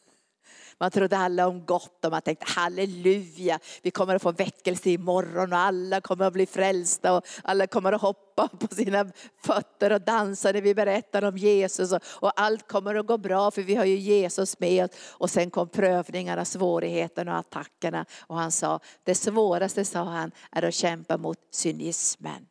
Man 0.80 0.92
trodde 0.92 1.18
alla 1.18 1.48
om 1.48 1.66
gott 1.66 2.06
och 2.06 2.12
man 2.12 2.22
tänkte 2.22 2.46
halleluja, 2.48 3.60
vi 3.82 3.92
kommer 3.92 4.16
att 4.16 4.22
få 4.22 4.32
väckelse 4.32 4.90
imorgon 4.90 5.54
och 5.54 5.60
alla 5.60 6.02
kommer 6.02 6.26
att 6.26 6.34
bli 6.34 6.46
frälsta 6.46 7.14
och 7.14 7.26
alla 7.44 7.68
kommer 7.68 7.92
att 7.92 8.02
hoppa 8.02 8.48
på 8.48 8.76
sina 8.76 9.12
fötter 9.44 9.92
och 9.92 10.02
dansa 10.02 10.52
när 10.52 10.62
vi 10.62 10.76
berättar 10.76 11.24
om 11.24 11.38
Jesus 11.38 11.92
och, 11.92 12.02
och 12.06 12.42
allt 12.42 12.68
kommer 12.68 12.96
att 12.96 13.08
gå 13.08 13.18
bra 13.18 13.52
för 13.52 13.62
vi 13.62 13.76
har 13.76 13.86
ju 13.86 13.96
Jesus 13.96 14.60
med 14.60 14.86
oss. 14.86 14.92
Och 15.10 15.30
sen 15.30 15.50
kom 15.50 15.70
prövningarna, 15.70 16.46
svårigheterna 16.46 17.32
och 17.32 17.40
attackerna 17.40 18.06
och 18.20 18.38
han 18.38 18.52
sa, 18.52 18.80
det 19.04 19.16
svåraste 19.16 19.86
sa 19.86 20.04
han 20.04 20.32
är 20.52 20.64
att 20.64 20.74
kämpa 20.74 21.18
mot 21.18 21.38
cynismen. 21.52 22.48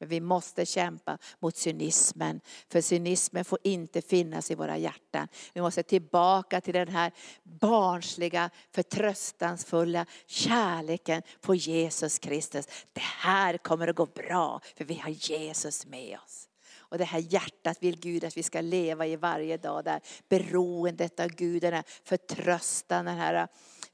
Men 0.00 0.08
vi 0.08 0.20
måste 0.20 0.66
kämpa 0.66 1.18
mot 1.40 1.56
cynismen. 1.56 2.40
För 2.68 2.80
cynismen 2.80 3.44
får 3.44 3.58
inte 3.64 4.02
finnas 4.02 4.50
i 4.50 4.54
våra 4.54 4.78
hjärtan. 4.78 5.28
Vi 5.52 5.60
måste 5.60 5.82
tillbaka 5.82 6.60
till 6.60 6.74
den 6.74 6.88
här 6.88 7.12
barnsliga, 7.42 8.50
förtröstansfulla 8.74 10.06
kärleken 10.26 11.22
på 11.40 11.54
Jesus 11.54 12.18
Kristus. 12.18 12.66
Det 12.92 13.00
här 13.00 13.58
kommer 13.58 13.88
att 13.88 13.96
gå 13.96 14.06
bra 14.06 14.60
för 14.76 14.84
vi 14.84 14.94
har 14.94 15.10
Jesus 15.10 15.86
med 15.86 16.18
oss. 16.24 16.46
Och 16.78 16.98
det 16.98 17.04
här 17.04 17.24
hjärtat 17.32 17.78
vill 17.80 18.00
Gud 18.00 18.24
att 18.24 18.36
vi 18.36 18.42
ska 18.42 18.60
leva 18.60 19.06
i 19.06 19.16
varje 19.16 19.56
dag. 19.56 19.84
Där 19.84 20.00
beroendet 20.28 21.20
av 21.20 21.28
Gud, 21.28 21.62
den 21.62 21.72
här 21.72 21.84
förtröstan, 22.04 23.04
den 23.04 23.16
här 23.16 23.48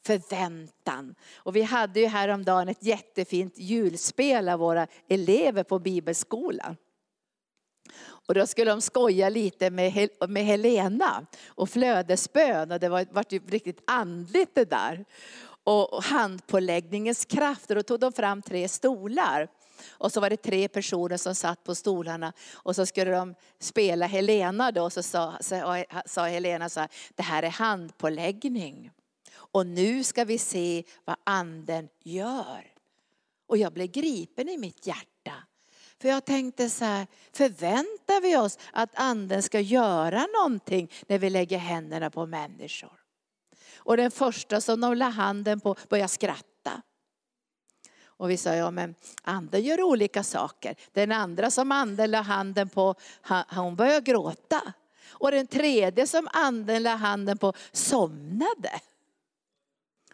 förväntan. 0.07 1.15
Och 1.37 1.57
vi 1.57 1.63
hade 1.63 2.01
ju 2.01 2.07
häromdagen 2.07 2.69
ett 2.69 2.83
jättefint 2.83 3.59
julspel 3.59 4.49
av 4.49 4.59
våra 4.59 4.87
elever 5.09 5.63
på 5.63 5.79
bibelskolan. 5.79 6.77
Och 8.29 8.35
då 8.35 8.47
skulle 8.47 8.71
de 8.71 8.81
skoja 8.81 9.29
lite 9.29 9.71
med, 9.71 10.09
med 10.29 10.45
Helena 10.45 11.27
och 11.47 11.71
flödesbön 11.71 12.73
och 12.73 12.81
det 12.81 12.89
var, 12.89 13.07
var 13.11 13.23
typ 13.23 13.51
riktigt 13.51 13.83
andligt 13.87 14.55
det 14.55 14.71
där. 14.71 15.05
Och 15.65 16.03
handpåläggningens 16.05 17.25
kraft 17.25 17.71
och 17.71 17.77
då 17.77 17.83
tog 17.83 18.01
de 18.01 18.13
fram 18.13 18.43
tre 18.43 18.69
stolar. 18.69 19.49
Och 19.89 20.13
så 20.13 20.21
var 20.21 20.31
det 20.31 20.37
tre 20.37 20.69
personer 20.69 21.17
som 21.17 21.35
satt 21.35 21.65
på 21.65 21.75
stolarna 21.75 22.33
och 22.55 22.77
så 22.77 22.87
skulle 22.87 23.11
de 23.11 23.35
spela 23.59 24.07
Helena 24.07 24.73
då. 24.73 24.91
Så 24.91 25.03
sa, 25.03 25.39
sa 26.07 26.27
Helena 26.27 26.69
så 26.69 26.81
här, 26.81 26.89
det 27.15 27.23
här 27.23 27.43
är 27.43 27.51
handpåläggning. 27.51 28.91
Och 29.53 29.67
nu 29.67 30.05
ska 30.05 30.25
vi 30.25 30.39
se 30.39 30.85
vad 31.05 31.17
anden 31.25 31.89
gör. 32.03 32.73
Och 33.47 33.57
jag 33.57 33.73
blev 33.73 33.87
gripen 33.87 34.49
i 34.49 34.59
mitt 34.59 34.87
hjärta. 34.87 35.33
För 36.01 36.09
jag 36.09 36.25
tänkte 36.25 36.71
så 36.71 36.85
här, 36.85 37.07
förväntar 37.33 38.21
vi 38.21 38.37
oss 38.37 38.59
att 38.73 38.91
anden 38.95 39.43
ska 39.43 39.61
göra 39.61 40.27
någonting 40.27 40.93
när 41.07 41.19
vi 41.19 41.31
lägger 41.31 41.59
händerna 41.59 42.11
på 42.11 42.27
människor? 42.27 43.01
Och 43.77 43.97
den 43.97 44.11
första 44.11 44.61
som 44.61 44.81
de 44.81 44.95
la 44.95 45.09
handen 45.09 45.61
på 45.61 45.77
började 45.89 46.09
skratta. 46.09 46.83
Och 48.07 48.31
vi 48.31 48.37
sa, 48.37 48.55
ja 48.55 48.71
men 48.71 48.95
anden 49.23 49.63
gör 49.63 49.83
olika 49.83 50.23
saker. 50.23 50.77
Den 50.93 51.13
andra 51.13 51.51
som 51.51 51.73
anden 51.73 52.11
la 52.11 52.21
handen 52.21 52.69
på, 52.69 52.95
hon 53.49 53.77
började 53.77 54.01
gråta. 54.01 54.73
Och 55.09 55.31
den 55.31 55.47
tredje 55.47 56.07
som 56.07 56.29
anden 56.33 56.83
la 56.83 56.95
handen 56.95 57.39
på 57.39 57.53
somnade. 57.73 58.81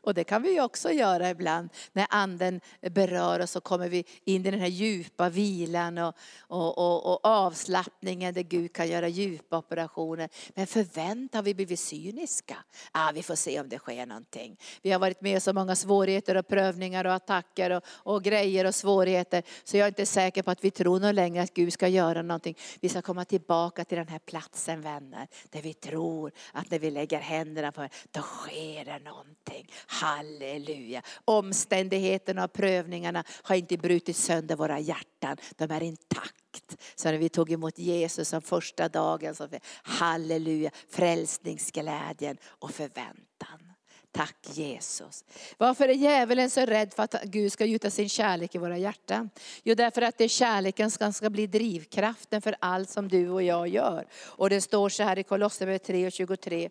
Och 0.03 0.15
det 0.15 0.25
kan 0.25 0.43
vi 0.43 0.61
också 0.61 0.91
göra 0.91 1.31
ibland. 1.31 1.71
När 1.93 2.07
anden 2.11 2.61
berör 2.91 3.41
oss 3.41 3.51
så 3.51 3.61
kommer 3.61 3.89
vi 3.89 4.05
in 4.25 4.47
i 4.47 4.51
den 4.51 4.61
här 4.61 4.67
djupa 4.67 5.29
vilan 5.29 5.99
och, 5.99 6.15
och, 6.39 6.79
och, 6.79 7.13
och 7.13 7.21
avslappningen 7.23 8.35
där 8.35 8.43
Gud 8.43 8.73
kan 8.73 8.89
göra 8.89 9.09
djupa 9.09 9.59
operationer. 9.59 10.29
Men 10.55 10.67
förväntar 10.67 11.39
har 11.39 11.43
vi 11.43 11.55
blivit 11.55 11.81
cyniska? 11.81 12.57
Ah, 12.93 13.13
vi 13.13 13.23
får 13.23 13.35
se 13.35 13.61
om 13.61 13.69
det 13.69 13.79
sker 13.79 14.07
någonting. 14.07 14.57
Vi 14.83 14.91
har 14.91 14.99
varit 14.99 15.21
med 15.21 15.43
så 15.43 15.53
många 15.53 15.77
svårigheter 15.77 16.37
och 16.37 16.49
prövningar 16.49 17.05
och 17.05 17.13
attacker 17.13 17.71
och, 17.71 17.83
och 17.89 18.23
grejer 18.23 18.65
och 18.65 18.75
svårigheter. 18.75 19.43
Så 19.65 19.77
jag 19.77 19.85
är 19.85 19.89
inte 19.89 20.07
säker 20.07 20.43
på 20.43 20.51
att 20.51 20.65
vi 20.65 20.71
tror 20.71 21.01
nog 21.01 21.15
längre 21.15 21.43
att 21.43 21.55
Gud 21.55 21.73
ska 21.73 21.89
göra 21.89 22.23
någonting. 22.23 22.57
Vi 22.81 22.89
ska 22.89 23.03
komma 23.03 23.25
tillbaka 23.25 23.85
till 23.85 23.99
den 23.99 24.09
här 24.09 24.19
platsen 24.19 24.81
vänner. 24.81 25.29
Där 25.51 25.63
vi 25.63 25.75
tror 25.75 26.33
att 26.53 26.71
när 26.71 26.79
vi 26.79 26.91
lägger 26.91 27.19
händerna 27.19 27.73
på 27.73 27.89
då 28.11 28.21
sker 28.21 28.85
det 28.85 28.99
någonting. 28.99 29.69
Halleluja. 29.93 31.03
Omständigheterna 31.25 32.45
och 32.45 32.53
prövningarna 32.53 33.25
har 33.43 33.57
inte 33.57 33.77
brutit 33.77 34.17
sönder 34.17 34.57
våra 34.57 34.79
hjärtan. 34.79 35.37
De 35.57 35.71
är 35.71 35.83
intakt. 35.83 36.77
Så 36.95 37.11
när 37.11 37.19
vi 37.19 37.29
tog 37.29 37.53
emot 37.53 37.79
Jesus 37.79 38.29
som 38.29 38.43
första 38.43 38.89
dagen 38.89 39.35
så 39.35 39.49
halleluja, 39.83 40.71
frälsningsglädjen 40.91 42.37
och 42.45 42.71
förväntan. 42.71 43.73
Tack 44.13 44.37
Jesus. 44.53 45.25
Varför 45.59 45.89
är 45.89 45.95
djävulen 45.95 46.51
så 46.51 46.61
rädd 46.61 46.95
för 46.95 47.03
att 47.03 47.23
Gud 47.25 47.53
ska 47.53 47.65
gjuta 47.65 47.91
sin 47.91 48.09
kärlek 48.09 48.55
i 48.55 48.59
våra 48.59 48.79
hjärtan? 48.79 49.31
Jo, 49.63 49.75
därför 49.75 50.03
att 50.03 50.19
det 50.19 50.25
är 50.25 50.29
kärleken 50.29 50.91
som 50.91 51.13
ska 51.13 51.31
bli 51.31 51.47
drivkraften 51.47 52.43
för 52.43 52.57
allt 52.61 52.91
som 52.91 53.09
du 53.09 53.31
och 53.31 53.43
jag 53.43 53.69
gör. 53.69 54.07
Och 54.15 54.51
det 54.51 54.61
står 54.61 54.89
så 54.89 55.03
här 55.03 55.19
i 55.19 55.23
Kolosserbrevet 55.23 55.85
3 55.85 56.07
och 56.07 56.13
23 56.13 56.71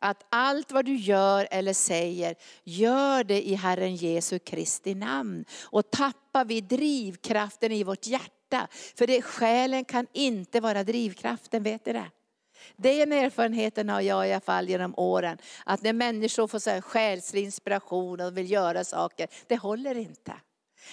att 0.00 0.26
allt 0.28 0.72
vad 0.72 0.84
du 0.84 0.96
gör 0.96 1.48
eller 1.50 1.72
säger, 1.72 2.34
gör 2.64 3.24
det 3.24 3.48
i 3.48 3.54
Herren 3.54 3.96
Jesu 3.96 4.38
Kristi 4.38 4.94
namn. 4.94 5.44
Och 5.62 5.90
tappar 5.90 6.44
vi 6.44 6.60
drivkraften 6.60 7.72
i 7.72 7.84
vårt 7.84 8.06
hjärta. 8.06 8.68
För 8.94 9.06
det, 9.06 9.22
själen 9.22 9.84
kan 9.84 10.06
inte 10.12 10.60
vara 10.60 10.84
drivkraften, 10.84 11.62
vet 11.62 11.84
du 11.84 11.92
det? 11.92 12.10
Den 12.76 13.12
erfarenheten 13.12 13.88
har 13.88 14.00
jag 14.00 14.28
i 14.28 14.32
alla 14.32 14.40
fall 14.40 14.68
genom 14.68 14.94
åren. 14.96 15.38
Att 15.64 15.82
när 15.82 15.92
människor 15.92 16.46
får 16.46 16.58
så 16.58 16.70
här 16.70 16.80
själslig 16.80 17.44
inspiration 17.44 18.20
och 18.20 18.36
vill 18.36 18.50
göra 18.50 18.84
saker, 18.84 19.28
det 19.46 19.56
håller 19.56 19.94
inte. 19.94 20.32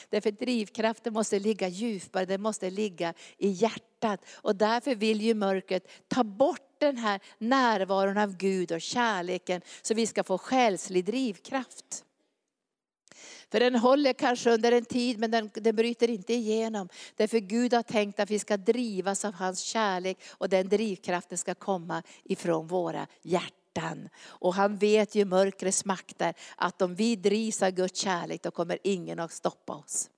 Därför 0.10 0.32
drivkraften 0.32 1.14
måste 1.14 1.40
ligga 1.40 1.68
djupare, 1.68 2.26
den 2.26 2.42
måste 2.42 2.70
ligga 2.70 3.14
i 3.38 3.50
hjärtat. 3.50 4.26
Och 4.34 4.56
därför 4.56 4.96
vill 4.96 5.22
ju 5.22 5.34
mörkret 5.34 5.92
ta 6.08 6.24
bort 6.24 6.67
den 6.80 6.98
här 6.98 7.20
närvaron 7.38 8.18
av 8.18 8.38
Gud 8.38 8.72
och 8.72 8.82
kärleken 8.82 9.62
så 9.82 9.94
vi 9.94 10.08
ska 10.08 10.24
få 10.24 10.38
själslig 10.38 11.06
drivkraft. 11.06 12.04
För 13.52 13.60
den 13.60 13.76
håller 13.76 14.14
kanske 14.14 14.52
under 14.52 14.72
en 14.72 14.86
tid 14.86 15.20
men 15.20 15.32
den, 15.32 15.50
den 15.54 15.76
bryter 15.76 16.10
inte 16.10 16.34
igenom. 16.34 16.90
Därför 17.16 17.40
Gud 17.40 17.74
har 17.74 17.84
tänkt 17.84 18.20
att 18.20 18.32
vi 18.32 18.40
ska 18.40 18.58
drivas 18.58 19.26
av 19.26 19.34
hans 19.34 19.60
kärlek 19.60 20.18
och 20.30 20.50
den 20.50 20.70
drivkraften 20.70 21.38
ska 21.38 21.56
komma 21.56 22.04
ifrån 22.24 22.68
våra 22.68 23.08
hjärtan. 23.22 24.10
Och 24.26 24.54
han 24.54 24.78
vet 24.78 25.16
ju 25.16 25.26
mörkrets 25.26 25.86
makter 25.86 26.34
att 26.56 26.82
om 26.82 26.96
vi 26.96 27.16
drivs 27.16 27.64
av 27.64 27.70
Guds 27.70 28.00
kärlek 28.00 28.44
då 28.44 28.52
kommer 28.52 28.80
ingen 28.84 29.20
att 29.20 29.32
stoppa 29.32 29.76
oss. 29.76 30.10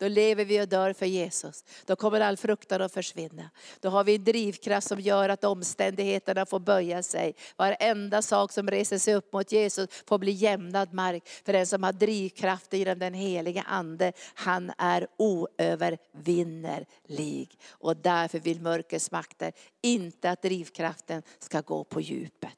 Då 0.00 0.08
lever 0.08 0.44
vi 0.44 0.62
och 0.62 0.68
dör 0.68 0.92
för 0.92 1.06
Jesus. 1.06 1.64
Då 1.86 1.96
kommer 1.96 2.20
all 2.20 2.36
fruktan 2.36 2.82
att 2.82 2.92
försvinna. 2.92 3.50
Då 3.80 3.88
har 3.88 4.04
vi 4.04 4.14
en 4.14 4.24
drivkraft 4.24 4.88
som 4.88 5.00
gör 5.00 5.28
att 5.28 5.44
omständigheterna 5.44 6.46
får 6.46 6.60
böja 6.60 7.02
sig. 7.02 7.34
Varenda 7.56 8.22
sak 8.22 8.52
som 8.52 8.70
reser 8.70 8.98
sig 8.98 9.14
upp 9.14 9.32
mot 9.32 9.52
Jesus 9.52 9.88
får 10.06 10.18
bli 10.18 10.32
jämnad 10.32 10.92
mark. 10.92 11.28
För 11.44 11.52
den 11.52 11.66
som 11.66 11.82
har 11.82 11.92
drivkraft 11.92 12.72
genom 12.72 12.98
den 12.98 13.14
heliga 13.14 13.62
ande, 13.62 14.12
han 14.34 14.72
är 14.78 15.06
oövervinnerlig. 15.16 17.58
Och 17.70 17.96
därför 17.96 18.38
vill 18.38 18.60
mörkrets 18.60 19.10
makter 19.10 19.52
inte 19.82 20.30
att 20.30 20.42
drivkraften 20.42 21.22
ska 21.38 21.60
gå 21.60 21.84
på 21.84 22.00
djupet. 22.00 22.50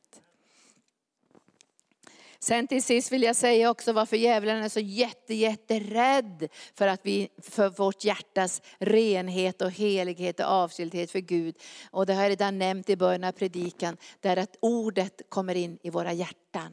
Sen 2.42 2.66
till 2.66 2.82
sist 2.82 3.12
vill 3.12 3.22
jag 3.22 3.36
säga 3.36 3.70
också 3.70 3.92
varför 3.92 4.16
djävulen 4.16 4.64
är 4.64 4.68
så 4.68 4.80
jätte, 4.80 5.34
jätterädd 5.34 6.48
för, 6.74 6.86
att 6.86 7.00
vi, 7.04 7.28
för 7.42 7.68
vårt 7.68 8.04
hjärtas 8.04 8.62
renhet 8.78 9.62
och 9.62 9.70
helighet 9.70 10.40
och 10.40 10.46
avskildhet 10.46 11.10
för 11.10 11.18
Gud. 11.18 11.56
Och 11.90 12.06
det 12.06 12.14
har 12.14 12.22
jag 12.22 12.30
redan 12.30 12.58
nämnt 12.58 12.90
i 12.90 12.96
början 12.96 13.24
av 13.24 13.32
predikan, 13.32 13.96
där 14.20 14.36
att 14.36 14.56
ordet 14.60 15.22
kommer 15.28 15.54
in 15.54 15.78
i 15.82 15.90
våra 15.90 16.12
hjärtan. 16.12 16.72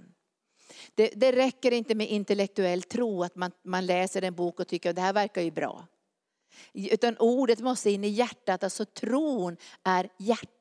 Det, 0.96 1.12
det 1.16 1.32
räcker 1.32 1.72
inte 1.72 1.96
med 1.96 2.10
intellektuell 2.10 2.84
tro, 2.84 3.24
att 3.24 3.36
man, 3.36 3.52
man 3.66 3.86
läser 3.86 4.22
en 4.22 4.36
bok 4.36 4.60
och 4.60 4.68
tycker 4.68 4.90
att 4.90 4.96
det 4.96 5.02
här 5.02 5.14
verkar 5.14 5.42
ju 5.42 5.52
bra. 5.52 5.88
Utan 6.74 7.18
ordet 7.18 7.60
måste 7.60 7.90
in 7.90 8.04
i 8.04 8.08
hjärtat, 8.08 8.64
alltså 8.64 8.86
tron 8.86 9.58
är 9.84 10.10
hjärtat. 10.18 10.59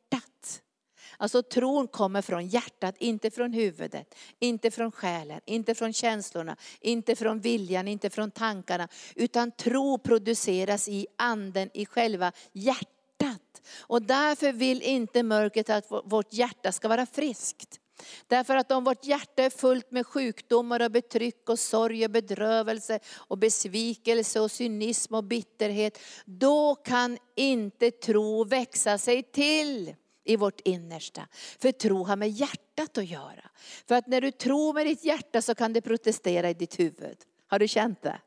Alltså 1.21 1.43
tron 1.43 1.89
kommer 1.89 2.23
från 2.23 2.47
hjärtat, 2.47 2.95
inte 2.99 3.31
från 3.31 3.53
huvudet, 3.53 4.15
inte 4.39 4.71
från 4.71 4.93
själen, 4.93 5.41
inte 5.45 5.75
från 5.75 5.93
känslorna, 5.93 6.57
inte 6.81 7.17
från 7.17 7.41
viljan, 7.41 7.89
inte 7.89 8.11
från 8.11 8.31
tankarna. 8.31 8.89
Utan 9.15 9.51
tro 9.51 9.99
produceras 9.99 10.89
i 10.89 11.07
anden, 11.17 11.71
i 11.75 11.87
själva 11.87 12.33
hjärtat. 12.53 13.63
Och 13.79 14.03
därför 14.03 14.53
vill 14.53 14.83
inte 14.83 15.23
mörkret 15.23 15.71
att 15.71 15.87
vårt 16.05 16.33
hjärta 16.33 16.73
ska 16.73 16.89
vara 16.89 17.07
friskt. 17.07 17.81
Därför 18.27 18.57
att 18.57 18.73
om 18.73 18.85
vårt 18.85 19.05
hjärta 19.05 19.43
är 19.43 19.51
fullt 19.51 19.91
med 19.91 20.07
sjukdomar 20.07 20.83
och 20.83 20.91
betryck 20.91 21.49
och 21.49 21.59
sorg 21.59 22.05
och 22.05 22.11
bedrövelse 22.11 23.01
och 23.15 23.39
besvikelse 23.39 24.41
och 24.41 24.51
cynism 24.51 25.15
och 25.15 25.25
bitterhet, 25.25 25.99
då 26.25 26.75
kan 26.75 27.19
inte 27.37 27.91
tro 27.91 28.45
växa 28.45 28.99
sig 28.99 29.23
till 29.23 29.95
i 30.29 30.37
vårt 30.37 30.61
innersta. 30.61 31.29
För 31.59 31.73
tro 31.73 32.05
har 32.05 32.17
med 32.17 32.31
hjärtat 32.31 32.99
att 32.99 33.09
göra. 33.09 33.51
För 33.87 33.95
att 33.95 34.07
när 34.07 34.21
du 34.21 34.31
tror 34.31 34.75
med 34.75 34.87
ditt 34.87 35.05
hjärta 35.05 35.43
så 35.43 35.55
kan 35.55 35.73
det 35.73 35.81
protestera 35.81 36.51
i 36.51 36.55
ditt 36.55 36.79
huvud. 36.81 37.17
Har 37.47 37.59
du 37.59 37.69
känt 37.69 38.03
det? 38.03 38.21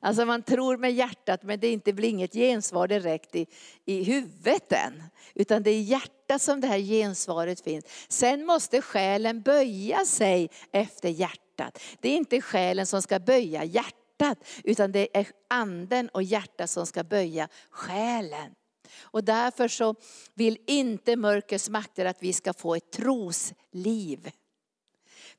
Alltså 0.00 0.24
man 0.24 0.42
tror 0.42 0.76
med 0.76 0.92
hjärtat 0.92 1.42
men 1.42 1.60
det 1.60 1.72
inte 1.72 1.92
blir 1.92 2.08
inget 2.08 2.32
gensvar 2.32 2.88
direkt 2.88 3.34
i, 3.34 3.46
i 3.84 4.02
huvudet 4.02 4.72
än. 4.72 5.02
Utan 5.34 5.62
det 5.62 5.70
är 5.70 5.74
i 5.74 5.80
hjärtat 5.80 6.42
som 6.42 6.60
det 6.60 6.66
här 6.66 6.78
gensvaret 6.78 7.60
finns. 7.60 7.84
Sen 8.08 8.46
måste 8.46 8.82
själen 8.82 9.42
böja 9.42 10.04
sig 10.04 10.50
efter 10.72 11.08
hjärtat. 11.08 11.82
Det 12.00 12.08
är 12.08 12.16
inte 12.16 12.40
själen 12.40 12.86
som 12.86 13.02
ska 13.02 13.18
böja 13.18 13.64
hjärtat 13.64 14.38
utan 14.64 14.92
det 14.92 15.18
är 15.18 15.26
anden 15.48 16.08
och 16.08 16.22
hjärtat 16.22 16.70
som 16.70 16.86
ska 16.86 17.04
böja 17.04 17.48
själen. 17.70 18.54
Och 19.00 19.24
därför 19.24 19.68
så 19.68 19.94
vill 20.34 20.58
inte 20.66 21.16
mörkrets 21.16 21.68
makter 21.68 22.04
att 22.04 22.22
vi 22.22 22.32
ska 22.32 22.52
få 22.52 22.74
ett 22.74 22.92
trosliv. 22.92 24.30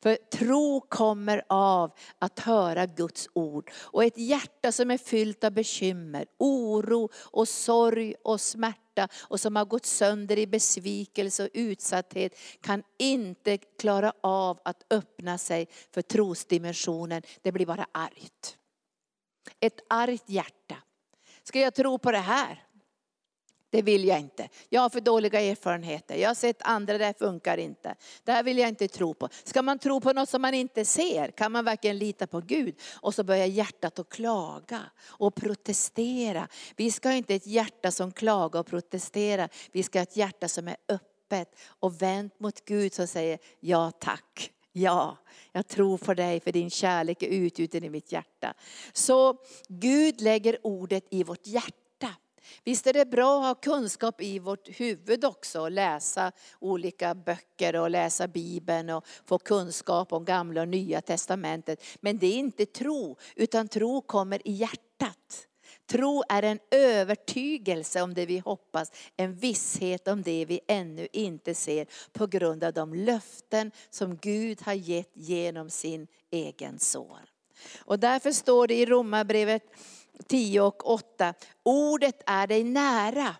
För 0.03 0.15
tro 0.15 0.81
kommer 0.81 1.43
av 1.49 1.91
att 2.19 2.39
höra 2.39 2.85
Guds 2.85 3.29
ord. 3.33 3.71
Och 3.75 4.03
ett 4.03 4.17
hjärta 4.17 4.71
som 4.71 4.91
är 4.91 4.97
fyllt 4.97 5.43
av 5.43 5.51
bekymmer, 5.51 6.25
oro 6.37 7.09
och 7.15 7.47
sorg 7.47 8.15
och 8.23 8.41
smärta 8.41 9.07
och 9.19 9.39
som 9.39 9.55
har 9.55 9.65
gått 9.65 9.85
sönder 9.85 10.37
i 10.37 10.47
besvikelse 10.47 11.43
och 11.43 11.49
utsatthet 11.53 12.39
kan 12.61 12.83
inte 12.99 13.57
klara 13.57 14.13
av 14.21 14.59
att 14.65 14.83
öppna 14.89 15.37
sig 15.37 15.67
för 15.91 16.01
trosdimensionen. 16.01 17.21
Det 17.41 17.51
blir 17.51 17.65
bara 17.65 17.87
argt. 17.91 18.57
Ett 19.59 19.79
argt 19.89 20.29
hjärta. 20.29 20.75
Ska 21.43 21.59
jag 21.59 21.75
tro 21.75 21.99
på 21.99 22.11
det 22.11 22.17
här? 22.17 22.66
Det 23.69 23.81
vill 23.81 24.05
jag 24.05 24.19
inte. 24.19 24.49
Jag 24.69 24.81
har 24.81 24.89
för 24.89 25.01
dåliga 25.01 25.41
erfarenheter. 25.41 26.15
Jag 26.15 26.29
har 26.29 26.35
sett 26.35 26.61
andra, 26.61 26.97
det 26.97 27.13
funkar 27.19 27.57
inte. 27.57 27.95
Det 28.23 28.31
här 28.31 28.43
vill 28.43 28.57
jag 28.57 28.69
inte 28.69 28.87
tro 28.87 29.13
på. 29.13 29.29
Ska 29.43 29.61
man 29.61 29.79
tro 29.79 30.01
på 30.01 30.13
något 30.13 30.29
som 30.29 30.41
man 30.41 30.53
inte 30.53 30.85
ser? 30.85 31.31
Kan 31.31 31.51
man 31.51 31.65
verkligen 31.65 31.97
lita 31.97 32.27
på 32.27 32.39
Gud? 32.39 32.75
Och 32.93 33.13
så 33.13 33.23
börjar 33.23 33.45
hjärtat 33.45 33.99
att 33.99 34.09
klaga 34.09 34.81
och 34.99 35.35
protestera. 35.35 36.47
Vi 36.75 36.91
ska 36.91 37.11
inte 37.11 37.33
ha 37.33 37.35
ett 37.35 37.47
hjärta 37.47 37.91
som 37.91 38.11
klagar 38.11 38.59
och 38.59 38.67
protesterar. 38.67 39.49
Vi 39.71 39.83
ska 39.83 39.99
ha 39.99 40.03
ett 40.03 40.17
hjärta 40.17 40.47
som 40.47 40.67
är 40.67 40.77
öppet 40.89 41.59
och 41.67 42.01
vänt 42.01 42.39
mot 42.39 42.65
Gud 42.65 42.93
som 42.93 43.07
säger 43.07 43.39
ja 43.59 43.91
tack. 43.91 44.51
Ja, 44.71 45.17
jag 45.51 45.67
tror 45.67 45.97
på 45.97 46.13
dig 46.13 46.39
för 46.39 46.51
din 46.51 46.69
kärlek 46.69 47.23
är 47.23 47.27
utgjuten 47.27 47.83
i 47.83 47.89
mitt 47.89 48.11
hjärta. 48.11 48.53
Så 48.93 49.37
Gud 49.67 50.21
lägger 50.21 50.57
ordet 50.63 51.07
i 51.09 51.23
vårt 51.23 51.47
hjärta. 51.47 51.86
Visst 52.63 52.87
är 52.87 52.93
det 52.93 53.05
bra 53.05 53.39
att 53.39 53.45
ha 53.45 53.55
kunskap 53.55 54.21
i 54.21 54.39
vårt 54.39 54.79
huvud 54.79 55.25
också, 55.25 55.61
och 55.61 55.71
läsa 55.71 56.31
olika 56.59 57.15
böcker 57.15 57.75
och 57.75 57.89
läsa 57.89 58.27
Bibeln 58.27 58.89
och 58.89 59.05
få 59.25 59.39
kunskap 59.39 60.13
om 60.13 60.25
gamla 60.25 60.61
och 60.61 60.67
nya 60.67 61.01
testamentet. 61.01 61.83
Men 62.01 62.17
det 62.17 62.27
är 62.27 62.37
inte 62.37 62.65
tro, 62.65 63.17
utan 63.35 63.67
tro 63.67 64.01
kommer 64.01 64.47
i 64.47 64.51
hjärtat. 64.51 65.47
Tro 65.87 66.23
är 66.29 66.43
en 66.43 66.59
övertygelse 66.71 68.01
om 68.01 68.13
det 68.13 68.25
vi 68.25 68.39
hoppas, 68.39 68.91
en 69.15 69.35
visshet 69.35 70.07
om 70.07 70.21
det 70.21 70.45
vi 70.45 70.59
ännu 70.67 71.07
inte 71.11 71.53
ser 71.53 71.87
på 72.11 72.27
grund 72.27 72.63
av 72.63 72.73
de 72.73 72.93
löften 72.93 73.71
som 73.89 74.17
Gud 74.17 74.61
har 74.61 74.73
gett 74.73 75.11
genom 75.13 75.69
sin 75.69 76.07
egen 76.31 76.79
son. 76.79 77.25
Och 77.79 77.99
därför 77.99 78.31
står 78.31 78.67
det 78.67 78.75
i 78.75 78.85
Romarbrevet 78.85 79.63
10 80.27 80.61
och 80.61 80.89
8. 80.89 81.33
Ordet 81.63 82.23
är 82.25 82.47
dig 82.47 82.63
nära, 82.63 83.35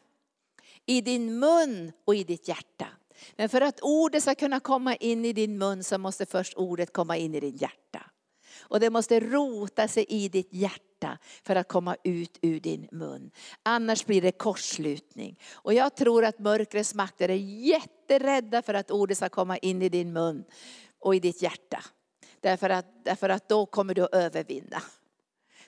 i 0.86 1.02
din 1.02 1.40
mun 1.40 1.92
och 2.06 2.16
i 2.16 2.24
ditt 2.24 2.48
hjärta. 2.48 2.88
Men 3.36 3.50
för 3.50 3.62
att 3.62 3.80
ordet 3.82 4.24
ska 4.24 4.36
kunna 4.36 4.60
komma 4.60 4.96
in 4.96 5.26
i 5.26 5.34
din 5.34 5.58
mun 5.58 5.84
så 5.84 5.98
måste 5.98 6.26
först 6.26 6.54
ordet 6.58 6.94
komma 6.94 7.18
in 7.18 7.36
i 7.36 7.40
ditt 7.40 7.62
hjärta. 7.62 8.12
Och 8.60 8.80
det 8.80 8.90
måste 8.90 9.20
rota 9.20 9.88
sig 9.88 10.06
i 10.10 10.30
ditt 10.30 10.54
hjärta 10.54 11.18
för 11.44 11.56
att 11.56 11.68
komma 11.68 11.96
ut 12.04 12.40
ur 12.42 12.60
din 12.60 12.88
mun. 12.92 13.32
Annars 13.64 14.06
blir 14.06 14.22
det 14.22 14.32
kortslutning. 14.32 15.40
Och 15.54 15.74
jag 15.74 15.96
tror 15.96 16.26
att 16.26 16.40
mörkrets 16.40 16.94
makter 16.94 17.30
är 17.30 17.36
jätterädda 17.36 18.62
för 18.62 18.74
att 18.74 18.92
ordet 18.92 19.18
ska 19.18 19.30
komma 19.30 19.58
in 19.58 19.82
i 19.82 19.90
din 19.90 20.14
mun 20.14 20.44
och 21.00 21.16
i 21.16 21.20
ditt 21.20 21.42
hjärta. 21.42 21.84
Därför 22.40 22.70
att, 22.70 23.06
därför 23.06 23.30
att 23.30 23.50
då 23.50 23.66
kommer 23.66 23.94
du 23.94 24.04
att 24.04 24.14
övervinna. 24.14 24.82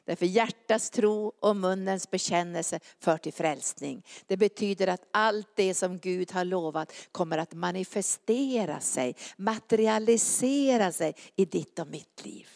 Därför 0.09 0.25
hjärtats 0.25 0.89
tro 0.89 1.33
och 1.39 1.55
munnens 1.55 2.11
bekännelse 2.11 2.79
för 2.99 3.17
till 3.17 3.33
frälsning. 3.33 4.05
Det 4.27 4.37
betyder 4.37 4.87
att 4.87 5.07
allt 5.11 5.55
det 5.55 5.73
som 5.73 5.97
Gud 5.97 6.31
har 6.31 6.45
lovat 6.45 6.93
kommer 7.11 7.37
att 7.37 7.53
manifestera 7.53 8.79
sig, 8.79 9.15
materialisera 9.37 10.91
sig 10.91 11.15
i 11.35 11.45
ditt 11.45 11.79
och 11.79 11.87
mitt 11.87 12.25
liv. 12.25 12.47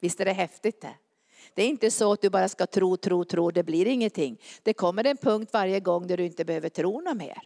Visst 0.00 0.20
är 0.20 0.24
det 0.24 0.32
häftigt 0.32 0.80
det? 0.80 0.94
Det 1.54 1.62
är 1.62 1.66
inte 1.66 1.90
så 1.90 2.12
att 2.12 2.22
du 2.22 2.30
bara 2.30 2.48
ska 2.48 2.66
tro, 2.66 2.96
tro, 2.96 3.24
tro, 3.24 3.50
det 3.50 3.62
blir 3.62 3.86
ingenting. 3.86 4.40
Det 4.62 4.74
kommer 4.74 5.04
en 5.04 5.16
punkt 5.16 5.50
varje 5.52 5.80
gång 5.80 6.06
där 6.06 6.16
du 6.16 6.24
inte 6.24 6.44
behöver 6.44 6.68
tro 6.68 7.00
något 7.00 7.16
mer. 7.16 7.42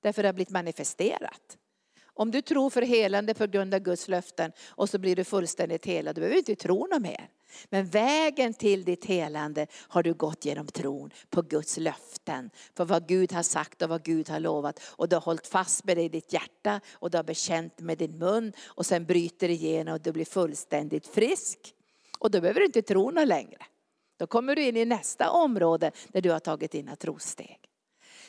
Därför 0.00 0.22
det 0.22 0.28
har 0.28 0.34
blivit 0.34 0.50
manifesterat. 0.50 1.58
Om 2.04 2.30
du 2.30 2.42
tror 2.42 2.70
för 2.70 2.82
helande 2.82 3.34
på 3.34 3.46
grund 3.46 3.74
av 3.74 3.80
Guds 3.80 4.08
löften 4.08 4.52
och 4.68 4.90
så 4.90 4.98
blir 4.98 5.16
du 5.16 5.24
fullständigt 5.24 5.86
helad, 5.86 6.14
du 6.14 6.20
behöver 6.20 6.38
inte 6.38 6.56
tro 6.56 6.86
något 6.86 7.02
mer. 7.02 7.28
Men 7.70 7.86
vägen 7.86 8.54
till 8.54 8.84
ditt 8.84 9.04
helande 9.04 9.66
har 9.88 10.02
du 10.02 10.14
gått 10.14 10.44
genom 10.44 10.66
tron 10.66 11.10
på 11.30 11.42
Guds 11.42 11.76
löften. 11.76 12.50
För 12.76 12.84
vad 12.84 13.08
Gud 13.08 13.32
har 13.32 13.42
sagt 13.42 13.82
och 13.82 13.88
vad 13.88 14.02
Gud 14.02 14.28
har 14.28 14.40
lovat. 14.40 14.80
Och 14.84 15.08
du 15.08 15.16
har 15.16 15.20
hållit 15.20 15.46
fast 15.46 15.84
med 15.84 15.96
det 15.96 16.02
i 16.02 16.08
ditt 16.08 16.32
hjärta 16.32 16.80
och 16.92 17.10
du 17.10 17.18
har 17.18 17.24
bekänt 17.24 17.80
med 17.80 17.98
din 17.98 18.18
mun. 18.18 18.52
Och 18.64 18.86
sen 18.86 19.04
bryter 19.04 19.48
det 19.48 19.54
igenom 19.54 19.94
och 19.94 20.00
du 20.00 20.12
blir 20.12 20.24
fullständigt 20.24 21.06
frisk. 21.06 21.74
Och 22.18 22.30
då 22.30 22.40
behöver 22.40 22.60
du 22.60 22.66
inte 22.66 22.82
tro 22.82 23.10
något 23.10 23.28
längre. 23.28 23.58
Då 24.16 24.26
kommer 24.26 24.56
du 24.56 24.62
in 24.62 24.76
i 24.76 24.84
nästa 24.84 25.30
område 25.30 25.90
där 26.08 26.20
du 26.20 26.30
har 26.30 26.40
tagit 26.40 26.72
dina 26.72 26.96
trosteg. 26.96 27.60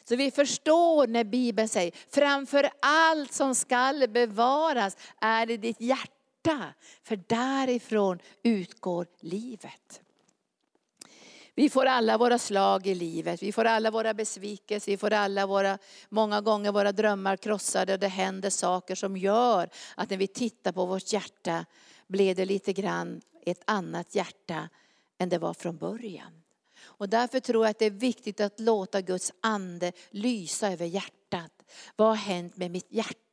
Så 0.09 0.15
vi 0.15 0.32
förstår 0.32 1.07
när 1.07 1.23
Bibeln 1.23 1.67
säger, 1.67 1.93
framför 2.09 2.69
allt 2.82 3.34
som 3.34 3.55
skall 3.55 4.07
bevaras 4.09 4.97
är 5.21 5.45
det 5.45 5.57
ditt 5.57 5.82
hjärta. 5.82 6.14
För 7.03 7.19
därifrån 7.27 8.19
utgår 8.43 9.07
livet. 9.19 10.01
Vi 11.55 11.69
får 11.69 11.85
alla 11.85 12.17
våra 12.17 12.39
slag 12.39 12.87
i 12.87 12.95
livet, 12.95 13.43
vi 13.43 13.51
får 13.51 13.65
alla 13.65 13.91
våra 13.91 14.13
besvikelser, 14.13 14.91
vi 14.91 14.97
får 14.97 15.13
alla 15.13 15.45
våra, 15.45 15.77
många 16.09 16.41
gånger 16.41 16.71
våra 16.71 16.91
drömmar 16.91 17.37
krossade 17.37 17.93
och 17.93 17.99
det 17.99 18.07
händer 18.07 18.49
saker 18.49 18.95
som 18.95 19.17
gör 19.17 19.69
att 19.95 20.09
när 20.09 20.17
vi 20.17 20.27
tittar 20.27 20.71
på 20.71 20.85
vårt 20.85 21.13
hjärta 21.13 21.65
blir 22.07 22.35
det 22.35 22.45
lite 22.45 22.73
grann 22.73 23.21
ett 23.45 23.61
annat 23.65 24.15
hjärta 24.15 24.69
än 25.17 25.29
det 25.29 25.37
var 25.37 25.53
från 25.53 25.77
början. 25.77 26.41
Och 26.81 27.09
därför 27.09 27.39
tror 27.39 27.65
jag 27.65 27.71
att 27.71 27.79
det 27.79 27.85
är 27.85 27.89
viktigt 27.89 28.41
att 28.41 28.59
låta 28.59 29.01
Guds 29.01 29.33
ande 29.41 29.91
lysa 30.09 30.71
över 30.71 30.85
hjärtat. 30.85 31.51
Vad 31.95 32.07
har 32.07 32.15
hänt 32.15 32.57
med 32.57 32.71
mitt 32.71 32.91
hjärta? 32.91 33.24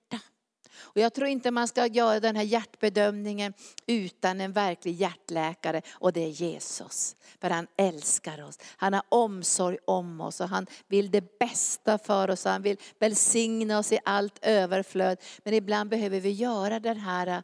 Och 0.75 1.01
jag 1.01 1.15
tror 1.15 1.29
inte 1.29 1.51
man 1.51 1.69
ska 1.69 1.87
göra 1.87 2.21
den 2.21 2.37
här 2.37 2.43
hjärtbedömningen 2.43 3.55
utan 3.87 4.41
en 4.41 4.53
verklig 4.53 4.95
hjärtläkare 4.95 5.83
och 5.93 6.13
det 6.13 6.21
är 6.21 6.29
Jesus. 6.29 7.17
För 7.41 7.51
han 7.51 7.67
älskar 7.77 8.43
oss, 8.43 8.59
han 8.77 8.93
har 8.93 9.03
omsorg 9.09 9.79
om 9.85 10.21
oss 10.21 10.41
och 10.41 10.49
han 10.49 10.67
vill 10.89 11.11
det 11.11 11.39
bästa 11.39 11.99
för 11.99 12.31
oss. 12.31 12.45
Han 12.45 12.63
vill 12.63 12.77
välsigna 12.99 13.79
oss 13.79 13.93
i 13.93 13.99
allt 14.05 14.39
överflöd. 14.43 15.19
Men 15.45 15.55
ibland 15.55 15.91
behöver 15.91 16.21
vi 16.21 16.31
göra 16.31 16.81
den 16.81 16.97
här 16.97 17.43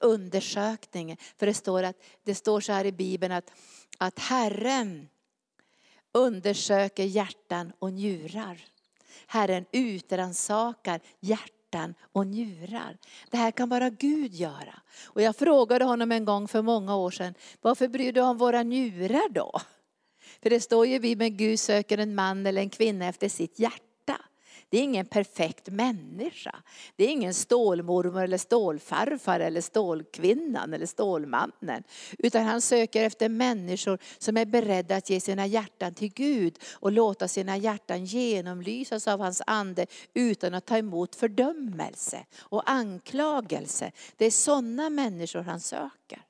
undersökningen. 0.00 1.16
För 1.36 1.46
det 1.46 1.54
står, 1.54 1.82
att, 1.82 1.96
det 2.24 2.34
står 2.34 2.60
så 2.60 2.72
här 2.72 2.84
i 2.84 2.92
Bibeln 2.92 3.32
att, 3.32 3.50
att 3.98 4.18
Herren 4.18 5.08
undersöker 6.12 7.04
hjärtan 7.04 7.72
och 7.78 7.92
njurar. 7.92 8.64
Herren 9.26 9.66
utransakar 9.72 11.00
hjärtan 11.20 11.55
och 12.12 12.26
njurar. 12.26 12.98
Det 13.30 13.36
här 13.36 13.50
kan 13.50 13.68
bara 13.68 13.90
Gud 13.90 14.34
göra. 14.34 14.80
Och 15.06 15.22
jag 15.22 15.36
frågade 15.36 15.84
honom 15.84 16.12
en 16.12 16.24
gång 16.24 16.48
för 16.48 16.62
många 16.62 16.96
år 16.96 17.10
sedan, 17.10 17.34
varför 17.62 17.88
bryr 17.88 18.06
du 18.06 18.12
dig 18.12 18.22
om 18.22 18.38
våra 18.38 18.62
njurar 18.62 19.28
då? 19.28 19.60
För 20.42 20.50
det 20.50 20.60
står 20.60 20.86
ju 20.86 20.94
i 20.94 21.00
Bibeln, 21.00 21.36
Gud 21.36 21.60
söker 21.60 21.98
en 21.98 22.14
man 22.14 22.46
eller 22.46 22.62
en 22.62 22.70
kvinna 22.70 23.06
efter 23.06 23.28
sitt 23.28 23.58
hjärta. 23.58 23.85
Det 24.76 24.80
är 24.80 24.84
ingen 24.84 25.06
perfekt 25.06 25.68
människa. 25.68 26.62
Det 26.96 27.04
är 27.04 27.08
ingen 27.08 27.34
stålmormor 27.34 28.22
eller 28.22 28.38
stålfarfar 28.38 29.40
eller 29.40 29.60
stålkvinnan 29.60 30.74
eller 30.74 30.86
stålmannen. 30.86 31.82
Utan 32.18 32.44
han 32.44 32.60
söker 32.60 33.04
efter 33.04 33.28
människor 33.28 33.98
som 34.18 34.36
är 34.36 34.44
beredda 34.44 34.96
att 34.96 35.10
ge 35.10 35.20
sina 35.20 35.46
hjärtan 35.46 35.94
till 35.94 36.12
Gud 36.12 36.58
och 36.72 36.92
låta 36.92 37.28
sina 37.28 37.56
hjärtan 37.56 38.04
genomlysas 38.04 39.08
av 39.08 39.20
hans 39.20 39.42
ande 39.46 39.86
utan 40.14 40.54
att 40.54 40.66
ta 40.66 40.78
emot 40.78 41.14
fördömelse 41.14 42.26
och 42.38 42.70
anklagelse. 42.70 43.92
Det 44.16 44.26
är 44.26 44.30
sådana 44.30 44.90
människor 44.90 45.40
han 45.40 45.60
söker. 45.60 46.22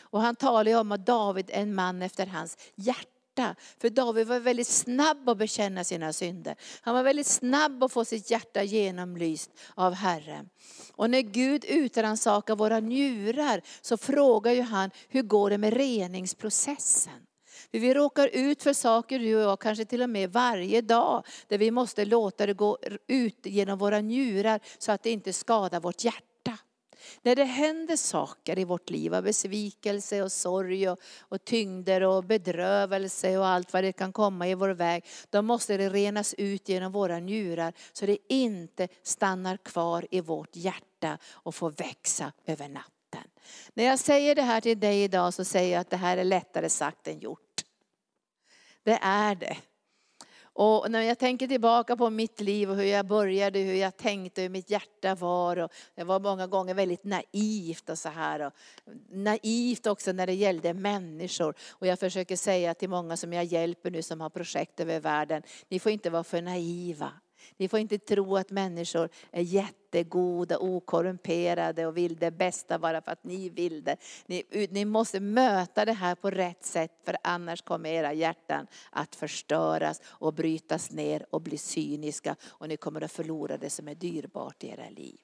Och 0.00 0.20
han 0.20 0.36
talar 0.36 0.70
ju 0.70 0.78
om 0.78 0.92
att 0.92 1.06
David 1.06 1.50
är 1.50 1.62
en 1.62 1.74
man 1.74 2.02
efter 2.02 2.26
hans 2.26 2.58
hjärta 2.74 3.21
hjärta. 3.38 3.54
För 3.80 3.90
David 3.90 4.26
var 4.26 4.40
väldigt 4.40 4.68
snabb 4.68 5.28
att 5.28 5.38
bekänna 5.38 5.84
sina 5.84 6.12
synder. 6.12 6.56
Han 6.80 6.94
var 6.94 7.02
väldigt 7.02 7.26
snabb 7.26 7.84
att 7.84 7.92
få 7.92 8.04
sitt 8.04 8.30
hjärta 8.30 8.62
genomlyst 8.62 9.50
av 9.74 9.94
Herren. 9.94 10.48
Och 10.92 11.10
när 11.10 11.20
Gud 11.20 11.64
utrannsakar 11.64 12.56
våra 12.56 12.80
njurar 12.80 13.62
så 13.80 13.96
frågar 13.96 14.52
ju 14.52 14.62
han, 14.62 14.90
hur 15.08 15.22
går 15.22 15.50
det 15.50 15.58
med 15.58 15.74
reningsprocessen? 15.74 17.26
Vi 17.70 17.94
råkar 17.94 18.28
ut 18.32 18.62
för 18.62 18.72
saker 18.72 19.18
du 19.18 19.36
och 19.36 19.42
jag, 19.42 19.60
kanske 19.60 19.84
till 19.84 20.02
och 20.02 20.10
med 20.10 20.32
varje 20.32 20.80
dag, 20.80 21.24
där 21.48 21.58
vi 21.58 21.70
måste 21.70 22.04
låta 22.04 22.46
det 22.46 22.54
gå 22.54 22.78
ut 23.08 23.46
genom 23.46 23.78
våra 23.78 24.00
njurar 24.00 24.60
så 24.78 24.92
att 24.92 25.02
det 25.02 25.10
inte 25.10 25.32
skadar 25.32 25.80
vårt 25.80 26.04
hjärta. 26.04 26.31
När 27.22 27.36
det 27.36 27.44
händer 27.44 27.96
saker 27.96 28.58
i 28.58 28.64
vårt 28.64 28.90
liv 28.90 29.14
av 29.14 29.22
besvikelse 29.22 30.22
och 30.22 30.32
sorg 30.32 30.88
och, 30.88 31.00
och 31.20 31.44
tyngder 31.44 32.02
och 32.02 32.24
bedrövelse 32.24 33.38
och 33.38 33.46
allt 33.46 33.72
vad 33.72 33.84
det 33.84 33.92
kan 33.92 34.12
komma 34.12 34.48
i 34.48 34.54
vår 34.54 34.68
väg. 34.68 35.04
Då 35.30 35.42
måste 35.42 35.76
det 35.76 35.88
renas 35.88 36.34
ut 36.38 36.68
genom 36.68 36.92
våra 36.92 37.18
njurar 37.18 37.72
så 37.92 38.06
det 38.06 38.18
inte 38.28 38.88
stannar 39.02 39.56
kvar 39.56 40.06
i 40.10 40.20
vårt 40.20 40.56
hjärta 40.56 41.18
och 41.32 41.54
får 41.54 41.70
växa 41.70 42.32
över 42.46 42.68
natten. 42.68 43.30
När 43.74 43.84
jag 43.84 43.98
säger 43.98 44.34
det 44.34 44.42
här 44.42 44.60
till 44.60 44.80
dig 44.80 45.02
idag 45.02 45.34
så 45.34 45.44
säger 45.44 45.72
jag 45.72 45.80
att 45.80 45.90
det 45.90 45.96
här 45.96 46.16
är 46.16 46.24
lättare 46.24 46.68
sagt 46.68 47.08
än 47.08 47.18
gjort. 47.18 47.64
Det 48.82 48.98
är 49.02 49.34
det. 49.34 49.56
Och 50.54 50.90
när 50.90 51.02
jag 51.02 51.18
tänker 51.18 51.48
tillbaka 51.48 51.96
på 51.96 52.10
mitt 52.10 52.40
liv 52.40 52.70
och 52.70 52.76
hur 52.76 52.84
jag 52.84 53.06
började, 53.06 53.58
hur 53.58 53.74
jag 53.74 53.96
tänkte, 53.96 54.42
hur 54.42 54.48
mitt 54.48 54.70
hjärta 54.70 55.14
var. 55.14 55.56
Och 55.56 55.72
det 55.94 56.04
var 56.04 56.20
många 56.20 56.46
gånger 56.46 56.74
väldigt 56.74 57.04
naivt 57.04 57.90
och 57.90 57.98
så 57.98 58.08
här. 58.08 58.40
Och 58.40 58.52
naivt 59.10 59.86
också 59.86 60.12
när 60.12 60.26
det 60.26 60.34
gällde 60.34 60.74
människor. 60.74 61.54
Och 61.70 61.86
jag 61.86 61.98
försöker 61.98 62.36
säga 62.36 62.74
till 62.74 62.88
många 62.88 63.16
som 63.16 63.32
jag 63.32 63.44
hjälper 63.44 63.90
nu 63.90 64.02
som 64.02 64.20
har 64.20 64.30
projekt 64.30 64.80
över 64.80 65.00
världen, 65.00 65.42
ni 65.68 65.78
får 65.78 65.92
inte 65.92 66.10
vara 66.10 66.24
för 66.24 66.42
naiva. 66.42 67.12
Ni 67.56 67.68
får 67.68 67.78
inte 67.78 67.98
tro 67.98 68.36
att 68.36 68.50
människor 68.50 69.08
är 69.30 69.42
jättegoda, 69.42 70.58
okorrumperade 70.58 71.86
och 71.86 71.96
vill 71.96 72.16
det 72.16 72.30
bästa 72.30 72.78
bara 72.78 73.02
för 73.02 73.12
att 73.12 73.24
ni 73.24 73.48
vill 73.48 73.84
det. 73.84 73.96
Ni, 74.26 74.68
ni 74.70 74.84
måste 74.84 75.20
möta 75.20 75.84
det 75.84 75.92
här 75.92 76.14
på 76.14 76.30
rätt 76.30 76.64
sätt 76.64 76.92
för 77.04 77.16
annars 77.24 77.62
kommer 77.62 77.90
era 77.90 78.12
hjärtan 78.12 78.66
att 78.90 79.16
förstöras 79.16 80.00
och 80.04 80.34
brytas 80.34 80.90
ner 80.90 81.26
och 81.30 81.40
bli 81.40 81.58
cyniska 81.58 82.36
och 82.44 82.68
ni 82.68 82.76
kommer 82.76 83.00
att 83.00 83.12
förlora 83.12 83.56
det 83.56 83.70
som 83.70 83.88
är 83.88 83.94
dyrbart 83.94 84.64
i 84.64 84.68
era 84.68 84.88
liv. 84.90 85.20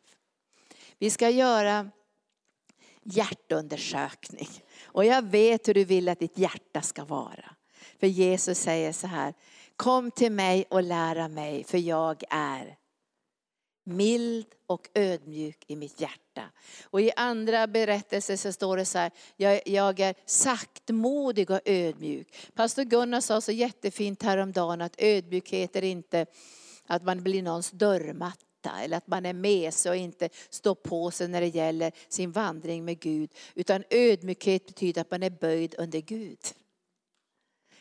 Vi 0.99 1.11
ska 1.11 1.31
göra 1.31 1.91
hjärtundersökning 3.03 4.49
och 4.85 5.05
jag 5.05 5.23
vet 5.23 5.69
hur 5.69 5.75
du 5.75 5.85
vill 5.85 6.09
att 6.09 6.19
ditt 6.19 6.39
hjärta 6.39 6.83
ska 6.83 7.05
vara. 7.05 7.55
För 8.01 8.07
Jesus 8.07 8.59
säger 8.59 8.93
så 8.93 9.07
här, 9.07 9.35
Kom 9.79 10.11
till 10.11 10.33
mig 10.33 10.65
och 10.71 10.83
lära 10.83 11.29
mig 11.29 11.65
för 11.65 11.79
jag 11.79 12.23
är 12.31 12.77
mild 13.85 14.47
och 14.67 14.89
ödmjuk 14.95 15.65
i 15.67 15.77
mitt 15.77 16.01
hjärta. 16.01 16.43
Och 16.85 17.01
i 17.01 17.11
andra 17.17 17.67
berättelser 17.67 18.37
så 18.37 18.53
står 18.53 18.77
det 18.77 18.85
så 18.85 18.99
här, 18.99 19.11
jag, 19.37 19.61
jag 19.65 20.01
är 20.01 20.15
saktmodig 20.27 21.51
och 21.51 21.61
ödmjuk. 21.65 22.37
Pastor 22.55 22.85
Gunnar 22.85 23.21
sa 23.21 23.41
så 23.41 23.53
jättefint 23.53 24.23
häromdagen 24.23 24.81
att 24.81 24.95
ödmjukhet 24.99 25.77
är 25.77 25.85
inte 25.85 26.27
att 26.87 27.03
man 27.03 27.23
blir 27.23 27.43
någons 27.43 27.71
dörrmatta 27.71 28.81
eller 28.83 28.97
att 28.97 29.07
man 29.07 29.27
är 29.27 29.33
mesig 29.33 29.91
och 29.91 29.97
inte 29.97 30.29
står 30.51 30.75
på 30.75 31.11
sig 31.11 31.29
när 31.29 31.41
det 31.41 31.47
gäller 31.47 31.93
sin 32.09 32.33
vandring 32.33 32.85
med 32.85 33.01
Gud. 33.01 33.31
Utan 33.55 33.85
ödmjukhet 33.91 34.67
betyder 34.67 35.01
att 35.01 35.11
man 35.11 35.23
är 35.23 35.31
böjd 35.31 35.75
under 35.79 36.01
Gud. 36.01 36.39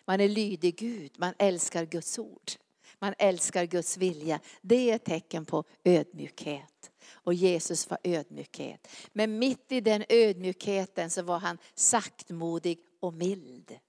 Man 0.07 0.21
är 0.21 0.27
lydig 0.27 0.75
Gud, 0.77 1.11
man 1.17 1.33
älskar 1.37 1.85
Guds 1.85 2.19
ord. 2.19 2.51
Man 2.99 3.13
älskar 3.17 3.65
Guds 3.65 3.97
vilja. 3.97 4.39
Det 4.61 4.91
är 4.91 4.95
ett 4.95 5.05
tecken 5.05 5.45
på 5.45 5.63
ödmjukhet. 5.83 6.91
Och 7.11 7.33
Jesus 7.33 7.89
var 7.89 7.99
ödmjukhet. 8.03 8.87
Men 9.13 9.39
mitt 9.39 9.71
i 9.71 9.81
den 9.81 10.03
ödmjukheten 10.09 11.09
så 11.09 11.21
var 11.21 11.39
han 11.39 11.57
saktmodig 11.75 12.79
och 12.99 13.13
mild. 13.13 13.79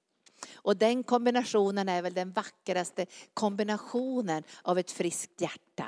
Och 0.55 0.77
den 0.77 1.03
kombinationen 1.03 1.89
är 1.89 2.03
väl 2.03 2.15
den 2.15 2.33
vackraste 2.33 3.07
kombinationen 3.35 4.43
av 4.63 4.79
ett 4.79 4.91
friskt 4.91 5.41
hjärta 5.41 5.87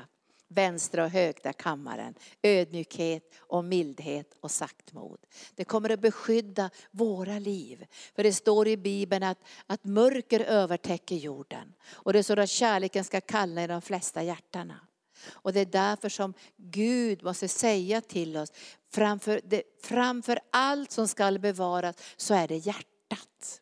vänstra 0.51 1.05
och 1.05 1.11
högra 1.11 1.53
kammaren. 1.53 2.15
Ödmjukhet 2.43 3.35
och 3.39 3.65
mildhet 3.65 4.37
och 4.41 4.51
saktmod. 4.51 5.19
Det 5.55 5.65
kommer 5.65 5.91
att 5.91 6.01
beskydda 6.01 6.71
våra 6.91 7.39
liv. 7.39 7.87
För 8.15 8.23
det 8.23 8.33
står 8.33 8.69
i 8.69 8.77
Bibeln 8.77 9.23
att, 9.23 9.39
att 9.67 9.85
mörker 9.85 10.41
övertäcker 10.41 11.17
jorden. 11.17 11.75
Och 11.93 12.13
det 12.13 12.23
står 12.23 12.39
att 12.39 12.51
kärleken 12.51 13.05
ska 13.05 13.21
kalla 13.21 13.65
i 13.65 13.67
de 13.67 13.83
flesta 13.83 14.23
hjärtana. 14.23 14.81
Och 15.29 15.53
det 15.53 15.61
är 15.61 15.67
därför 15.67 16.09
som 16.09 16.35
Gud 16.57 17.23
måste 17.23 17.49
säga 17.49 18.01
till 18.01 18.37
oss, 18.37 18.53
framför, 18.93 19.41
det, 19.45 19.63
framför 19.83 20.41
allt 20.51 20.91
som 20.91 21.09
ska 21.09 21.39
bevaras 21.39 21.97
så 22.17 22.35
är 22.35 22.49
det 22.49 22.57
hjärtat. 22.57 23.61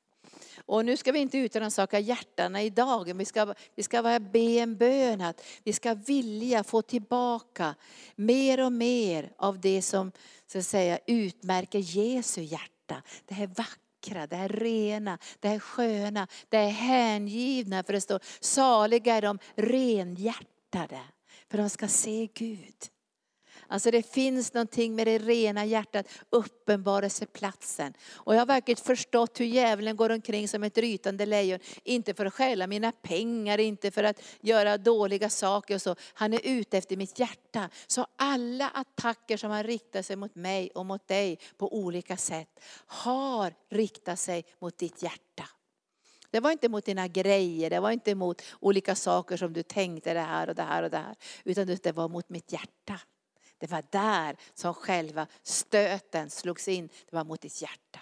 Och 0.68 0.84
nu 0.84 0.96
ska 0.96 1.12
vi 1.12 1.18
inte 1.18 1.38
utrannsaka 1.38 1.98
hjärtana 1.98 2.62
idag, 2.62 3.14
vi 3.14 3.24
ska, 3.24 3.54
vi 3.74 3.82
ska 3.82 4.02
bara 4.02 4.20
be 4.20 4.38
en 4.38 4.76
bön 4.76 5.20
att 5.20 5.42
vi 5.64 5.72
ska 5.72 5.94
vilja 5.94 6.64
få 6.64 6.82
tillbaka 6.82 7.74
mer 8.16 8.64
och 8.64 8.72
mer 8.72 9.32
av 9.38 9.60
det 9.60 9.82
som 9.82 10.12
så 10.46 10.58
att 10.58 10.66
säga, 10.66 10.98
utmärker 11.06 11.78
Jesu 11.78 12.42
hjärta. 12.42 13.02
Det 13.26 13.34
här 13.34 13.46
vackra 13.46 13.88
vackra, 13.98 14.26
det 14.26 14.36
här 14.36 14.48
rena, 14.48 15.18
det 15.40 15.48
här 15.48 15.58
sköna, 15.58 16.26
det 16.48 16.56
här 16.56 16.70
hängivna. 16.70 17.82
För 17.82 17.92
det 17.92 18.00
står, 18.00 18.20
saliga 18.40 19.14
är 19.14 19.22
de 19.22 19.38
renhjärtade, 19.54 21.00
för 21.50 21.58
de 21.58 21.70
ska 21.70 21.88
se 21.88 22.28
Gud. 22.34 22.97
Alltså 23.70 23.90
det 23.90 24.02
finns 24.02 24.54
någonting 24.54 24.94
med 24.94 25.06
det 25.06 25.18
rena 25.18 25.64
hjärtat, 25.64 26.08
uppenbarelseplatsen. 26.30 27.94
Och 28.14 28.34
jag 28.34 28.40
har 28.40 28.46
verkligen 28.46 28.76
förstått 28.76 29.40
hur 29.40 29.44
djävulen 29.44 29.96
går 29.96 30.10
omkring 30.10 30.48
som 30.48 30.62
ett 30.64 30.78
rytande 30.78 31.26
lejon. 31.26 31.58
Inte 31.84 32.14
för 32.14 32.26
att 32.26 32.34
stjäla 32.34 32.66
mina 32.66 32.92
pengar, 32.92 33.58
inte 33.58 33.90
för 33.90 34.04
att 34.04 34.22
göra 34.40 34.78
dåliga 34.78 35.30
saker 35.30 35.74
och 35.74 35.82
så. 35.82 35.96
Han 36.14 36.32
är 36.32 36.40
ute 36.44 36.78
efter 36.78 36.96
mitt 36.96 37.18
hjärta. 37.18 37.70
Så 37.86 38.06
alla 38.16 38.68
attacker 38.68 39.36
som 39.36 39.50
han 39.50 39.62
riktar 39.62 40.02
sig 40.02 40.16
mot 40.16 40.34
mig 40.34 40.70
och 40.74 40.86
mot 40.86 41.08
dig 41.08 41.38
på 41.56 41.74
olika 41.74 42.16
sätt 42.16 42.60
har 42.86 43.54
riktat 43.70 44.18
sig 44.18 44.44
mot 44.60 44.78
ditt 44.78 45.02
hjärta. 45.02 45.44
Det 46.30 46.40
var 46.40 46.50
inte 46.50 46.68
mot 46.68 46.84
dina 46.84 47.08
grejer, 47.08 47.70
det 47.70 47.80
var 47.80 47.90
inte 47.90 48.14
mot 48.14 48.42
olika 48.60 48.94
saker 48.94 49.36
som 49.36 49.52
du 49.52 49.62
tänkte 49.62 50.14
det 50.14 50.20
här 50.20 50.48
och 50.48 50.54
det 50.54 50.62
här 50.62 50.82
och 50.82 50.90
det 50.90 50.96
här. 50.96 51.16
Utan 51.44 51.66
det 51.66 51.92
var 51.92 52.08
mot 52.08 52.28
mitt 52.28 52.52
hjärta. 52.52 53.00
Det 53.58 53.70
var 53.70 53.84
där 53.90 54.36
som 54.54 54.74
själva 54.74 55.26
stöten 55.42 56.30
slogs 56.30 56.68
in. 56.68 56.88
Det 56.88 57.16
var 57.16 57.24
mot 57.24 57.40
ditt 57.40 57.62
hjärta. 57.62 58.00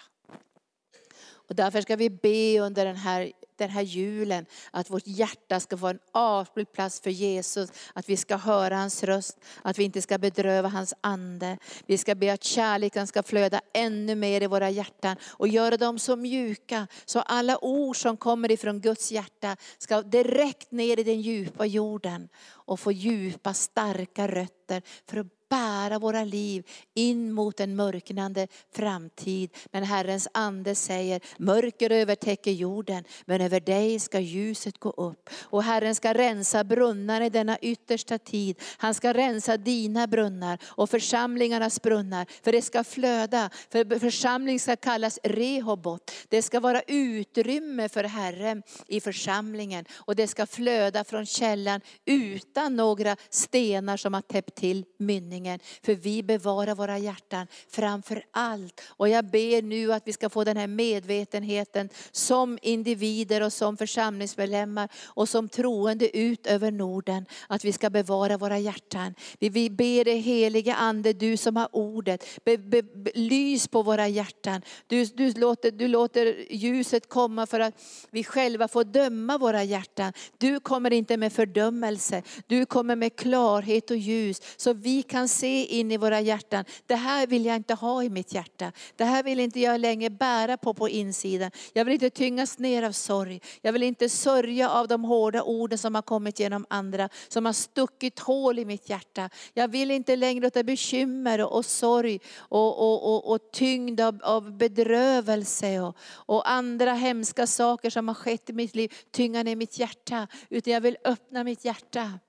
Och 1.47 1.55
därför 1.55 1.81
ska 1.81 1.95
vi 1.95 2.09
be 2.09 2.59
under 2.59 2.85
den 2.85 2.95
här, 2.95 3.31
den 3.57 3.69
här 3.69 3.81
julen 3.81 4.45
att 4.71 4.89
vårt 4.89 5.07
hjärta 5.07 5.59
ska 5.59 5.77
få 5.77 5.87
en 5.87 5.99
avskild 6.11 6.71
plats 6.71 7.01
för 7.01 7.09
Jesus. 7.09 7.71
Att 7.93 8.09
vi 8.09 8.17
ska 8.17 8.37
höra 8.37 8.75
hans 8.75 9.03
röst, 9.03 9.37
att 9.61 9.79
vi 9.79 9.83
inte 9.83 10.01
ska 10.01 10.17
bedröva 10.17 10.69
hans 10.69 10.93
ande. 11.01 11.57
Vi 11.85 11.97
ska 11.97 12.15
be 12.15 12.33
att 12.33 12.43
kärleken 12.43 13.07
ska 13.07 13.23
flöda 13.23 13.61
ännu 13.73 14.15
mer 14.15 14.43
i 14.43 14.47
våra 14.47 14.69
hjärtan 14.69 15.15
och 15.27 15.47
göra 15.47 15.77
dem 15.77 15.99
så 15.99 16.15
mjuka 16.15 16.87
så 17.05 17.19
alla 17.19 17.63
ord 17.63 17.97
som 17.97 18.17
kommer 18.17 18.51
ifrån 18.51 18.81
Guds 18.81 19.11
hjärta 19.11 19.57
ska 19.77 20.01
direkt 20.01 20.71
ner 20.71 20.99
i 20.99 21.03
den 21.03 21.21
djupa 21.21 21.65
jorden 21.65 22.29
och 22.49 22.79
få 22.79 22.91
djupa 22.91 23.53
starka 23.53 24.27
rötter 24.27 24.81
för 25.05 25.17
att 25.17 25.27
bära 25.49 25.99
våra 25.99 26.23
liv 26.23 26.67
in 26.93 27.33
mot 27.33 27.59
en 27.59 27.75
mörknande 27.75 28.47
framtid. 28.71 29.55
Men 29.71 29.83
Herrens 29.83 30.27
ande 30.33 30.75
säger, 30.75 31.21
mörker 31.37 31.91
övertäcker 31.91 32.51
jorden, 32.51 33.03
men 33.25 33.46
över 33.47 33.59
dig 33.59 33.99
ska 33.99 34.19
ljuset 34.19 34.77
gå 34.77 34.89
upp. 34.89 35.29
Och 35.43 35.63
Herren 35.63 35.95
ska 35.95 36.13
rensa 36.13 36.63
brunnar 36.63 37.21
i 37.21 37.29
denna 37.29 37.57
yttersta 37.57 38.17
tid. 38.17 38.61
Han 38.77 38.93
ska 38.93 39.13
rensa 39.13 39.57
dina 39.57 40.07
brunnar 40.07 40.59
och 40.65 40.89
församlingarnas 40.89 41.81
brunnar, 41.81 42.27
för 42.43 42.51
det 42.51 42.61
ska 42.61 42.83
flöda. 42.83 43.49
För 43.69 43.99
församling 43.99 44.59
ska 44.59 44.75
kallas 44.75 45.19
Rehobot. 45.23 46.11
Det 46.29 46.41
ska 46.41 46.59
vara 46.59 46.81
utrymme 46.87 47.89
för 47.89 48.03
Herren 48.03 48.63
i 48.87 49.01
församlingen 49.01 49.85
och 49.95 50.15
det 50.15 50.27
ska 50.27 50.45
flöda 50.45 51.03
från 51.03 51.25
källan 51.25 51.81
utan 52.05 52.75
några 52.75 53.15
stenar 53.29 53.97
som 53.97 54.13
har 54.13 54.21
täppt 54.21 54.55
till 54.55 54.85
mynningen. 54.99 55.59
För 55.83 55.95
vi 55.95 56.23
bevarar 56.23 56.75
våra 56.75 56.97
hjärtan 56.97 57.47
framför 57.69 58.23
allt. 58.31 58.81
Och 58.87 59.09
jag 59.09 59.25
ber 59.25 59.61
nu 59.61 59.93
att 59.93 60.07
vi 60.07 60.13
ska 60.13 60.29
få 60.29 60.43
den 60.43 60.57
här 60.57 60.67
medvetenheten 60.67 61.89
som 62.11 62.59
individer 62.61 63.36
och 63.41 63.53
som 63.53 63.77
församlingsmedlemmar 63.77 64.89
och 65.05 65.29
som 65.29 65.49
troende 65.49 66.17
ut 66.17 66.47
över 66.47 66.71
Norden. 66.71 67.25
Att 67.47 67.65
vi 67.65 67.71
ska 67.71 67.89
bevara 67.89 68.37
våra 68.37 68.59
hjärtan. 68.59 69.15
Vi, 69.39 69.69
ber 69.69 70.05
dig 70.05 70.19
helige 70.19 70.75
Ande, 70.75 71.13
du 71.13 71.37
som 71.37 71.55
har 71.55 71.69
ordet, 71.71 72.25
be, 72.45 72.57
be, 72.57 72.83
be, 72.83 73.11
lys 73.15 73.67
på 73.67 73.83
våra 73.83 74.07
hjärtan. 74.07 74.61
Du, 74.87 75.05
du, 75.05 75.33
låter, 75.33 75.71
du 75.71 75.87
låter 75.87 76.53
ljuset 76.53 77.09
komma 77.09 77.45
för 77.45 77.59
att 77.59 77.73
vi 78.11 78.23
själva 78.23 78.67
får 78.67 78.83
döma 78.83 79.37
våra 79.37 79.63
hjärtan. 79.63 80.13
Du 80.37 80.59
kommer 80.59 80.93
inte 80.93 81.17
med 81.17 81.33
fördömelse, 81.33 82.23
du 82.47 82.65
kommer 82.65 82.95
med 82.95 83.15
klarhet 83.15 83.91
och 83.91 83.97
ljus. 83.97 84.41
Så 84.57 84.73
vi 84.73 85.03
kan 85.03 85.27
se 85.27 85.65
in 85.65 85.91
i 85.91 85.97
våra 85.97 86.21
hjärtan. 86.21 86.65
Det 86.85 86.95
här 86.95 87.27
vill 87.27 87.45
jag 87.45 87.55
inte 87.55 87.73
ha 87.73 88.03
i 88.03 88.09
mitt 88.09 88.33
hjärta. 88.33 88.71
Det 88.95 89.03
här 89.03 89.23
vill 89.23 89.39
inte 89.39 89.59
jag 89.59 89.79
längre 89.79 90.09
bära 90.09 90.57
på 90.57 90.73
på 90.73 90.89
insidan. 90.89 91.51
Jag 91.73 91.85
vill 91.85 91.93
inte 91.93 92.09
tyngas 92.09 92.57
ner 92.59 92.83
av 92.83 92.91
sorg. 92.91 93.26
Jag 93.61 93.73
vill 93.73 93.83
inte 93.83 94.09
sörja 94.09 94.69
av 94.69 94.87
de 94.87 95.03
hårda 95.03 95.43
orden 95.43 95.77
som 95.77 95.95
har 95.95 96.01
kommit 96.01 96.39
genom 96.39 96.65
andra, 96.69 97.09
som 97.27 97.45
har 97.45 97.53
stuckit 97.53 98.19
hål 98.19 98.59
i 98.59 98.65
mitt 98.65 98.89
hjärta. 98.89 99.29
Jag 99.53 99.67
vill 99.67 99.91
inte 99.91 100.15
längre 100.15 100.43
låta 100.43 100.63
bekymmer 100.63 101.41
och, 101.41 101.57
och 101.57 101.65
sorg 101.65 102.19
och, 102.37 102.79
och, 102.79 103.15
och, 103.15 103.31
och 103.31 103.51
tyngd 103.51 104.01
av, 104.01 104.19
av 104.23 104.57
bedrövelse 104.57 105.79
och, 105.79 105.97
och 106.11 106.49
andra 106.49 106.93
hemska 106.93 107.47
saker 107.47 107.89
som 107.89 108.07
har 108.07 108.15
skett 108.15 108.49
i 108.49 108.53
mitt 108.53 108.75
liv 108.75 108.93
tynga 109.11 109.43
ner 109.43 109.55
mitt 109.55 109.79
hjärta. 109.79 110.27
Utan 110.49 110.73
jag 110.73 110.81
vill 110.81 110.97
öppna 111.03 111.43
mitt 111.43 111.65
hjärta 111.65 112.19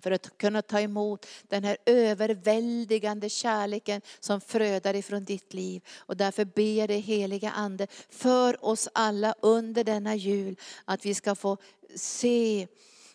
för 0.00 0.10
att 0.10 0.38
kunna 0.38 0.62
ta 0.62 0.80
emot 0.80 1.26
den 1.48 1.64
här 1.64 1.76
överväldigande 1.86 3.28
kärleken 3.28 4.00
som 4.20 4.40
frödar 4.40 4.94
ifrån 4.94 5.24
ditt 5.24 5.54
liv. 5.54 5.82
Och 5.98 6.16
därför 6.16 6.44
ber 6.44 6.78
jag 6.78 6.88
dig 6.88 7.00
heliga 7.00 7.50
Ande 7.50 7.86
för 8.10 8.64
oss 8.64 8.88
alla 8.94 9.34
under 9.42 9.84
denna 9.84 10.14
jul 10.14 10.56
att 10.84 11.06
vi 11.06 11.14
ska 11.14 11.34
få 11.34 11.56
se 11.94 12.66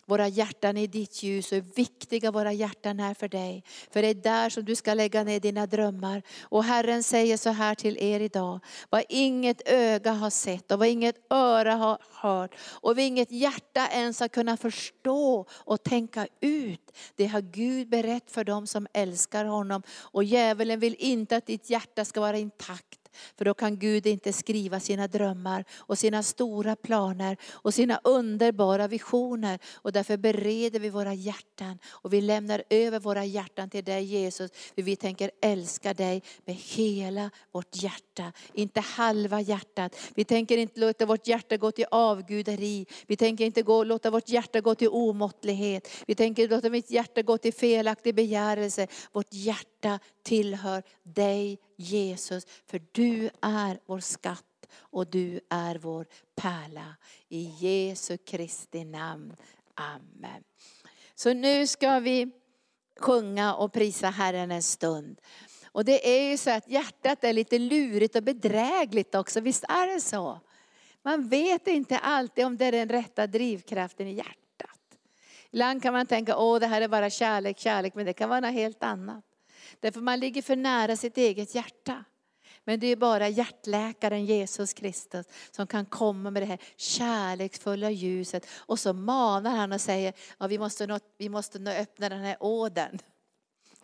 våra 0.05 0.27
hjärtan 0.27 0.77
i 0.77 0.87
ditt 0.87 1.23
ljus 1.23 1.51
och 1.51 1.55
hur 1.55 1.65
viktiga 1.75 2.31
våra 2.31 2.53
hjärtan 2.53 2.99
är 2.99 3.13
för 3.13 3.27
dig. 3.27 3.63
För 3.91 4.01
det 4.01 4.07
är 4.07 4.13
där 4.13 4.49
som 4.49 4.65
du 4.65 4.75
ska 4.75 4.93
lägga 4.93 5.23
ner 5.23 5.39
dina 5.39 5.65
drömmar. 5.65 6.21
Och 6.41 6.63
Herren 6.63 7.03
säger 7.03 7.37
så 7.37 7.49
här 7.49 7.75
till 7.75 7.97
er 7.97 8.19
idag. 8.19 8.59
Vad 8.89 9.03
inget 9.09 9.61
öga 9.65 10.11
har 10.11 10.29
sett 10.29 10.71
och 10.71 10.79
vad 10.79 10.87
inget 10.87 11.15
öra 11.29 11.75
har 11.75 11.97
hört 12.11 12.55
och 12.61 12.89
vad 12.95 12.99
inget 12.99 13.31
hjärta 13.31 13.87
ens 13.87 14.19
har 14.19 14.27
kunnat 14.27 14.61
förstå 14.61 15.45
och 15.51 15.83
tänka 15.83 16.27
ut. 16.41 16.91
Det 17.15 17.27
har 17.27 17.41
Gud 17.41 17.89
berättat 17.89 18.31
för 18.31 18.43
dem 18.43 18.67
som 18.67 18.87
älskar 18.93 19.45
honom. 19.45 19.83
Och 19.89 20.23
djävulen 20.23 20.79
vill 20.79 20.95
inte 20.99 21.37
att 21.37 21.45
ditt 21.45 21.69
hjärta 21.69 22.05
ska 22.05 22.21
vara 22.21 22.37
intakt. 22.37 23.04
För 23.37 23.45
då 23.45 23.53
kan 23.53 23.79
Gud 23.79 24.07
inte 24.07 24.33
skriva 24.33 24.79
sina 24.79 25.07
drömmar 25.07 25.65
och 25.77 25.97
sina 25.97 26.23
stora 26.23 26.75
planer 26.75 27.37
och 27.51 27.73
sina 27.73 27.99
underbara 28.03 28.87
visioner. 28.87 29.59
Och 29.75 29.91
därför 29.91 30.17
bereder 30.17 30.79
vi 30.79 30.89
våra 30.89 31.13
hjärtan 31.13 31.79
och 31.89 32.13
vi 32.13 32.21
lämnar 32.21 32.63
över 32.69 32.99
våra 32.99 33.25
hjärtan 33.25 33.69
till 33.69 33.83
dig 33.83 34.03
Jesus. 34.03 34.51
För 34.75 34.81
vi 34.81 34.95
tänker 34.95 35.31
älska 35.41 35.93
dig 35.93 36.23
med 36.45 36.55
hela 36.55 37.29
vårt 37.51 37.75
hjärta, 37.83 38.31
inte 38.53 38.79
halva 38.79 39.41
hjärtat. 39.41 39.95
Vi 40.15 40.25
tänker 40.25 40.57
inte 40.57 40.79
låta 40.79 41.05
vårt 41.05 41.27
hjärta 41.27 41.57
gå 41.57 41.71
till 41.71 41.85
avguderi. 41.91 42.85
Vi 43.07 43.17
tänker 43.17 43.45
inte 43.45 43.61
gå, 43.61 43.83
låta 43.83 44.09
vårt 44.09 44.29
hjärta 44.29 44.61
gå 44.61 44.75
till 44.75 44.89
omåttlighet. 44.89 45.89
Vi 46.07 46.15
tänker 46.15 46.47
låta 46.47 46.69
mitt 46.69 46.91
hjärta 46.91 47.21
gå 47.21 47.37
till 47.37 47.53
felaktig 47.53 48.15
begärelse. 48.15 48.87
Vårt 49.11 49.33
hjärta 49.33 49.74
tillhör 50.23 50.83
dig 51.03 51.59
Jesus, 51.75 52.45
för 52.65 52.81
du 52.91 53.29
är 53.41 53.79
vår 53.85 53.99
skatt 53.99 54.43
och 54.77 55.07
du 55.07 55.39
är 55.49 55.75
vår 55.75 56.05
pärla. 56.35 56.95
I 57.29 57.41
Jesu 57.59 58.17
Kristi 58.17 58.85
namn. 58.85 59.35
Amen. 59.73 60.43
Så 61.15 61.33
nu 61.33 61.67
ska 61.67 61.99
vi 61.99 62.31
sjunga 62.99 63.55
och 63.55 63.73
prisa 63.73 64.09
Herren 64.09 64.51
en 64.51 64.63
stund. 64.63 65.21
Och 65.71 65.85
det 65.85 66.17
är 66.17 66.29
ju 66.29 66.37
så 66.37 66.51
att 66.51 66.67
hjärtat 66.67 67.23
är 67.23 67.33
lite 67.33 67.59
lurigt 67.59 68.15
och 68.15 68.23
bedrägligt 68.23 69.15
också, 69.15 69.39
visst 69.39 69.63
är 69.63 69.93
det 69.93 70.01
så? 70.01 70.39
Man 71.01 71.27
vet 71.27 71.67
inte 71.67 71.97
alltid 71.97 72.45
om 72.45 72.57
det 72.57 72.65
är 72.65 72.71
den 72.71 72.89
rätta 72.89 73.27
drivkraften 73.27 74.07
i 74.07 74.13
hjärtat. 74.13 74.79
Ibland 75.51 75.83
kan 75.83 75.93
man 75.93 76.05
tänka, 76.05 76.37
åh 76.37 76.59
det 76.59 76.67
här 76.67 76.81
är 76.81 76.87
bara 76.87 77.09
kärlek, 77.09 77.59
kärlek, 77.59 77.95
men 77.95 78.05
det 78.05 78.13
kan 78.13 78.29
vara 78.29 78.39
något 78.39 78.53
helt 78.53 78.83
annat. 78.83 79.23
Därför 79.79 80.01
man 80.01 80.19
ligger 80.19 80.41
för 80.41 80.55
nära 80.55 80.95
sitt 80.95 81.17
eget 81.17 81.55
hjärta. 81.55 82.03
Men 82.63 82.79
det 82.79 82.87
är 82.87 82.95
bara 82.95 83.27
hjärtläkaren 83.27 84.25
Jesus 84.25 84.73
Kristus 84.73 85.25
som 85.51 85.67
kan 85.67 85.85
komma 85.85 86.31
med 86.31 86.41
det 86.41 86.45
här 86.45 86.59
kärleksfulla 86.75 87.91
ljuset. 87.91 88.47
Och 88.55 88.79
så 88.79 88.93
manar 88.93 89.55
han 89.55 89.71
och 89.71 89.81
säger, 89.81 90.13
ja, 90.37 90.47
vi, 90.47 90.57
måste 90.57 90.87
nå, 90.87 90.99
vi 91.17 91.29
måste 91.29 91.59
nå 91.59 91.71
öppna 91.71 92.09
den 92.09 92.21
här 92.21 92.37
åden. 92.39 92.99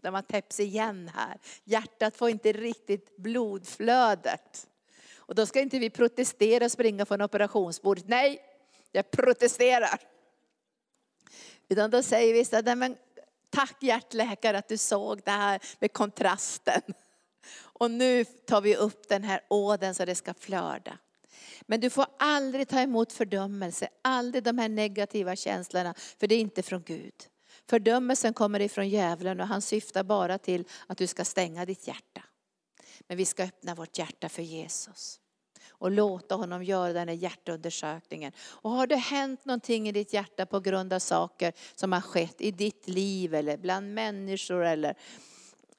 Där 0.02 0.12
man 0.12 0.24
täpps 0.24 0.60
igen 0.60 1.12
här. 1.16 1.40
Hjärtat 1.64 2.18
får 2.18 2.30
inte 2.30 2.52
riktigt 2.52 3.18
blodflödet. 3.18 4.68
Och 5.16 5.36
då 5.36 5.46
ska 5.46 5.60
inte 5.60 5.80
vi 5.80 5.90
protestera 5.90 6.66
och 6.66 6.72
springa 6.72 7.06
från 7.06 7.22
operationsbordet. 7.22 8.08
Nej, 8.08 8.40
jag 8.92 9.12
protesterar. 9.12 10.00
Utan 11.70 11.92
då 11.92 12.04
säger 12.04 12.34
vi 12.34 12.46
så 12.46 12.56
här, 12.56 12.96
Tack 13.52 13.84
hjärtläkare 13.84 14.58
att 14.58 14.68
du 14.68 14.78
såg 14.78 15.22
det 15.26 15.32
här 15.32 15.62
med 15.80 15.94
kontrasten. 15.94 16.82
Och 17.60 17.92
nu 17.92 18.26
tar 18.26 18.62
vi 18.62 18.76
upp 18.76 19.10
den 19.10 19.24
här 19.24 19.42
åden 19.50 19.96
så 19.96 20.06
det 20.06 20.16
ska 20.16 20.34
flöda. 20.34 20.98
Men 21.62 21.80
du 21.80 21.90
får 21.90 22.06
aldrig 22.20 22.68
ta 22.68 22.80
emot 22.80 23.14
fördömelse, 23.14 23.88
aldrig 24.02 24.44
de 24.44 24.58
här 24.58 24.70
negativa 24.70 25.36
känslorna, 25.36 25.94
för 26.20 26.28
det 26.28 26.36
är 26.36 26.40
inte 26.40 26.64
från 26.64 26.84
Gud. 26.84 27.14
Fördömelsen 27.70 28.34
kommer 28.34 28.60
ifrån 28.60 28.90
djävulen 28.90 29.40
och 29.40 29.48
han 29.48 29.62
syftar 29.62 30.04
bara 30.04 30.38
till 30.38 30.66
att 30.88 30.98
du 30.98 31.08
ska 31.08 31.26
stänga 31.26 31.66
ditt 31.66 31.88
hjärta. 31.88 32.24
Men 33.08 33.18
vi 33.18 33.26
ska 33.26 33.44
öppna 33.44 33.76
vårt 33.76 33.98
hjärta 33.98 34.30
för 34.30 34.42
Jesus 34.42 35.21
och 35.82 35.92
låta 35.92 36.36
honom 36.36 36.64
göra 36.64 36.94
den 36.94 37.08
här 37.08 37.16
hjärtundersökningen. 37.16 38.32
Och 38.40 38.72
har 38.72 38.88
det 38.88 38.96
hänt 38.96 39.46
någonting 39.46 39.90
i 39.90 39.92
ditt 39.92 40.14
hjärta 40.14 40.46
på 40.46 40.60
grund 40.60 40.94
av 40.94 41.00
saker 41.00 41.54
som 41.76 41.92
har 41.92 42.02
skett 42.02 42.42
i 42.42 42.52
ditt 42.52 42.88
liv 42.88 43.34
eller 43.34 43.58
bland 43.58 43.94
människor 43.94 44.66
eller 44.66 44.96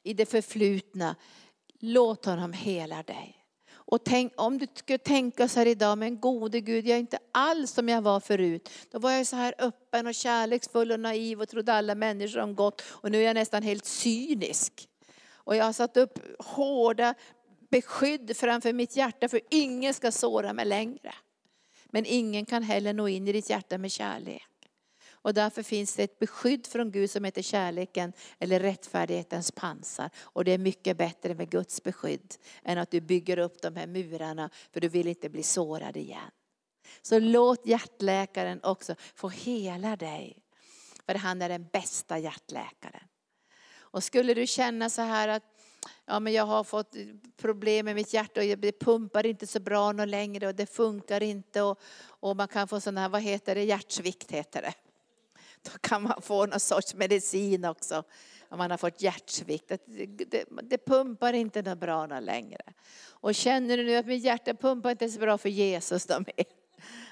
i 0.03 0.14
det 0.14 0.26
förflutna, 0.26 1.16
låt 1.80 2.24
honom 2.24 2.53
hela 2.53 3.03
dig. 3.03 3.36
Och 3.72 4.05
tänk, 4.05 4.32
om 4.36 4.59
du 4.59 4.66
skulle 4.74 4.98
tänka 4.98 5.48
så 5.48 5.59
här 5.59 5.66
idag, 5.66 5.98
men 5.98 6.20
gode 6.20 6.61
Gud, 6.61 6.86
jag 6.86 6.96
är 6.96 7.00
inte 7.00 7.18
alls 7.32 7.70
som 7.70 7.88
jag 7.88 8.03
var 8.03 8.20
förut. 8.20 8.70
Då 8.90 8.98
var 8.98 9.11
jag 9.11 9.26
så 9.26 9.36
här 9.36 9.55
öppen 9.59 10.07
och 10.07 10.14
kärleksfull 10.14 10.92
och 10.92 11.00
naiv 11.00 11.40
och 11.40 11.48
trodde 11.48 11.72
alla 11.72 11.94
människor 11.94 12.40
om 12.40 12.55
gott. 12.55 12.82
Och 12.86 13.11
nu 13.11 13.18
är 13.18 13.26
jag 13.26 13.34
nästan 13.34 13.62
helt 13.62 13.84
cynisk. 13.84 14.88
Och 15.44 15.57
jag 15.57 15.64
har 15.64 15.72
satt 15.72 15.96
upp 15.96 16.18
hårda 16.38 17.14
beskydd 17.72 18.36
framför 18.36 18.72
mitt 18.72 18.96
hjärta 18.96 19.28
för 19.28 19.40
ingen 19.50 19.94
ska 19.94 20.12
såra 20.12 20.52
mig 20.52 20.64
längre. 20.64 21.14
Men 21.86 22.06
ingen 22.06 22.46
kan 22.46 22.62
heller 22.62 22.92
nå 22.92 23.08
in 23.08 23.28
i 23.28 23.32
ditt 23.32 23.50
hjärta 23.50 23.78
med 23.78 23.92
kärlek. 23.92 24.48
Och 25.10 25.34
därför 25.34 25.62
finns 25.62 25.96
det 25.96 26.02
ett 26.02 26.18
beskydd 26.18 26.66
från 26.66 26.90
Gud 26.90 27.10
som 27.10 27.24
heter 27.24 27.42
kärleken 27.42 28.12
eller 28.38 28.60
rättfärdighetens 28.60 29.50
pansar. 29.50 30.10
Och 30.20 30.44
det 30.44 30.52
är 30.52 30.58
mycket 30.58 30.96
bättre 30.96 31.34
med 31.34 31.50
Guds 31.50 31.82
beskydd 31.82 32.34
än 32.62 32.78
att 32.78 32.90
du 32.90 33.00
bygger 33.00 33.38
upp 33.38 33.62
de 33.62 33.76
här 33.76 33.86
murarna 33.86 34.50
för 34.72 34.80
du 34.80 34.88
vill 34.88 35.08
inte 35.08 35.28
bli 35.28 35.42
sårad 35.42 35.96
igen. 35.96 36.30
Så 37.02 37.18
låt 37.18 37.66
hjärtläkaren 37.66 38.60
också 38.62 38.94
få 39.14 39.28
hela 39.28 39.96
dig. 39.96 40.38
För 41.06 41.14
han 41.14 41.42
är 41.42 41.48
den 41.48 41.66
bästa 41.72 42.18
hjärtläkaren. 42.18 43.08
Och 43.74 44.04
skulle 44.04 44.34
du 44.34 44.46
känna 44.46 44.90
så 44.90 45.02
här 45.02 45.28
att 45.28 45.51
ja, 46.07 46.20
men 46.20 46.33
jag 46.33 46.47
har 46.47 46.64
fått 46.64 46.97
problem 47.37 47.85
med 47.85 47.95
mitt 47.95 48.14
hjärta 48.14 48.41
och 48.41 48.59
det 48.59 48.80
pumpar 48.80 49.26
inte 49.26 49.47
så 49.47 49.61
bra 49.61 49.93
någon 49.93 50.11
längre 50.11 50.47
och 50.47 50.55
det 50.55 50.66
funkar 50.66 51.22
inte. 51.22 51.62
Och, 51.62 51.80
och 52.05 52.37
man 52.37 52.49
kan 52.49 52.68
få 52.68 52.80
sådana 52.80 53.01
här, 53.01 53.09
vad 53.09 53.22
heter 53.22 53.55
det, 53.55 53.64
hjärtsvikt 53.64 54.30
heter 54.30 54.62
det. 54.62 54.74
Då 55.62 55.70
kan 55.80 56.03
man 56.03 56.22
få 56.22 56.47
någon 56.47 56.61
sorts 56.61 56.95
medicin 56.95 57.64
också 57.64 58.05
om 58.49 58.59
man 58.59 58.70
har 58.70 58.78
fått 58.78 59.03
hjärtsvikt. 59.03 59.68
Det, 59.68 60.07
det, 60.07 60.45
det 60.62 60.78
pumpar 60.78 61.33
inte 61.33 61.62
något 61.62 61.78
bra 61.78 62.07
någon 62.07 62.24
längre. 62.24 62.62
Och 63.11 63.35
känner 63.35 63.76
du 63.76 63.85
nu 63.85 63.97
att 63.97 64.07
mitt 64.07 64.24
hjärta 64.24 64.55
pumpar 64.55 64.91
inte 64.91 65.09
så 65.09 65.20
bra 65.20 65.39
för 65.39 65.49
Jesus 65.49 66.07
då 66.07 66.18
med. 66.18 66.45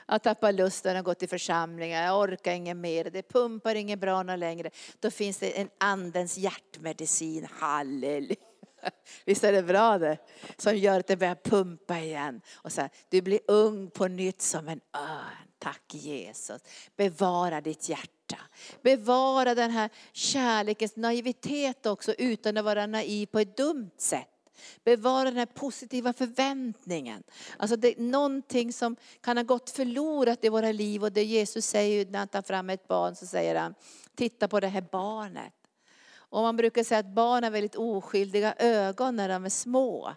Jag 0.06 0.22
tappar 0.22 0.52
lusten 0.52 0.96
att 0.96 1.04
gå 1.04 1.14
till 1.14 1.28
församlingar, 1.28 2.04
jag 2.04 2.20
orkar 2.20 2.52
inget 2.52 2.76
mer, 2.76 3.04
det 3.04 3.22
pumpar 3.22 3.74
inget 3.74 3.98
bra 3.98 4.22
någon 4.22 4.40
längre. 4.40 4.70
Då 5.00 5.10
finns 5.10 5.38
det 5.38 5.60
en 5.60 5.68
andens 5.78 6.38
hjärtmedicin, 6.38 7.46
halleluja. 7.50 8.49
Visst 9.24 9.44
är 9.44 9.52
det 9.52 9.62
bra 9.62 9.98
det? 9.98 10.18
Som 10.56 10.76
gör 10.76 11.00
att 11.00 11.06
det 11.06 11.16
börjar 11.16 11.34
pumpa 11.34 11.98
igen. 11.98 12.40
Och 12.54 12.72
så 12.72 12.80
här, 12.80 12.90
du 13.08 13.22
blir 13.22 13.40
ung 13.46 13.90
på 13.90 14.08
nytt 14.08 14.42
som 14.42 14.68
en 14.68 14.80
örn. 14.94 15.46
Tack 15.58 15.94
Jesus. 15.94 16.62
Bevara 16.96 17.60
ditt 17.60 17.88
hjärta. 17.88 18.38
Bevara 18.82 19.54
den 19.54 19.70
här 19.70 19.90
kärlekens 20.12 20.96
naivitet 20.96 21.86
också 21.86 22.12
utan 22.12 22.56
att 22.56 22.64
vara 22.64 22.86
naiv 22.86 23.26
på 23.26 23.38
ett 23.38 23.56
dumt 23.56 23.90
sätt. 23.98 24.28
Bevara 24.84 25.24
den 25.24 25.36
här 25.36 25.46
positiva 25.46 26.12
förväntningen. 26.12 27.22
Alltså 27.56 27.76
det 27.76 27.98
är 27.98 28.02
någonting 28.02 28.72
som 28.72 28.96
kan 29.20 29.36
ha 29.36 29.44
gått 29.44 29.70
förlorat 29.70 30.44
i 30.44 30.48
våra 30.48 30.72
liv 30.72 31.02
och 31.02 31.12
det 31.12 31.24
Jesus 31.24 31.66
säger 31.66 32.06
när 32.06 32.18
han 32.18 32.28
tar 32.28 32.42
fram 32.42 32.70
ett 32.70 32.88
barn 32.88 33.16
så 33.16 33.26
säger 33.26 33.54
han, 33.54 33.74
titta 34.14 34.48
på 34.48 34.60
det 34.60 34.68
här 34.68 34.84
barnet. 34.92 35.52
Och 36.30 36.42
man 36.42 36.56
brukar 36.56 36.84
säga 36.84 37.00
att 37.00 37.14
barn 37.14 37.44
har 37.44 37.50
väldigt 37.50 37.76
oskyldiga 37.76 38.54
ögon 38.58 39.16
när 39.16 39.28
de 39.28 39.44
är 39.44 39.48
små. 39.48 40.14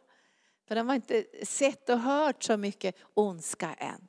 För 0.68 0.76
de 0.76 0.88
har 0.88 0.96
inte 0.96 1.26
sett 1.44 1.90
och 1.90 2.00
hört 2.00 2.44
så 2.44 2.58
mycket 2.58 2.96
ondska 3.14 3.74
än. 3.74 4.08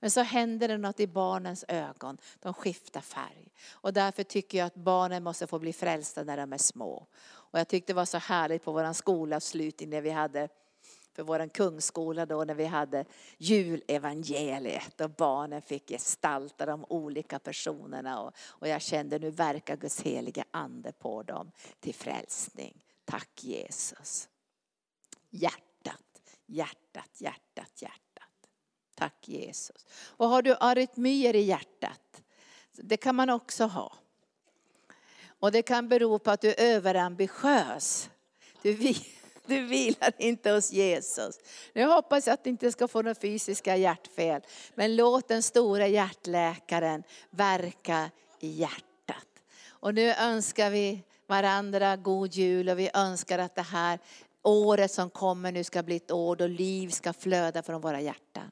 Men 0.00 0.10
så 0.10 0.20
händer 0.20 0.68
det 0.68 0.78
något 0.78 1.00
i 1.00 1.06
barnens 1.06 1.64
ögon. 1.68 2.18
De 2.40 2.54
skiftar 2.54 3.00
färg. 3.00 3.52
Och 3.72 3.92
därför 3.92 4.22
tycker 4.22 4.58
jag 4.58 4.66
att 4.66 4.74
barnen 4.74 5.22
måste 5.22 5.46
få 5.46 5.58
bli 5.58 5.72
frälsta 5.72 6.24
när 6.24 6.36
de 6.36 6.52
är 6.52 6.58
små. 6.58 7.06
Och 7.24 7.58
jag 7.58 7.68
tyckte 7.68 7.92
det 7.92 7.96
var 7.96 8.04
så 8.04 8.18
härligt 8.18 8.64
på 8.64 8.72
vår 8.72 8.92
skolavslutning 8.92 9.90
när 9.90 10.00
vi 10.00 10.10
hade 10.10 10.48
för 11.12 11.22
vår 11.22 11.48
kungsskola 11.48 12.26
då 12.26 12.44
när 12.44 12.54
vi 12.54 12.64
hade 12.64 13.04
julevangeliet 13.38 15.00
och 15.00 15.10
barnen 15.10 15.62
fick 15.62 15.88
gestalta 15.88 16.66
de 16.66 16.84
olika 16.88 17.38
personerna 17.38 18.20
och, 18.20 18.32
och 18.38 18.68
jag 18.68 18.82
kände 18.82 19.18
nu 19.18 19.30
verkar 19.30 19.76
Guds 19.76 20.00
heliga 20.00 20.44
ande 20.50 20.92
på 20.92 21.22
dem 21.22 21.52
till 21.80 21.94
frälsning. 21.94 22.84
Tack 23.04 23.44
Jesus. 23.44 24.28
Hjärtat, 25.30 26.36
hjärtat, 26.46 27.20
hjärtat, 27.20 27.82
hjärtat. 27.82 28.48
Tack 28.94 29.28
Jesus. 29.28 29.86
Och 29.92 30.28
har 30.28 30.42
du 30.42 30.56
arytmier 30.60 31.36
i 31.36 31.42
hjärtat? 31.42 32.22
Det 32.72 32.96
kan 32.96 33.14
man 33.14 33.30
också 33.30 33.64
ha. 33.64 33.96
Och 35.26 35.52
det 35.52 35.62
kan 35.62 35.88
bero 35.88 36.18
på 36.18 36.30
att 36.30 36.40
du 36.40 36.48
är 36.48 36.54
överambitiös. 36.58 38.10
Du, 38.62 38.94
du 39.46 39.66
vilar 39.66 40.12
inte 40.18 40.50
hos 40.50 40.72
Jesus. 40.72 41.38
Nu 41.72 41.84
hoppas 41.84 42.26
jag 42.26 42.34
att 42.34 42.44
du 42.44 42.50
inte 42.50 42.72
ska 42.72 42.88
få 42.88 43.02
några 43.02 43.14
fysiska 43.14 43.76
hjärtfel. 43.76 44.42
Men 44.74 44.96
låt 44.96 45.28
den 45.28 45.42
stora 45.42 45.86
hjärtläkaren 45.86 47.02
verka 47.30 48.10
i 48.40 48.48
hjärtat. 48.48 49.26
Och 49.68 49.94
nu 49.94 50.14
önskar 50.14 50.70
vi 50.70 51.02
varandra 51.26 51.96
god 51.96 52.34
jul 52.34 52.68
och 52.68 52.78
vi 52.78 52.90
önskar 52.94 53.38
att 53.38 53.54
det 53.54 53.62
här 53.62 53.98
året 54.42 54.92
som 54.92 55.10
kommer 55.10 55.52
nu 55.52 55.64
ska 55.64 55.82
bli 55.82 55.96
ett 55.96 56.10
år 56.10 56.36
då 56.36 56.46
liv 56.46 56.88
ska 56.88 57.12
flöda 57.12 57.62
från 57.62 57.80
våra 57.80 58.00
hjärtan. 58.00 58.50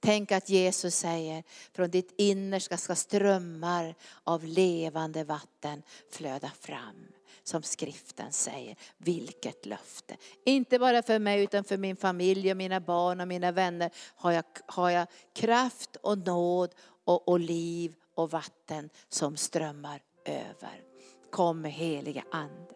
Tänk 0.00 0.32
att 0.32 0.48
Jesus 0.48 0.94
säger, 0.94 1.44
från 1.72 1.90
ditt 1.90 2.14
innersta 2.18 2.76
ska 2.76 2.94
strömmar 2.94 3.94
av 4.24 4.44
levande 4.44 5.24
vatten 5.24 5.82
flöda 6.10 6.50
fram. 6.60 7.06
Som 7.46 7.62
skriften 7.62 8.32
säger, 8.32 8.76
vilket 8.98 9.66
löfte. 9.66 10.16
Inte 10.44 10.78
bara 10.78 11.02
för 11.02 11.18
mig 11.18 11.42
utan 11.42 11.64
för 11.64 11.76
min 11.76 11.96
familj 11.96 12.50
och 12.50 12.56
mina 12.56 12.80
barn 12.80 13.20
och 13.20 13.28
mina 13.28 13.52
vänner 13.52 13.90
har 14.16 14.32
jag, 14.32 14.44
har 14.66 14.90
jag 14.90 15.06
kraft 15.34 15.96
och 16.02 16.18
nåd 16.18 16.74
och, 17.04 17.28
och 17.28 17.40
liv 17.40 17.94
och 18.14 18.30
vatten 18.30 18.90
som 19.08 19.36
strömmar 19.36 20.00
över. 20.24 20.82
Kom 21.30 21.60
med 21.60 21.72
heliga 21.72 22.24
Ande. 22.30 22.74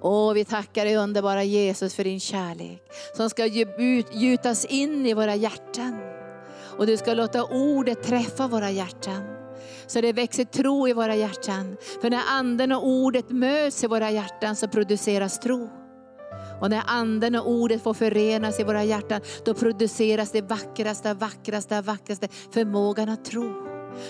Åh, 0.00 0.32
vi 0.32 0.44
tackar 0.44 0.84
dig 0.84 0.96
underbara 0.96 1.44
Jesus 1.44 1.94
för 1.94 2.04
din 2.04 2.20
kärlek 2.20 2.82
som 3.16 3.30
ska 3.30 3.46
gjutas 4.12 4.64
in 4.64 5.06
i 5.06 5.14
våra 5.14 5.34
hjärtan. 5.34 5.98
Och 6.78 6.86
du 6.86 6.96
ska 6.96 7.14
låta 7.14 7.44
ordet 7.44 8.02
träffa 8.02 8.48
våra 8.48 8.70
hjärtan. 8.70 9.31
Så 9.92 10.00
det 10.00 10.12
växer 10.12 10.44
tro 10.44 10.88
i 10.88 10.92
våra 10.92 11.14
hjärtan. 11.14 11.76
För 12.00 12.10
när 12.10 12.22
anden 12.28 12.72
och 12.72 12.86
ordet 12.86 13.30
möts 13.30 13.84
i 13.84 13.86
våra 13.86 14.10
hjärtan 14.10 14.56
så 14.56 14.68
produceras 14.68 15.40
tro. 15.40 15.70
Och 16.60 16.70
när 16.70 16.82
anden 16.86 17.34
och 17.34 17.50
ordet 17.50 17.82
får 17.82 17.94
förenas 17.94 18.60
i 18.60 18.64
våra 18.64 18.84
hjärtan, 18.84 19.20
då 19.44 19.54
produceras 19.54 20.32
det 20.32 20.42
vackraste, 20.42 21.14
vackraste, 21.14 21.80
vackraste 21.80 22.28
förmågan 22.52 23.08
att 23.08 23.24
tro. 23.24 23.54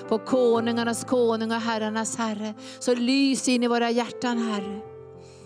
På 0.08 0.18
konungarnas 0.18 1.04
konung 1.04 1.50
och 1.50 1.60
herrarnas 1.60 2.16
herre. 2.16 2.54
Så 2.78 2.94
lys 2.94 3.48
in 3.48 3.62
i 3.62 3.66
våra 3.66 3.90
hjärtan 3.90 4.38
Herre. 4.38 4.80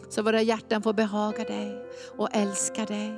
Så 0.09 0.23
våra 0.23 0.43
hjärtan 0.43 0.83
får 0.83 0.93
behaga 0.93 1.45
dig 1.45 1.87
och 2.17 2.29
älska 2.33 2.85
dig. 2.85 3.15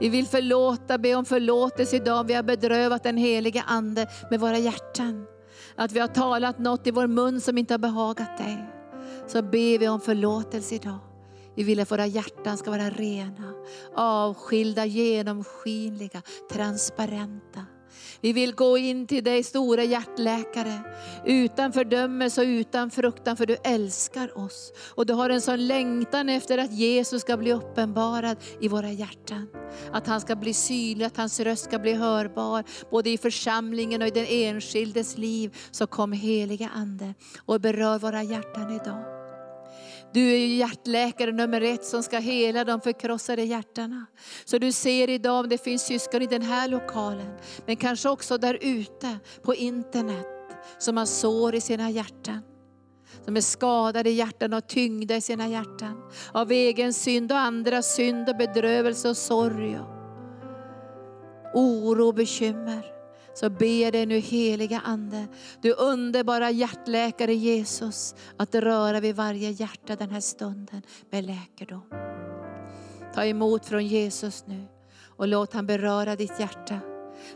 Vi 0.00 0.08
vill 0.08 0.26
förlåta, 0.26 0.98
be 0.98 1.14
om 1.14 1.24
förlåtelse 1.24 1.96
idag. 1.96 2.20
om 2.20 2.26
Vi 2.26 2.34
har 2.34 2.42
bedrövat 2.42 3.02
den 3.02 3.16
helige 3.16 3.62
Ande 3.66 4.06
med 4.30 4.40
våra 4.40 4.58
hjärtan. 4.58 5.26
Att 5.78 5.92
vi 5.92 6.00
har 6.00 6.08
talat 6.08 6.58
något 6.58 6.86
i 6.86 6.90
vår 6.90 7.06
mun 7.06 7.40
som 7.40 7.58
inte 7.58 7.74
har 7.74 7.78
behagat 7.78 8.38
dig. 8.38 8.68
Så 9.26 9.42
ber 9.42 9.78
vi 9.78 9.88
om 9.88 10.00
förlåtelse 10.00 10.74
idag. 10.74 10.98
Vi 11.56 11.62
vill 11.62 11.80
att 11.80 11.90
våra 11.90 12.06
hjärtan 12.06 12.56
ska 12.56 12.70
vara 12.70 12.90
rena, 12.90 13.52
avskilda, 13.94 14.86
genomskinliga, 14.86 16.22
transparenta. 16.52 17.64
Vi 18.20 18.32
vill 18.32 18.54
gå 18.54 18.78
in 18.78 19.06
till 19.06 19.24
dig 19.24 19.42
stora 19.42 19.84
hjärtläkare, 19.84 20.78
utan 21.26 21.72
fördömelse 21.72 22.40
och 22.40 22.46
utan 22.46 22.90
fruktan 22.90 23.36
för 23.36 23.46
du 23.46 23.56
älskar 23.64 24.38
oss. 24.38 24.72
Och 24.94 25.06
du 25.06 25.12
har 25.12 25.30
en 25.30 25.40
sån 25.40 25.66
längtan 25.66 26.28
efter 26.28 26.58
att 26.58 26.72
Jesus 26.72 27.22
ska 27.22 27.36
bli 27.36 27.52
uppenbarad 27.52 28.36
i 28.60 28.68
våra 28.68 28.90
hjärtan. 28.90 29.48
Att 29.92 30.06
han 30.06 30.20
ska 30.20 30.36
bli 30.36 30.54
synlig, 30.54 31.04
att 31.04 31.16
hans 31.16 31.40
röst 31.40 31.64
ska 31.64 31.78
bli 31.78 31.92
hörbar, 31.92 32.64
både 32.90 33.10
i 33.10 33.18
församlingen 33.18 34.02
och 34.02 34.08
i 34.08 34.10
den 34.10 34.26
enskildes 34.28 35.18
liv. 35.18 35.56
Så 35.70 35.86
kom 35.86 36.12
heliga 36.12 36.70
Ande 36.74 37.14
och 37.46 37.60
berör 37.60 37.98
våra 37.98 38.22
hjärtan 38.22 38.74
idag. 38.74 39.17
Du 40.12 40.32
är 40.32 40.46
hjärtläkare 40.46 41.32
nummer 41.32 41.60
ett 41.60 41.84
som 41.84 42.02
ska 42.02 42.18
hela 42.18 42.64
de 42.64 42.80
förkrossade 42.80 43.42
hjärtana. 43.42 44.06
Så 44.44 44.58
du 44.58 44.72
ser 44.72 45.10
idag 45.10 45.40
om 45.40 45.48
det 45.48 45.64
finns 45.64 45.82
syskon 45.82 46.22
i 46.22 46.26
den 46.26 46.42
här 46.42 46.68
lokalen, 46.68 47.38
men 47.66 47.76
kanske 47.76 48.08
också 48.08 48.38
där 48.38 48.58
ute 48.60 49.18
på 49.42 49.54
internet, 49.54 50.26
som 50.78 50.96
har 50.96 51.06
sår 51.06 51.54
i 51.54 51.60
sina 51.60 51.90
hjärtan. 51.90 52.42
Som 53.24 53.36
är 53.36 53.40
skadade 53.40 54.10
i 54.10 54.12
hjärtan 54.12 54.52
och 54.52 54.68
tyngda 54.68 55.16
i 55.16 55.20
sina 55.20 55.48
hjärtan. 55.48 56.10
Av 56.32 56.52
egen 56.52 56.92
synd 56.92 57.32
och 57.32 57.38
andra 57.38 57.82
synd 57.82 58.28
och 58.28 58.36
bedrövelse 58.36 59.08
och 59.08 59.16
sorg. 59.16 59.78
oro 61.54 62.06
och 62.06 62.14
bekymmer 62.14 62.97
så 63.40 63.50
ber 63.50 63.82
jag 63.82 63.92
dig 63.92 64.06
nu 64.06 64.18
heliga 64.18 64.80
Ande, 64.84 65.26
du 65.60 65.72
underbara 65.72 66.50
hjärtläkare 66.50 67.34
Jesus, 67.34 68.14
att 68.36 68.54
röra 68.54 69.00
vid 69.00 69.16
varje 69.16 69.50
hjärta 69.50 69.96
den 69.96 70.10
här 70.10 70.20
stunden 70.20 70.82
med 71.10 71.24
läkedom. 71.24 71.82
Ta 73.14 73.24
emot 73.24 73.66
från 73.66 73.86
Jesus 73.86 74.44
nu 74.46 74.66
och 75.16 75.28
låt 75.28 75.52
han 75.52 75.66
beröra 75.66 76.16
ditt 76.16 76.40
hjärta. 76.40 76.80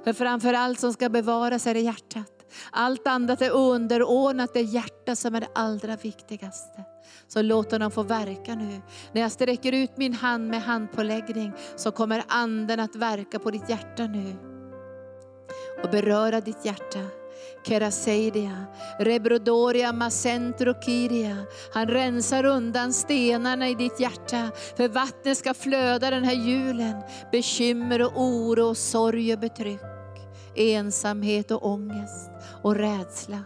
För 0.05 0.12
framför 0.12 0.55
allt 0.55 0.80
som 0.80 0.92
ska 0.92 1.09
bevaras 1.09 1.66
är 1.66 1.74
det 1.74 1.80
hjärtat. 1.80 2.46
Allt 2.70 3.07
annat 3.07 3.42
är 3.42 3.50
underordnat 3.50 4.55
det 4.55 4.61
hjärta 4.61 5.16
som 5.16 5.34
är 5.34 5.40
det 5.40 5.50
allra 5.55 5.96
viktigaste. 5.96 6.84
Så 7.28 7.42
låt 7.42 7.72
honom 7.72 7.90
få 7.90 8.03
verka 8.03 8.55
nu. 8.55 8.80
När 9.12 9.20
jag 9.20 9.32
sträcker 9.32 9.72
ut 9.72 9.96
min 9.96 10.14
hand 10.14 10.48
med 10.48 10.62
handpåläggning 10.62 11.53
så 11.76 11.90
kommer 11.90 12.24
anden 12.28 12.80
att 12.80 12.96
verka 12.96 13.38
på 13.38 13.50
ditt 13.50 13.68
hjärta 13.68 14.07
nu. 14.07 14.51
Och 15.85 15.91
beröra 15.91 16.41
ditt 16.41 16.64
hjärta. 16.64 17.01
Keraseidia, 17.64 18.66
Rebrodoria, 18.99 19.93
Macentro, 19.93 20.74
Kiria. 20.85 21.37
Han 21.72 21.89
rensar 21.89 22.45
undan 22.45 22.93
stenarna 22.93 23.68
i 23.68 23.74
ditt 23.74 24.01
hjärta. 24.01 24.51
För 24.76 24.89
vattnet 24.89 25.39
ska 25.39 25.55
flöda 25.55 26.11
den 26.11 26.24
här 26.24 26.35
julen. 26.35 27.03
Bekymmer 27.33 28.03
och 28.03 28.12
oro 28.14 28.68
och 28.68 28.76
sorg 28.76 29.33
och 29.33 29.39
betryck. 29.39 29.80
Ensamhet 30.55 31.51
och 31.51 31.66
ångest 31.66 32.30
och 32.62 32.74
rädsla. 32.74 33.39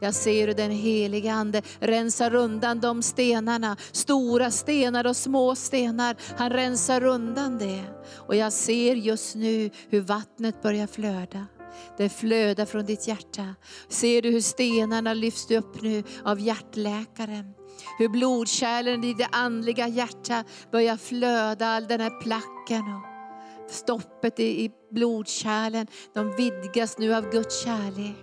Jag 0.00 0.14
ser 0.14 0.46
hur 0.46 0.54
den 0.54 0.70
heliga 0.70 1.32
Ande 1.32 1.62
rensar 1.80 2.34
undan 2.34 2.80
de 2.80 3.02
stenarna, 3.02 3.76
stora 3.92 4.50
stenar 4.50 5.06
och 5.06 5.16
små 5.16 5.54
stenar. 5.54 6.16
Han 6.36 6.50
rensar 6.50 7.04
undan 7.04 7.58
det. 7.58 7.84
Och 8.16 8.36
jag 8.36 8.52
ser 8.52 8.94
just 8.94 9.34
nu 9.34 9.70
hur 9.88 10.00
vattnet 10.00 10.62
börjar 10.62 10.86
flöda. 10.86 11.46
Det 11.96 12.08
flödar 12.08 12.64
från 12.64 12.84
ditt 12.84 13.08
hjärta. 13.08 13.54
Ser 13.88 14.22
du 14.22 14.30
hur 14.30 14.40
stenarna 14.40 15.14
lyfts 15.14 15.50
upp 15.50 15.82
nu 15.82 16.02
av 16.24 16.40
hjärtläkaren? 16.40 17.54
Hur 17.98 18.08
blodkärlen 18.08 19.04
i 19.04 19.14
det 19.14 19.28
andliga 19.32 19.88
hjärta 19.88 20.44
börjar 20.72 20.96
flöda, 20.96 21.66
all 21.66 21.86
den 21.86 22.00
här 22.00 22.20
placken 22.20 22.82
och 22.94 23.70
stoppet 23.70 24.40
i 24.40 24.70
blodkärlen, 24.90 25.86
de 26.14 26.36
vidgas 26.36 26.98
nu 26.98 27.14
av 27.14 27.30
Guds 27.30 27.64
kärlek. 27.64 28.16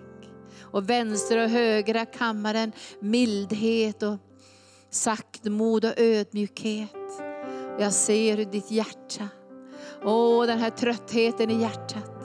Och 0.62 0.90
vänstra 0.90 1.44
och 1.44 1.50
högra 1.50 2.06
kammaren, 2.06 2.72
mildhet 3.00 4.04
och 4.04 4.18
saktmod 4.90 5.86
och 5.86 5.94
ödmjukhet. 5.98 6.96
Jag 7.80 7.94
ser 7.94 8.38
hur 8.38 8.46
ditt 8.46 8.72
hjärta, 8.72 9.28
åh 10.04 10.46
den 10.46 10.60
här 10.60 10.70
tröttheten 10.70 11.50
i 11.50 11.62
hjärtat, 11.62 12.21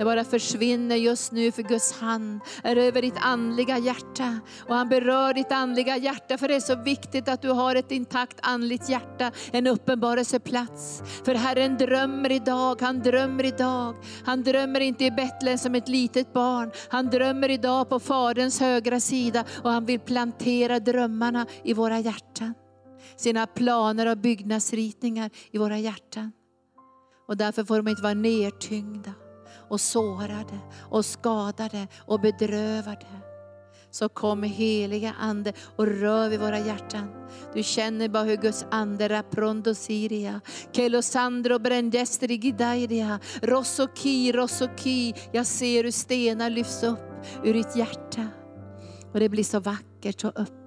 det 0.00 0.04
bara 0.04 0.24
försvinner 0.24 0.96
just 0.96 1.32
nu 1.32 1.52
för 1.52 1.62
Guds 1.62 1.92
hand 1.92 2.40
är 2.62 2.76
över 2.76 3.02
ditt 3.02 3.18
andliga 3.20 3.78
hjärta. 3.78 4.40
Och 4.68 4.74
han 4.74 4.88
berör 4.88 5.34
ditt 5.34 5.52
andliga 5.52 5.96
hjärta 5.96 6.38
för 6.38 6.48
det 6.48 6.54
är 6.54 6.60
så 6.60 6.82
viktigt 6.82 7.28
att 7.28 7.42
du 7.42 7.48
har 7.50 7.74
ett 7.74 7.90
intakt 7.90 8.38
andligt 8.42 8.88
hjärta, 8.88 9.32
en 9.52 9.66
uppenbarelseplats. 9.66 11.02
För 11.24 11.34
Herren 11.34 11.76
drömmer 11.76 12.32
idag, 12.32 12.80
han 12.80 13.00
drömmer 13.00 13.44
idag. 13.44 13.94
Han 14.24 14.42
drömmer 14.42 14.80
inte 14.80 15.04
i 15.04 15.10
Betlehem 15.10 15.58
som 15.58 15.74
ett 15.74 15.88
litet 15.88 16.32
barn. 16.32 16.70
Han 16.88 17.06
drömmer 17.06 17.48
idag 17.48 17.88
på 17.88 18.00
Faderns 18.00 18.60
högra 18.60 19.00
sida 19.00 19.44
och 19.62 19.70
han 19.70 19.86
vill 19.86 20.00
plantera 20.00 20.78
drömmarna 20.78 21.46
i 21.64 21.74
våra 21.74 21.98
hjärtan. 21.98 22.54
Sina 23.16 23.46
planer 23.46 24.06
och 24.06 24.18
byggnadsritningar 24.18 25.30
i 25.50 25.58
våra 25.58 25.78
hjärtan. 25.78 26.32
Och 27.28 27.36
därför 27.36 27.64
får 27.64 27.76
de 27.76 27.88
inte 27.88 28.02
vara 28.02 28.14
nedtyngda 28.14 29.12
och 29.70 29.80
sårade 29.80 30.58
och 30.78 31.04
skadade 31.04 31.88
och 32.06 32.20
bedrövade. 32.20 33.06
Så 33.90 34.08
kom 34.08 34.42
heliga 34.42 35.14
Ande 35.20 35.52
och 35.76 35.86
rör 35.86 36.28
vid 36.28 36.40
våra 36.40 36.58
hjärtan. 36.58 37.08
Du 37.54 37.62
känner 37.62 38.08
bara 38.08 38.22
hur 38.22 38.36
Guds 38.36 38.66
ande 38.70 39.08
raprondo 39.08 39.74
siria, 39.74 40.40
kelosandro 40.72 41.58
brendestri 41.58 42.34
gidairia, 42.34 43.20
rossoki, 43.42 44.32
rossoki. 44.32 45.14
Jag 45.32 45.46
ser 45.46 45.84
hur 45.84 45.90
stenar 45.90 46.50
lyfts 46.50 46.82
upp 46.82 47.26
ur 47.44 47.54
ditt 47.54 47.76
hjärta. 47.76 48.28
Och 49.12 49.20
det 49.20 49.28
blir 49.28 49.44
så 49.44 49.60
vackert 49.60 50.24
och 50.24 50.40
öppet. 50.40 50.59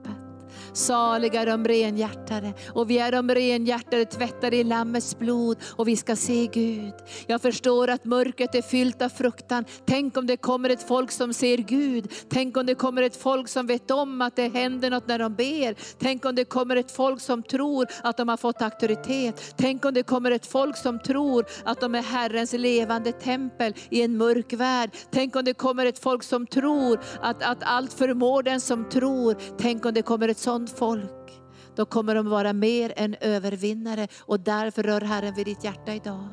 Saliga 0.73 1.45
de 1.45 1.65
renhjärtade 1.65 2.53
och 2.67 2.89
vi 2.89 2.97
är 2.97 3.11
de 3.11 3.29
renhjärtade 3.29 4.05
tvättade 4.05 4.57
i 4.57 4.63
Lammets 4.63 5.19
blod 5.19 5.57
och 5.75 5.87
vi 5.87 5.95
ska 5.95 6.15
se 6.15 6.47
Gud. 6.53 6.93
Jag 7.27 7.41
förstår 7.41 7.89
att 7.89 8.05
mörkret 8.05 8.55
är 8.55 8.61
fyllt 8.61 9.01
av 9.01 9.09
fruktan. 9.09 9.65
Tänk 9.85 10.17
om 10.17 10.27
det 10.27 10.37
kommer 10.37 10.69
ett 10.69 10.87
folk 10.87 11.11
som 11.11 11.33
ser 11.33 11.57
Gud. 11.57 12.11
Tänk 12.29 12.57
om 12.57 12.65
det 12.65 12.75
kommer 12.75 13.01
ett 13.01 13.15
folk 13.15 13.47
som 13.47 13.67
vet 13.67 13.91
om 13.91 14.21
att 14.21 14.35
det 14.35 14.53
händer 14.53 14.89
något 14.89 15.07
när 15.07 15.19
de 15.19 15.35
ber. 15.35 15.75
Tänk 15.99 16.25
om 16.25 16.35
det 16.35 16.45
kommer 16.45 16.75
ett 16.75 16.91
folk 16.91 17.21
som 17.21 17.43
tror 17.43 17.87
att 18.03 18.17
de 18.17 18.29
har 18.29 18.37
fått 18.37 18.61
auktoritet. 18.61 19.53
Tänk 19.57 19.85
om 19.85 19.93
det 19.93 20.03
kommer 20.03 20.31
ett 20.31 20.45
folk 20.45 20.77
som 20.77 20.99
tror 20.99 21.45
att 21.65 21.81
de 21.81 21.95
är 21.95 22.01
Herrens 22.01 22.53
levande 22.53 23.11
tempel 23.11 23.73
i 23.89 24.01
en 24.01 24.17
mörk 24.17 24.53
värld. 24.53 24.89
Tänk 25.11 25.35
om 25.35 25.45
det 25.45 25.53
kommer 25.53 25.85
ett 25.85 25.99
folk 25.99 26.23
som 26.23 26.47
tror 26.47 26.99
att, 27.21 27.43
att 27.43 27.57
allt 27.61 27.93
förmår 27.93 28.43
den 28.43 28.61
som 28.61 28.89
tror. 28.89 29.37
Tänk 29.57 29.85
om 29.85 29.93
det 29.93 30.01
kommer 30.01 30.27
ett 30.27 30.37
sånt 30.37 30.62
sådant 30.67 30.79
folk, 30.79 31.41
då 31.75 31.85
kommer 31.85 32.15
de 32.15 32.29
vara 32.29 32.53
mer 32.53 32.93
än 32.95 33.15
övervinnare 33.21 34.07
och 34.19 34.39
därför 34.39 34.83
rör 34.83 35.01
Herren 35.01 35.33
vid 35.33 35.45
ditt 35.45 35.63
hjärta 35.63 35.93
idag. 35.93 36.27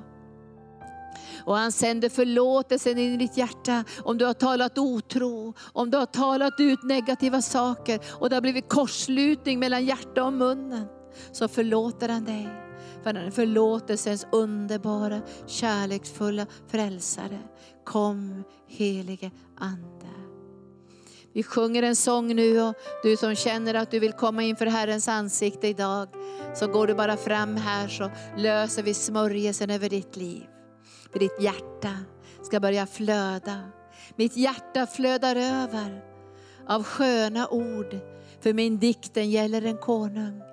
Och 1.45 1.57
han 1.57 1.73
sänder 1.73 2.09
förlåtelsen 2.09 2.99
in 2.99 3.15
i 3.15 3.17
ditt 3.17 3.37
hjärta 3.37 3.85
om 4.05 4.19
du 4.19 4.25
har 4.25 4.35
talat 4.35 4.79
otro, 4.79 5.55
om 5.73 5.91
du 5.91 5.99
har 5.99 6.07
talat 6.07 6.55
ut 6.59 6.83
negativa 6.83 7.43
saker 7.43 8.01
och 8.21 8.29
det 8.29 8.37
har 8.37 8.41
blivit 8.41 8.69
korslutning 8.69 9.59
mellan 9.59 9.85
hjärta 9.85 10.25
och 10.25 10.33
munnen. 10.33 10.87
Så 11.33 11.49
förlåter 11.49 12.09
han 12.09 12.25
dig. 12.25 12.49
För 13.03 13.15
han 13.15 13.17
är 13.17 13.31
förlåtelsens 13.31 14.27
underbara, 14.33 15.21
kärleksfulla 15.47 16.47
frälsare. 16.69 17.39
Kom 17.85 18.45
helige 18.69 19.31
Ande. 19.59 20.20
Vi 21.33 21.43
sjunger 21.43 21.83
en 21.83 21.97
sång 21.97 22.35
nu 22.37 22.63
och 22.63 22.75
du 23.03 23.17
som 23.17 23.35
känner 23.35 23.75
att 23.75 23.91
du 23.91 23.99
vill 23.99 24.13
komma 24.13 24.43
inför 24.43 24.67
Herrens 24.67 25.09
ansikte 25.09 25.69
idag, 25.69 26.09
så 26.55 26.67
går 26.67 26.87
du 26.87 26.95
bara 26.95 27.17
fram 27.17 27.57
här 27.57 27.89
så 27.89 28.11
löser 28.37 28.83
vi 28.83 28.95
smörjelsen 28.95 29.71
över 29.71 29.89
ditt 29.89 30.17
liv. 30.17 30.47
För 31.13 31.19
ditt 31.19 31.41
hjärta 31.41 31.97
ska 32.43 32.61
börja 32.61 32.87
flöda. 32.87 33.61
Mitt 34.17 34.37
hjärta 34.37 34.87
flödar 34.87 35.37
över 35.37 36.05
av 36.69 36.83
sköna 36.85 37.49
ord, 37.49 37.99
för 38.41 38.53
min 38.53 38.79
dikten 38.79 39.31
gäller 39.31 39.63
en 39.63 39.77
konung. 39.77 40.50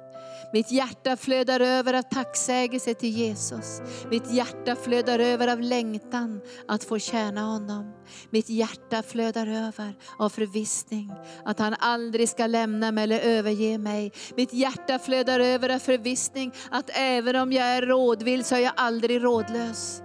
Mitt 0.54 0.72
hjärta 0.72 1.18
flödar 1.18 1.60
över 1.60 1.94
av 1.94 2.02
tacksägelse 2.02 2.94
till 2.94 3.10
Jesus. 3.10 3.82
Mitt 4.10 4.32
hjärta 4.32 4.76
flödar 4.76 5.20
över 5.20 5.48
av 5.48 5.62
längtan 5.62 6.42
att 6.68 6.84
få 6.84 7.00
tjäna 7.00 7.42
honom. 7.42 7.94
Mitt 8.30 8.50
hjärta 8.50 9.04
flödar 9.04 9.48
över 9.48 9.94
av 10.20 10.30
förvissning 10.30 11.12
att 11.46 11.60
han 11.60 11.76
aldrig 11.80 12.30
ska 12.30 12.48
lämna 12.48 12.92
mig 12.92 13.04
eller 13.04 13.20
överge 13.20 13.78
mig. 13.78 14.12
Mitt 14.36 14.54
hjärta 14.54 15.00
flödar 15.00 15.40
över 15.40 15.70
av 15.70 15.80
förvissning 15.80 16.52
att 16.72 16.90
även 16.94 17.36
om 17.36 17.52
jag 17.52 17.66
är 17.66 17.82
rådvill 17.82 18.44
så 18.44 18.56
är 18.56 18.60
jag 18.60 18.74
aldrig 18.76 19.24
rådlös. 19.24 20.02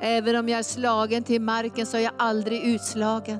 Även 0.00 0.36
om 0.36 0.48
jag 0.48 0.58
är 0.58 0.62
slagen 0.62 1.22
till 1.22 1.40
marken 1.40 1.86
så 1.86 1.96
är 1.96 2.00
jag 2.00 2.14
aldrig 2.18 2.62
utslagen. 2.62 3.38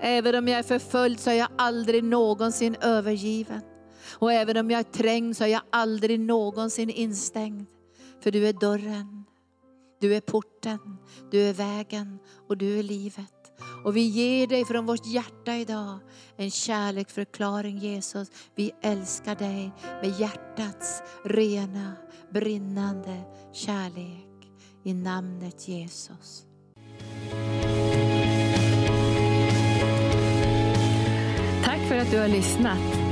Även 0.00 0.34
om 0.34 0.48
jag 0.48 0.58
är 0.58 0.62
förföljd 0.62 1.20
så 1.20 1.30
är 1.30 1.34
jag 1.34 1.48
aldrig 1.58 2.04
någonsin 2.04 2.76
övergiven. 2.80 3.60
Och 4.12 4.32
även 4.32 4.56
om 4.56 4.70
jag 4.70 4.78
är 4.78 4.92
trängd 4.92 5.36
så 5.36 5.44
är 5.44 5.48
jag 5.48 5.62
aldrig 5.70 6.20
någonsin 6.20 6.90
instängd. 6.90 7.66
För 8.22 8.30
du 8.30 8.48
är 8.48 8.52
dörren, 8.52 9.24
du 10.00 10.14
är 10.14 10.20
porten, 10.20 10.78
du 11.30 11.42
är 11.42 11.52
vägen 11.52 12.18
och 12.48 12.56
du 12.56 12.78
är 12.78 12.82
livet. 12.82 13.52
Och 13.84 13.96
vi 13.96 14.00
ger 14.00 14.46
dig 14.46 14.64
från 14.64 14.86
vårt 14.86 15.06
hjärta 15.06 15.56
idag 15.56 15.98
en 16.36 16.50
kärleksförklaring 16.50 17.78
Jesus. 17.78 18.30
Vi 18.54 18.72
älskar 18.82 19.34
dig 19.36 19.72
med 20.02 20.20
hjärtats 20.20 21.02
rena, 21.24 21.92
brinnande 22.30 23.22
kärlek. 23.52 24.28
I 24.84 24.94
namnet 24.94 25.68
Jesus. 25.68 26.46
Tack 31.64 31.88
för 31.88 31.96
att 31.96 32.10
du 32.10 32.18
har 32.18 32.28
lyssnat. 32.28 33.11